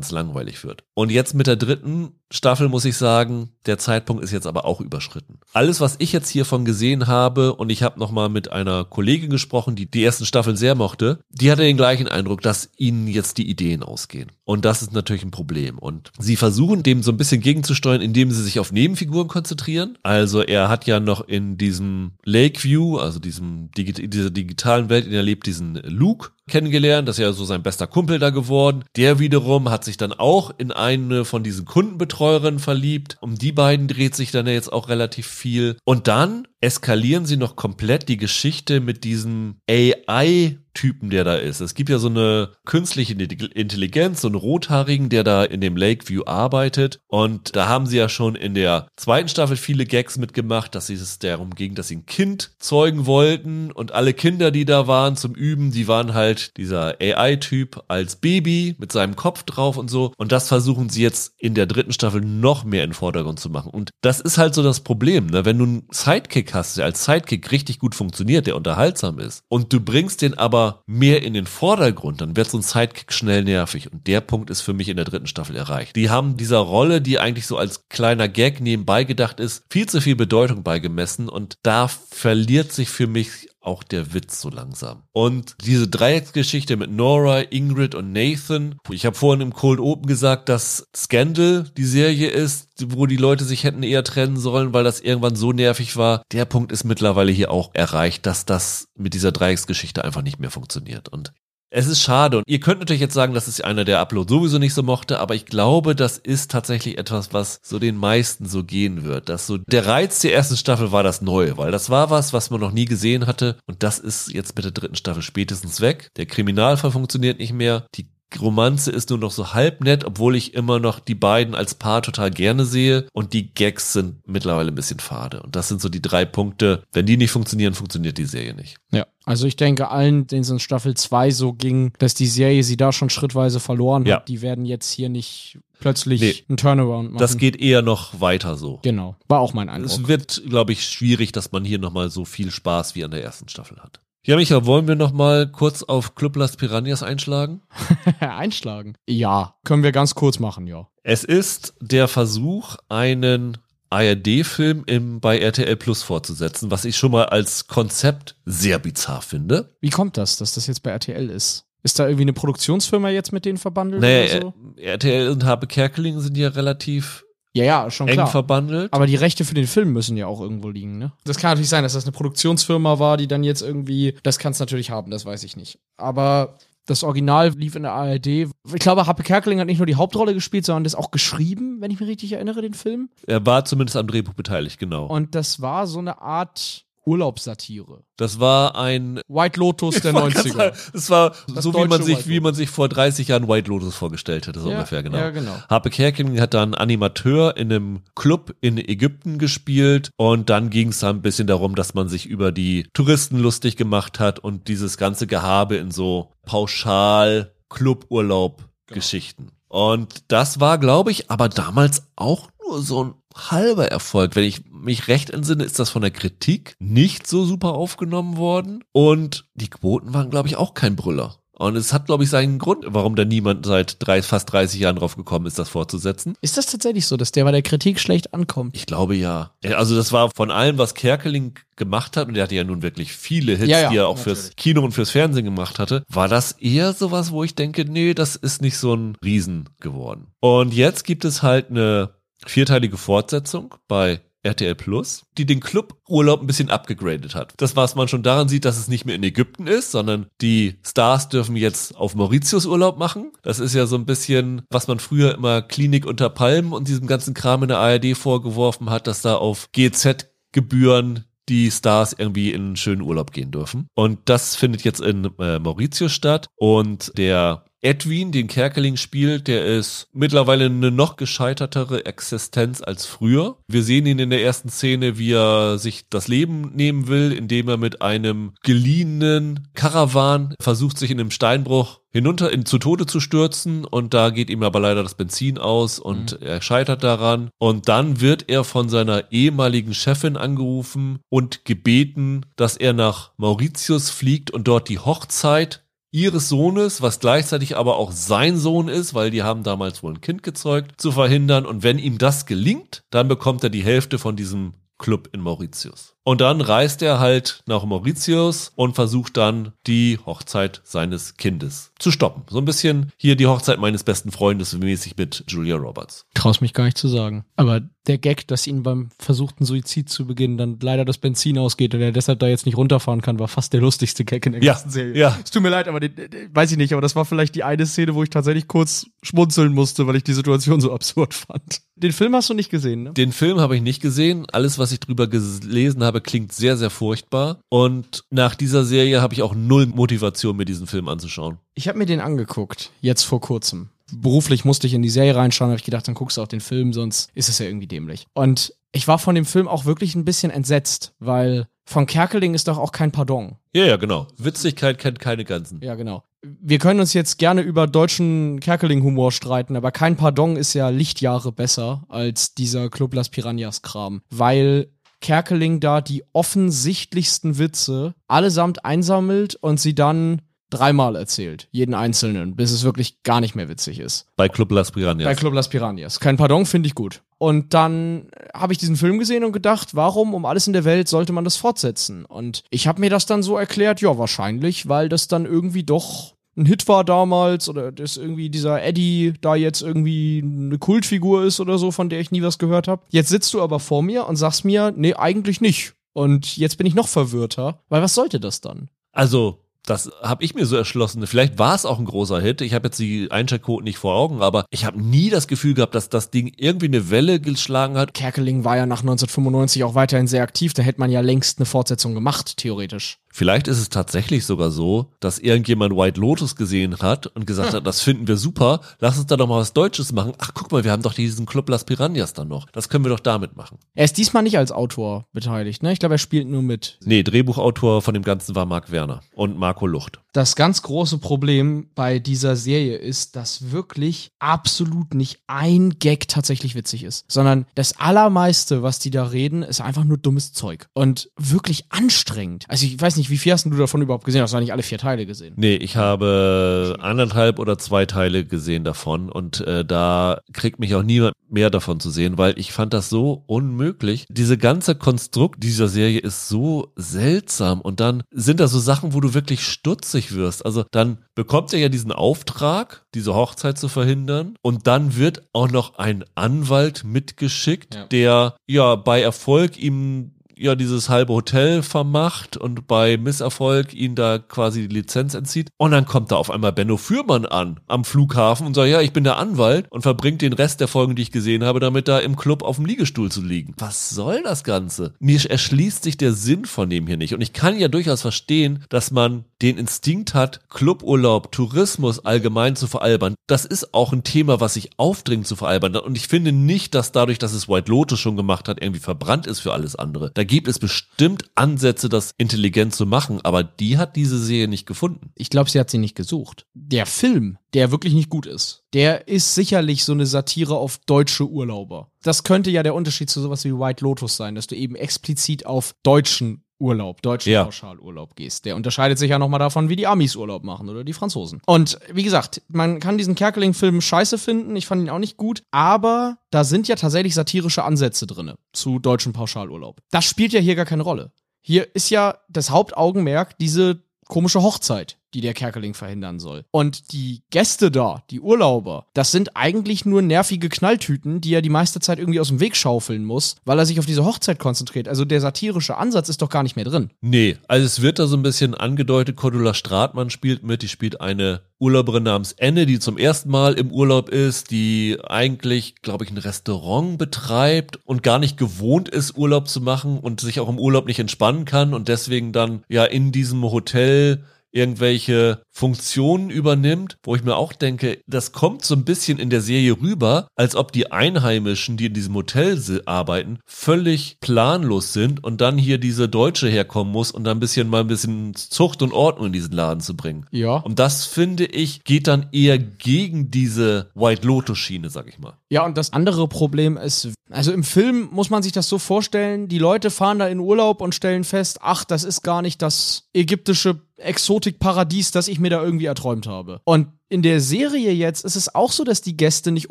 [0.00, 0.84] es langweilig wird.
[0.94, 4.80] Und jetzt mit der dritten Staffel muss ich sagen, der Zeitpunkt ist jetzt aber auch
[4.80, 5.38] überschritten.
[5.52, 9.76] Alles, was ich jetzt hiervon gesehen habe, und ich habe nochmal mit einer Kollegin gesprochen,
[9.76, 13.48] die die ersten Staffeln sehr mochte, die hatte den gleichen Eindruck, dass ihnen jetzt die
[13.48, 14.32] Ideen ausgehen.
[14.44, 15.78] Und das ist natürlich ein Problem.
[15.78, 19.98] Und sie versuchen dem so ein bisschen gegenzusteuern, indem sie sich auf Nebenfiguren konzentrieren.
[20.02, 25.20] Also er hat ja noch in diesem Lakeview, also diesem dieser digitalen Welt, in der
[25.20, 27.08] er lebt, diesen Luke kennengelernt.
[27.08, 28.84] Das ist ja so sein bester Kumpel da geworden.
[28.96, 33.16] Der wiederum hat sich dann auch in eine von diesen Kundenbetreuern verliebt.
[33.20, 35.76] Um die beiden dreht sich dann ja jetzt auch relativ viel.
[35.84, 41.60] Und dann eskalieren sie noch komplett die Geschichte mit diesem AI Typen, der da ist.
[41.60, 46.22] Es gibt ja so eine künstliche Intelligenz, so einen Rothaarigen, der da in dem Lakeview
[46.24, 47.00] arbeitet.
[47.08, 51.18] Und da haben sie ja schon in der zweiten Staffel viele Gags mitgemacht, dass es
[51.18, 53.72] darum ging, dass sie ein Kind zeugen wollten.
[53.72, 58.76] Und alle Kinder, die da waren zum Üben, die waren halt dieser AI-Typ als Baby
[58.78, 60.12] mit seinem Kopf drauf und so.
[60.16, 63.50] Und das versuchen sie jetzt in der dritten Staffel noch mehr in den Vordergrund zu
[63.50, 63.72] machen.
[63.72, 65.44] Und das ist halt so das Problem, ne?
[65.44, 69.72] Wenn du einen Sidekick hast, der als Sidekick richtig gut funktioniert, der unterhaltsam ist, und
[69.72, 73.92] du bringst den aber mehr in den Vordergrund, dann wird so ein Sidekick schnell nervig.
[73.92, 75.96] Und der Punkt ist für mich in der dritten Staffel erreicht.
[75.96, 80.00] Die haben dieser Rolle, die eigentlich so als kleiner Gag nebenbei gedacht ist, viel zu
[80.00, 85.04] viel Bedeutung beigemessen und da verliert sich für mich auch der Witz so langsam.
[85.12, 90.48] Und diese Dreiecksgeschichte mit Nora, Ingrid und Nathan, ich habe vorhin im Cold Open gesagt,
[90.48, 95.00] dass Scandal die Serie ist, wo die Leute sich hätten eher trennen sollen, weil das
[95.00, 96.22] irgendwann so nervig war.
[96.32, 100.50] Der Punkt ist mittlerweile hier auch erreicht, dass das mit dieser Dreiecksgeschichte einfach nicht mehr
[100.50, 101.08] funktioniert.
[101.08, 101.32] Und
[101.70, 104.58] es ist schade und ihr könnt natürlich jetzt sagen, das ist einer, der Upload sowieso
[104.58, 108.64] nicht so mochte, aber ich glaube, das ist tatsächlich etwas, was so den meisten so
[108.64, 109.28] gehen wird.
[109.28, 112.50] Dass so der Reiz der ersten Staffel war das Neue, weil das war was, was
[112.50, 116.08] man noch nie gesehen hatte und das ist jetzt mit der dritten Staffel spätestens weg.
[116.16, 118.08] Der Kriminalfall funktioniert nicht mehr, die
[118.40, 122.02] Romanze ist nur noch so halb nett, obwohl ich immer noch die beiden als Paar
[122.02, 125.42] total gerne sehe und die Gags sind mittlerweile ein bisschen fade.
[125.42, 126.82] Und das sind so die drei Punkte.
[126.92, 128.76] Wenn die nicht funktionieren, funktioniert die Serie nicht.
[128.90, 129.06] Ja.
[129.24, 132.76] Also ich denke, allen, denen es in Staffel 2 so ging, dass die Serie sie
[132.78, 134.16] da schon schrittweise verloren ja.
[134.16, 137.20] hat, die werden jetzt hier nicht plötzlich nee, einen Turnaround machen.
[137.20, 138.78] Das geht eher noch weiter so.
[138.82, 139.16] Genau.
[139.28, 139.92] War auch mein Eindruck.
[139.92, 143.22] Es wird, glaube ich, schwierig, dass man hier nochmal so viel Spaß wie an der
[143.22, 144.00] ersten Staffel hat.
[144.24, 147.62] Ja, Micha, wollen wir noch mal kurz auf Club Las Piranhas einschlagen?
[148.20, 148.94] einschlagen?
[149.08, 150.88] Ja, können wir ganz kurz machen, ja.
[151.02, 153.58] Es ist der Versuch, einen
[153.90, 159.76] ARD-Film bei RTL Plus fortzusetzen, was ich schon mal als Konzept sehr bizarr finde.
[159.80, 161.64] Wie kommt das, dass das jetzt bei RTL ist?
[161.82, 164.02] Ist da irgendwie eine Produktionsfirma jetzt mit denen verbandelt?
[164.02, 164.54] Naja, oder so?
[164.76, 168.26] RTL und Habe Kerkeling sind ja relativ ja, ja, schon eng klar.
[168.26, 168.92] verbandelt.
[168.92, 171.12] Aber die Rechte für den Film müssen ja auch irgendwo liegen, ne?
[171.24, 174.52] Das kann natürlich sein, dass das eine Produktionsfirma war, die dann jetzt irgendwie, das kann
[174.52, 175.78] es natürlich haben, das weiß ich nicht.
[175.96, 178.26] Aber das Original lief in der ARD.
[178.26, 181.90] Ich glaube, Happe Kerkeling hat nicht nur die Hauptrolle gespielt, sondern das auch geschrieben, wenn
[181.90, 183.10] ich mich richtig erinnere, den Film.
[183.26, 185.06] Er war zumindest am Drehbuch beteiligt, genau.
[185.06, 188.04] Und das war so eine Art Urlaubssatire.
[188.16, 190.72] Das war ein White Lotus der 90er.
[190.92, 193.94] Das war das so, wie man sich, wie man sich vor 30 Jahren White Lotus
[193.94, 195.16] vorgestellt hätte, so ja, ungefähr, genau.
[195.16, 195.56] Ja, genau.
[195.70, 201.02] Harpe Kerkeling hat dann Animateur in einem Club in Ägypten gespielt und dann ging es
[201.02, 205.26] ein bisschen darum, dass man sich über die Touristen lustig gemacht hat und dieses ganze
[205.26, 209.50] Gehabe in so pauschal Cluburlaub Geschichten.
[209.68, 214.34] Und das war, glaube ich, aber damals auch nur so ein halber Erfolg.
[214.34, 218.84] Wenn ich mich recht entsinne, ist das von der Kritik nicht so super aufgenommen worden.
[218.92, 221.38] Und die Quoten waren, glaube ich, auch kein Brüller.
[221.58, 224.96] Und es hat, glaube ich, seinen Grund, warum da niemand seit drei, fast 30 Jahren
[224.96, 226.34] drauf gekommen ist, das fortzusetzen.
[226.40, 228.76] Ist das tatsächlich so, dass der bei der Kritik schlecht ankommt?
[228.76, 229.52] Ich glaube ja.
[229.74, 233.12] Also das war von allem, was Kerkeling gemacht hat, und der hatte ja nun wirklich
[233.12, 234.38] viele Hits, ja, ja, die er auch natürlich.
[234.38, 238.14] fürs Kino und fürs Fernsehen gemacht hatte, war das eher sowas, wo ich denke, nee,
[238.14, 240.28] das ist nicht so ein Riesen geworden.
[240.40, 242.10] Und jetzt gibt es halt eine
[242.46, 247.54] vierteilige Fortsetzung bei RTL Plus, die den Cluburlaub ein bisschen abgegradet hat.
[247.56, 250.78] Das, was man schon daran sieht, dass es nicht mehr in Ägypten ist, sondern die
[250.86, 253.32] Stars dürfen jetzt auf Mauritius Urlaub machen.
[253.42, 257.06] Das ist ja so ein bisschen, was man früher immer Klinik unter Palmen und diesem
[257.06, 262.52] ganzen Kram in der ARD vorgeworfen hat, dass da auf GZ Gebühren die Stars irgendwie
[262.52, 263.88] in einen schönen Urlaub gehen dürfen.
[263.94, 266.48] Und das findet jetzt in äh, Mauritius statt.
[266.56, 273.58] Und der Edwin, den Kerkeling spielt, der ist mittlerweile eine noch gescheitertere Existenz als früher.
[273.68, 277.68] Wir sehen ihn in der ersten Szene, wie er sich das Leben nehmen will, indem
[277.68, 283.20] er mit einem geliehenen Karawan versucht, sich in einem Steinbruch hinunter in, zu Tode zu
[283.20, 286.46] stürzen und da geht ihm aber leider das Benzin aus und mhm.
[286.46, 292.76] er scheitert daran und dann wird er von seiner ehemaligen Chefin angerufen und gebeten, dass
[292.76, 298.56] er nach Mauritius fliegt und dort die Hochzeit ihres Sohnes, was gleichzeitig aber auch sein
[298.56, 301.66] Sohn ist, weil die haben damals wohl ein Kind gezeugt, zu verhindern.
[301.66, 306.16] Und wenn ihm das gelingt, dann bekommt er die Hälfte von diesem Club in Mauritius.
[306.28, 312.10] Und dann reist er halt nach Mauritius und versucht dann die Hochzeit seines Kindes zu
[312.10, 312.42] stoppen.
[312.50, 316.26] So ein bisschen hier die Hochzeit meines besten Freundes mäßig mit Julia Roberts.
[316.34, 317.46] Traust mich gar nicht zu sagen.
[317.56, 321.94] Aber der Gag, dass ihn beim versuchten Suizid zu beginnen dann leider das Benzin ausgeht
[321.94, 324.62] und er deshalb da jetzt nicht runterfahren kann, war fast der lustigste Gag in der
[324.62, 325.16] ja, ganzen Serie.
[325.16, 325.38] Ja.
[325.42, 327.64] Es tut mir leid, aber den, den, weiß ich nicht, aber das war vielleicht die
[327.64, 331.80] eine Szene, wo ich tatsächlich kurz schmunzeln musste, weil ich die Situation so absurd fand.
[331.96, 333.12] Den Film hast du nicht gesehen, ne?
[333.12, 334.46] Den Film habe ich nicht gesehen.
[334.52, 337.58] Alles, was ich drüber gelesen habe, klingt sehr, sehr furchtbar.
[337.68, 341.58] Und nach dieser Serie habe ich auch null Motivation, mir diesen Film anzuschauen.
[341.74, 343.88] Ich habe mir den angeguckt, jetzt vor kurzem.
[344.12, 346.60] Beruflich musste ich in die Serie reinschauen, habe ich gedacht, dann guckst du auch den
[346.60, 348.26] Film, sonst ist es ja irgendwie dämlich.
[348.32, 352.68] Und ich war von dem Film auch wirklich ein bisschen entsetzt, weil von Kerkeling ist
[352.68, 353.56] doch auch kein Pardon.
[353.74, 354.26] Ja, ja, genau.
[354.36, 355.80] Witzigkeit kennt keine Grenzen.
[355.82, 356.22] Ja, genau.
[356.42, 361.50] Wir können uns jetzt gerne über deutschen Kerkeling-Humor streiten, aber kein Pardon ist ja Lichtjahre
[361.50, 364.88] besser als dieser Club Las Piranhas-Kram, weil
[365.20, 372.72] Kerkeling da die offensichtlichsten Witze allesamt einsammelt und sie dann dreimal erzählt, jeden einzelnen, bis
[372.72, 374.26] es wirklich gar nicht mehr witzig ist.
[374.36, 375.24] Bei Club Las Piranhas.
[375.24, 376.20] Bei Club Las Piranhas.
[376.20, 377.22] Kein Pardon finde ich gut.
[377.38, 381.08] Und dann habe ich diesen Film gesehen und gedacht, warum um alles in der Welt
[381.08, 382.24] sollte man das fortsetzen?
[382.24, 386.34] Und ich habe mir das dann so erklärt, ja, wahrscheinlich, weil das dann irgendwie doch
[386.58, 391.60] ein Hit war damals oder dass irgendwie dieser Eddie da jetzt irgendwie eine Kultfigur ist
[391.60, 393.02] oder so, von der ich nie was gehört habe.
[393.08, 395.94] Jetzt sitzt du aber vor mir und sagst mir, nee, eigentlich nicht.
[396.12, 398.90] Und jetzt bin ich noch verwirrter, weil was sollte das dann?
[399.12, 401.26] Also, das habe ich mir so erschlossen.
[401.26, 402.60] Vielleicht war es auch ein großer Hit.
[402.60, 405.94] Ich habe jetzt die Einschaltquoten nicht vor Augen, aber ich habe nie das Gefühl gehabt,
[405.94, 408.14] dass das Ding irgendwie eine Welle geschlagen hat.
[408.14, 410.74] Kerkeling war ja nach 1995 auch weiterhin sehr aktiv.
[410.74, 413.18] Da hätte man ja längst eine Fortsetzung gemacht, theoretisch.
[413.38, 417.76] Vielleicht ist es tatsächlich sogar so, dass irgendjemand White Lotus gesehen hat und gesagt hm.
[417.76, 420.32] hat, das finden wir super, lass uns da doch mal was Deutsches machen.
[420.38, 422.68] Ach, guck mal, wir haben doch diesen Club Las Piranhas dann noch.
[422.72, 423.78] Das können wir doch damit machen.
[423.94, 425.92] Er ist diesmal nicht als Autor beteiligt, ne?
[425.92, 426.98] Ich glaube, er spielt nur mit.
[427.04, 430.18] Nee, Drehbuchautor von dem Ganzen war Marc Werner und Marco Lucht.
[430.32, 436.74] Das ganz große Problem bei dieser Serie ist, dass wirklich absolut nicht ein Gag tatsächlich
[436.74, 441.30] witzig ist, sondern das allermeiste, was die da reden, ist einfach nur dummes Zeug und
[441.36, 442.66] wirklich anstrengend.
[442.68, 444.42] Also ich weiß nicht, wie viel hast du davon überhaupt gesehen?
[444.42, 445.54] Hast du nicht alle vier Teile gesehen?
[445.56, 451.02] Nee, ich habe anderthalb oder zwei Teile gesehen davon und äh, da kriegt mich auch
[451.02, 454.26] niemand mehr davon zu sehen, weil ich fand das so unmöglich.
[454.28, 459.20] Diese ganze Konstrukt dieser Serie ist so seltsam und dann sind da so Sachen, wo
[459.20, 460.64] du wirklich stutzig wirst.
[460.64, 465.70] Also dann bekommt er ja diesen Auftrag, diese Hochzeit zu verhindern und dann wird auch
[465.70, 468.06] noch ein Anwalt mitgeschickt, ja.
[468.06, 474.38] der ja bei Erfolg ihm ja dieses halbe Hotel vermacht und bei Misserfolg ihn da
[474.38, 475.70] quasi die Lizenz entzieht.
[475.76, 479.12] Und dann kommt da auf einmal Benno Fürmann an am Flughafen und sagt, ja, ich
[479.12, 482.18] bin der Anwalt und verbringt den Rest der Folgen, die ich gesehen habe, damit da
[482.18, 483.74] im Club auf dem Liegestuhl zu liegen.
[483.78, 485.14] Was soll das Ganze?
[485.18, 487.34] Mir erschließt sich der Sinn von dem hier nicht.
[487.34, 492.86] Und ich kann ja durchaus verstehen, dass man den Instinkt hat, Cluburlaub, Tourismus allgemein zu
[492.86, 493.34] veralbern.
[493.46, 495.96] Das ist auch ein Thema, was sich aufdringt zu veralbern.
[495.96, 499.46] Und ich finde nicht, dass dadurch, dass es White Lotus schon gemacht hat, irgendwie verbrannt
[499.46, 500.30] ist für alles andere.
[500.34, 504.86] Da gibt es bestimmt Ansätze, das intelligent zu machen, aber die hat diese Serie nicht
[504.86, 505.30] gefunden.
[505.34, 506.66] Ich glaube, sie hat sie nicht gesucht.
[506.74, 511.48] Der Film, der wirklich nicht gut ist, der ist sicherlich so eine Satire auf deutsche
[511.48, 512.10] Urlauber.
[512.22, 515.66] Das könnte ja der Unterschied zu sowas wie White Lotus sein, dass du eben explizit
[515.66, 517.64] auf deutschen Urlaub, deutschen ja.
[517.64, 518.64] Pauschalurlaub gehst.
[518.64, 521.60] Der unterscheidet sich ja nochmal davon, wie die Amis Urlaub machen oder die Franzosen.
[521.66, 525.64] Und wie gesagt, man kann diesen Kerkeling-Film scheiße finden, ich fand ihn auch nicht gut,
[525.70, 530.00] aber da sind ja tatsächlich satirische Ansätze drin zu deutschem Pauschalurlaub.
[530.10, 531.32] Das spielt ja hier gar keine Rolle.
[531.60, 536.64] Hier ist ja das Hauptaugenmerk diese komische Hochzeit, die der Kerkeling verhindern soll.
[536.70, 541.68] Und die Gäste da, die Urlauber, das sind eigentlich nur nervige Knalltüten, die er die
[541.68, 545.08] meiste Zeit irgendwie aus dem Weg schaufeln muss, weil er sich auf diese Hochzeit konzentriert.
[545.08, 547.10] Also der satirische Ansatz ist doch gar nicht mehr drin.
[547.20, 551.20] Nee, also es wird da so ein bisschen angedeutet, Cordula Stratmann spielt mit, die spielt
[551.20, 556.30] eine Urlauberin namens Enne, die zum ersten Mal im Urlaub ist, die eigentlich, glaube ich,
[556.30, 560.78] ein Restaurant betreibt und gar nicht gewohnt ist, Urlaub zu machen und sich auch im
[560.78, 567.34] Urlaub nicht entspannen kann und deswegen dann ja in diesem Hotel irgendwelche Funktionen übernimmt, wo
[567.36, 570.92] ich mir auch denke, das kommt so ein bisschen in der Serie rüber, als ob
[570.92, 576.68] die Einheimischen, die in diesem Hotel arbeiten, völlig planlos sind und dann hier diese Deutsche
[576.68, 580.00] herkommen muss und dann ein bisschen mal ein bisschen Zucht und Ordnung in diesen Laden
[580.00, 580.46] zu bringen.
[580.50, 580.76] Ja.
[580.76, 585.54] Und das finde ich geht dann eher gegen diese White Lotus Schiene, sag ich mal.
[585.70, 589.68] Ja, und das andere Problem ist, also im Film muss man sich das so vorstellen,
[589.68, 593.28] die Leute fahren da in Urlaub und stellen fest, ach, das ist gar nicht das
[593.34, 596.80] ägyptische Exotikparadies, das ich mir da irgendwie erträumt habe.
[596.84, 599.90] Und in der Serie jetzt ist es auch so, dass die Gäste nicht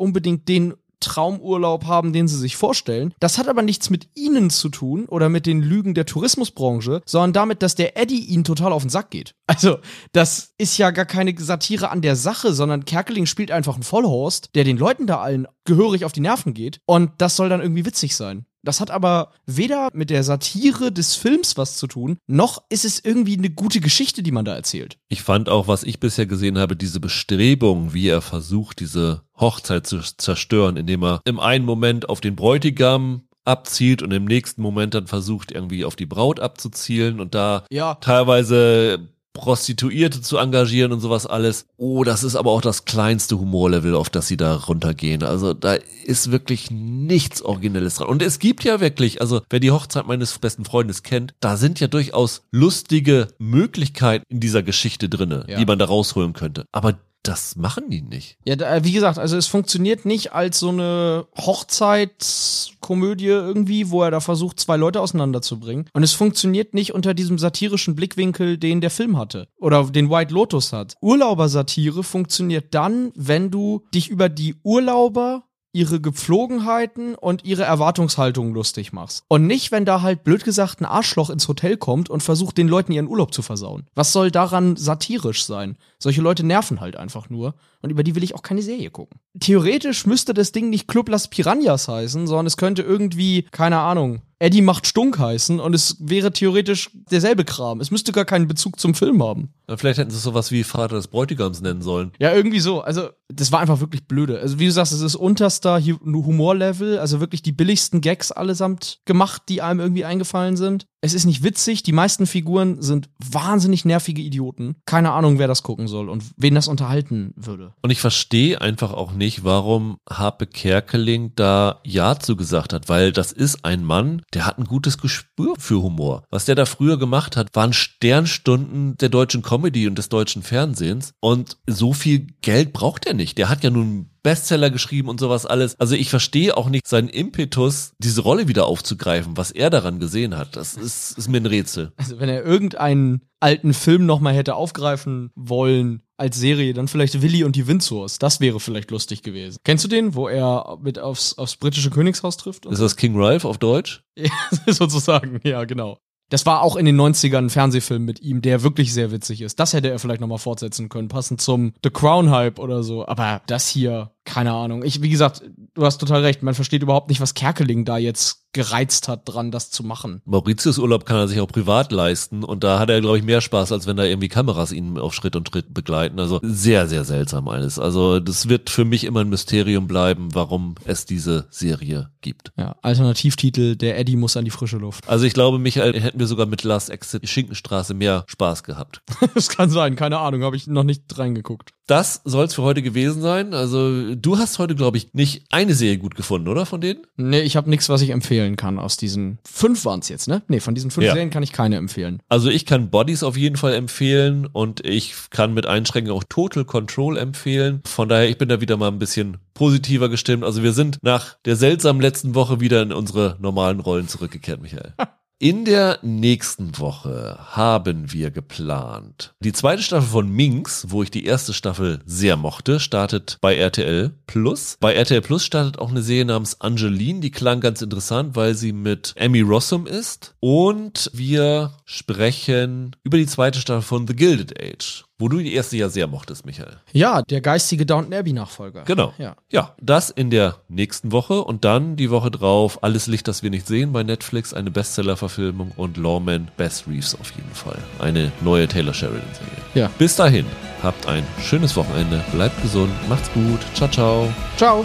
[0.00, 3.14] unbedingt den Traumurlaub haben, den sie sich vorstellen.
[3.20, 7.32] Das hat aber nichts mit ihnen zu tun oder mit den Lügen der Tourismusbranche, sondern
[7.32, 9.34] damit, dass der Eddie ihnen total auf den Sack geht.
[9.50, 9.78] Also,
[10.12, 14.54] das ist ja gar keine Satire an der Sache, sondern Kerkeling spielt einfach einen Vollhorst,
[14.54, 17.86] der den Leuten da allen gehörig auf die Nerven geht und das soll dann irgendwie
[17.86, 18.44] witzig sein.
[18.62, 22.98] Das hat aber weder mit der Satire des Films was zu tun, noch ist es
[23.04, 24.98] irgendwie eine gute Geschichte, die man da erzählt.
[25.08, 29.86] Ich fand auch, was ich bisher gesehen habe, diese Bestrebung, wie er versucht, diese Hochzeit
[29.86, 34.92] zu zerstören, indem er im einen Moment auf den Bräutigam abzielt und im nächsten Moment
[34.94, 37.94] dann versucht, irgendwie auf die Braut abzuzielen und da Ja.
[37.94, 39.08] teilweise
[39.38, 41.64] Prostituierte zu engagieren und sowas alles.
[41.76, 45.22] Oh, das ist aber auch das kleinste Humorlevel, auf das sie da runtergehen.
[45.22, 48.08] Also da ist wirklich nichts Originelles dran.
[48.08, 51.80] Und es gibt ja wirklich, also wer die Hochzeit meines besten Freundes kennt, da sind
[51.80, 55.58] ja durchaus lustige Möglichkeiten in dieser Geschichte drinne, Ja.
[55.58, 56.64] die man da rausholen könnte.
[56.72, 58.38] Aber das machen die nicht.
[58.44, 64.10] Ja, da, wie gesagt, also es funktioniert nicht als so eine Hochzeitskomödie irgendwie, wo er
[64.10, 65.88] da versucht, zwei Leute auseinanderzubringen.
[65.92, 69.48] Und es funktioniert nicht unter diesem satirischen Blickwinkel, den der Film hatte.
[69.58, 70.94] Oder den White Lotus hat.
[71.00, 78.92] Urlaubersatire funktioniert dann, wenn du dich über die Urlauber ihre Gepflogenheiten und ihre Erwartungshaltung lustig
[78.92, 79.24] machst.
[79.28, 82.68] Und nicht, wenn da halt blöd gesagt ein Arschloch ins Hotel kommt und versucht, den
[82.68, 83.86] Leuten ihren Urlaub zu versauen.
[83.94, 85.76] Was soll daran satirisch sein?
[85.98, 87.54] Solche Leute nerven halt einfach nur.
[87.82, 89.20] Und über die will ich auch keine Serie gucken.
[89.38, 94.22] Theoretisch müsste das Ding nicht Club Las Piranhas heißen, sondern es könnte irgendwie, keine Ahnung,
[94.40, 97.80] Eddie macht Stunk heißen und es wäre theoretisch derselbe Kram.
[97.80, 99.52] Es müsste gar keinen Bezug zum Film haben.
[99.66, 102.12] Dann Vielleicht hätten sie es sowas wie Vater des Bräutigams nennen sollen.
[102.20, 102.80] Ja, irgendwie so.
[102.80, 104.38] Also, das war einfach wirklich blöde.
[104.40, 109.00] Also, wie du sagst, es ist unterster Hu- Humorlevel, also wirklich die billigsten Gags allesamt
[109.06, 110.86] gemacht, die einem irgendwie eingefallen sind.
[111.00, 114.76] Es ist nicht witzig, die meisten Figuren sind wahnsinnig nervige Idioten.
[114.84, 117.72] Keine Ahnung, wer das gucken soll und wen das unterhalten würde.
[117.82, 123.12] Und ich verstehe einfach auch nicht, warum Harpe Kerkeling da Ja zu gesagt hat, weil
[123.12, 126.24] das ist ein Mann, der hat ein gutes Gespür für Humor.
[126.30, 131.12] Was der da früher gemacht hat, waren Sternstunden der deutschen Comedy und des deutschen Fernsehens.
[131.20, 133.38] Und so viel Geld braucht er nicht.
[133.38, 135.78] Der hat ja nun Bestseller geschrieben und sowas alles.
[135.78, 140.36] Also ich verstehe auch nicht seinen Impetus, diese Rolle wieder aufzugreifen, was er daran gesehen
[140.36, 140.56] hat.
[140.56, 141.92] Das ist, ist mir ein Rätsel.
[141.96, 147.44] Also, wenn er irgendeinen alten Film nochmal hätte aufgreifen wollen als Serie, dann vielleicht Willy
[147.44, 148.18] und die Windsors.
[148.18, 149.58] Das wäre vielleicht lustig gewesen.
[149.64, 152.66] Kennst du den, wo er mit aufs, aufs britische Königshaus trifft?
[152.66, 154.02] Ist das King Ralph auf Deutsch?
[154.18, 156.00] Ja, sozusagen, ja, genau.
[156.30, 159.58] Das war auch in den 90ern ein Fernsehfilm mit ihm, der wirklich sehr witzig ist.
[159.58, 163.06] Das hätte er vielleicht nochmal fortsetzen können, passend zum The Crown Hype oder so.
[163.06, 164.84] Aber das hier, keine Ahnung.
[164.84, 165.42] Ich, wie gesagt,
[165.74, 166.42] du hast total recht.
[166.42, 170.20] Man versteht überhaupt nicht, was Kerkeling da jetzt gereizt hat, dran das zu machen.
[170.24, 173.40] Mauritius Urlaub kann er sich auch privat leisten und da hat er, glaube ich, mehr
[173.40, 176.18] Spaß, als wenn da irgendwie Kameras ihn auf Schritt und Tritt begleiten.
[176.18, 177.78] Also sehr, sehr seltsam alles.
[177.78, 182.52] Also das wird für mich immer ein Mysterium bleiben, warum es diese Serie gibt.
[182.56, 185.08] Ja, Alternativtitel, der Eddie muss an die frische Luft.
[185.08, 189.02] Also ich glaube, Michael, hätten wir sogar mit Last Exit Schinkenstraße mehr Spaß gehabt.
[189.34, 191.72] das kann sein, keine Ahnung, habe ich noch nicht reingeguckt.
[191.86, 193.54] Das soll's für heute gewesen sein.
[193.54, 197.00] Also du hast heute, glaube ich, nicht eine Serie gut gefunden, oder von denen?
[197.16, 200.42] Nee, ich habe nichts, was ich empfehlen kann aus diesen fünf waren's jetzt, ne?
[200.48, 201.12] Nee, von diesen fünf Ja.
[201.12, 202.20] Serien kann ich keine empfehlen.
[202.28, 206.64] Also ich kann Bodies auf jeden Fall empfehlen und ich kann mit Einschränkungen auch Total
[206.64, 207.82] Control empfehlen.
[207.86, 210.44] Von daher, ich bin da wieder mal ein bisschen positiver gestimmt.
[210.44, 214.94] Also wir sind nach der seltsamen letzten Woche wieder in unsere normalen Rollen zurückgekehrt, Michael.
[215.40, 219.34] In der nächsten Woche haben wir geplant.
[219.38, 224.10] Die zweite Staffel von Minx, wo ich die erste Staffel sehr mochte, startet bei RTL
[224.26, 224.76] Plus.
[224.80, 228.72] Bei RTL Plus startet auch eine Serie namens Angeline, die klang ganz interessant, weil sie
[228.72, 230.34] mit Emmy Rossum ist.
[230.40, 235.76] Und wir sprechen über die zweite Staffel von The Gilded Age, wo du die erste
[235.76, 236.76] ja sehr mochtest, Michael.
[236.92, 238.84] Ja, der geistige Downton Abbey Nachfolger.
[238.84, 239.12] Genau.
[239.18, 239.36] Ja.
[239.50, 243.50] Ja, das in der nächsten Woche und dann die Woche drauf Alles Licht, das wir
[243.50, 247.78] nicht sehen bei Netflix, eine Bestseller-Verfilmung und Lawman Bess Reeves auf jeden Fall.
[247.98, 249.52] Eine neue Taylor Sheridan-Serie.
[249.74, 249.90] Ja.
[249.98, 250.46] Bis dahin,
[250.82, 254.32] habt ein schönes Wochenende, bleibt gesund, macht's gut, ciao, ciao.
[254.56, 254.84] Ciao.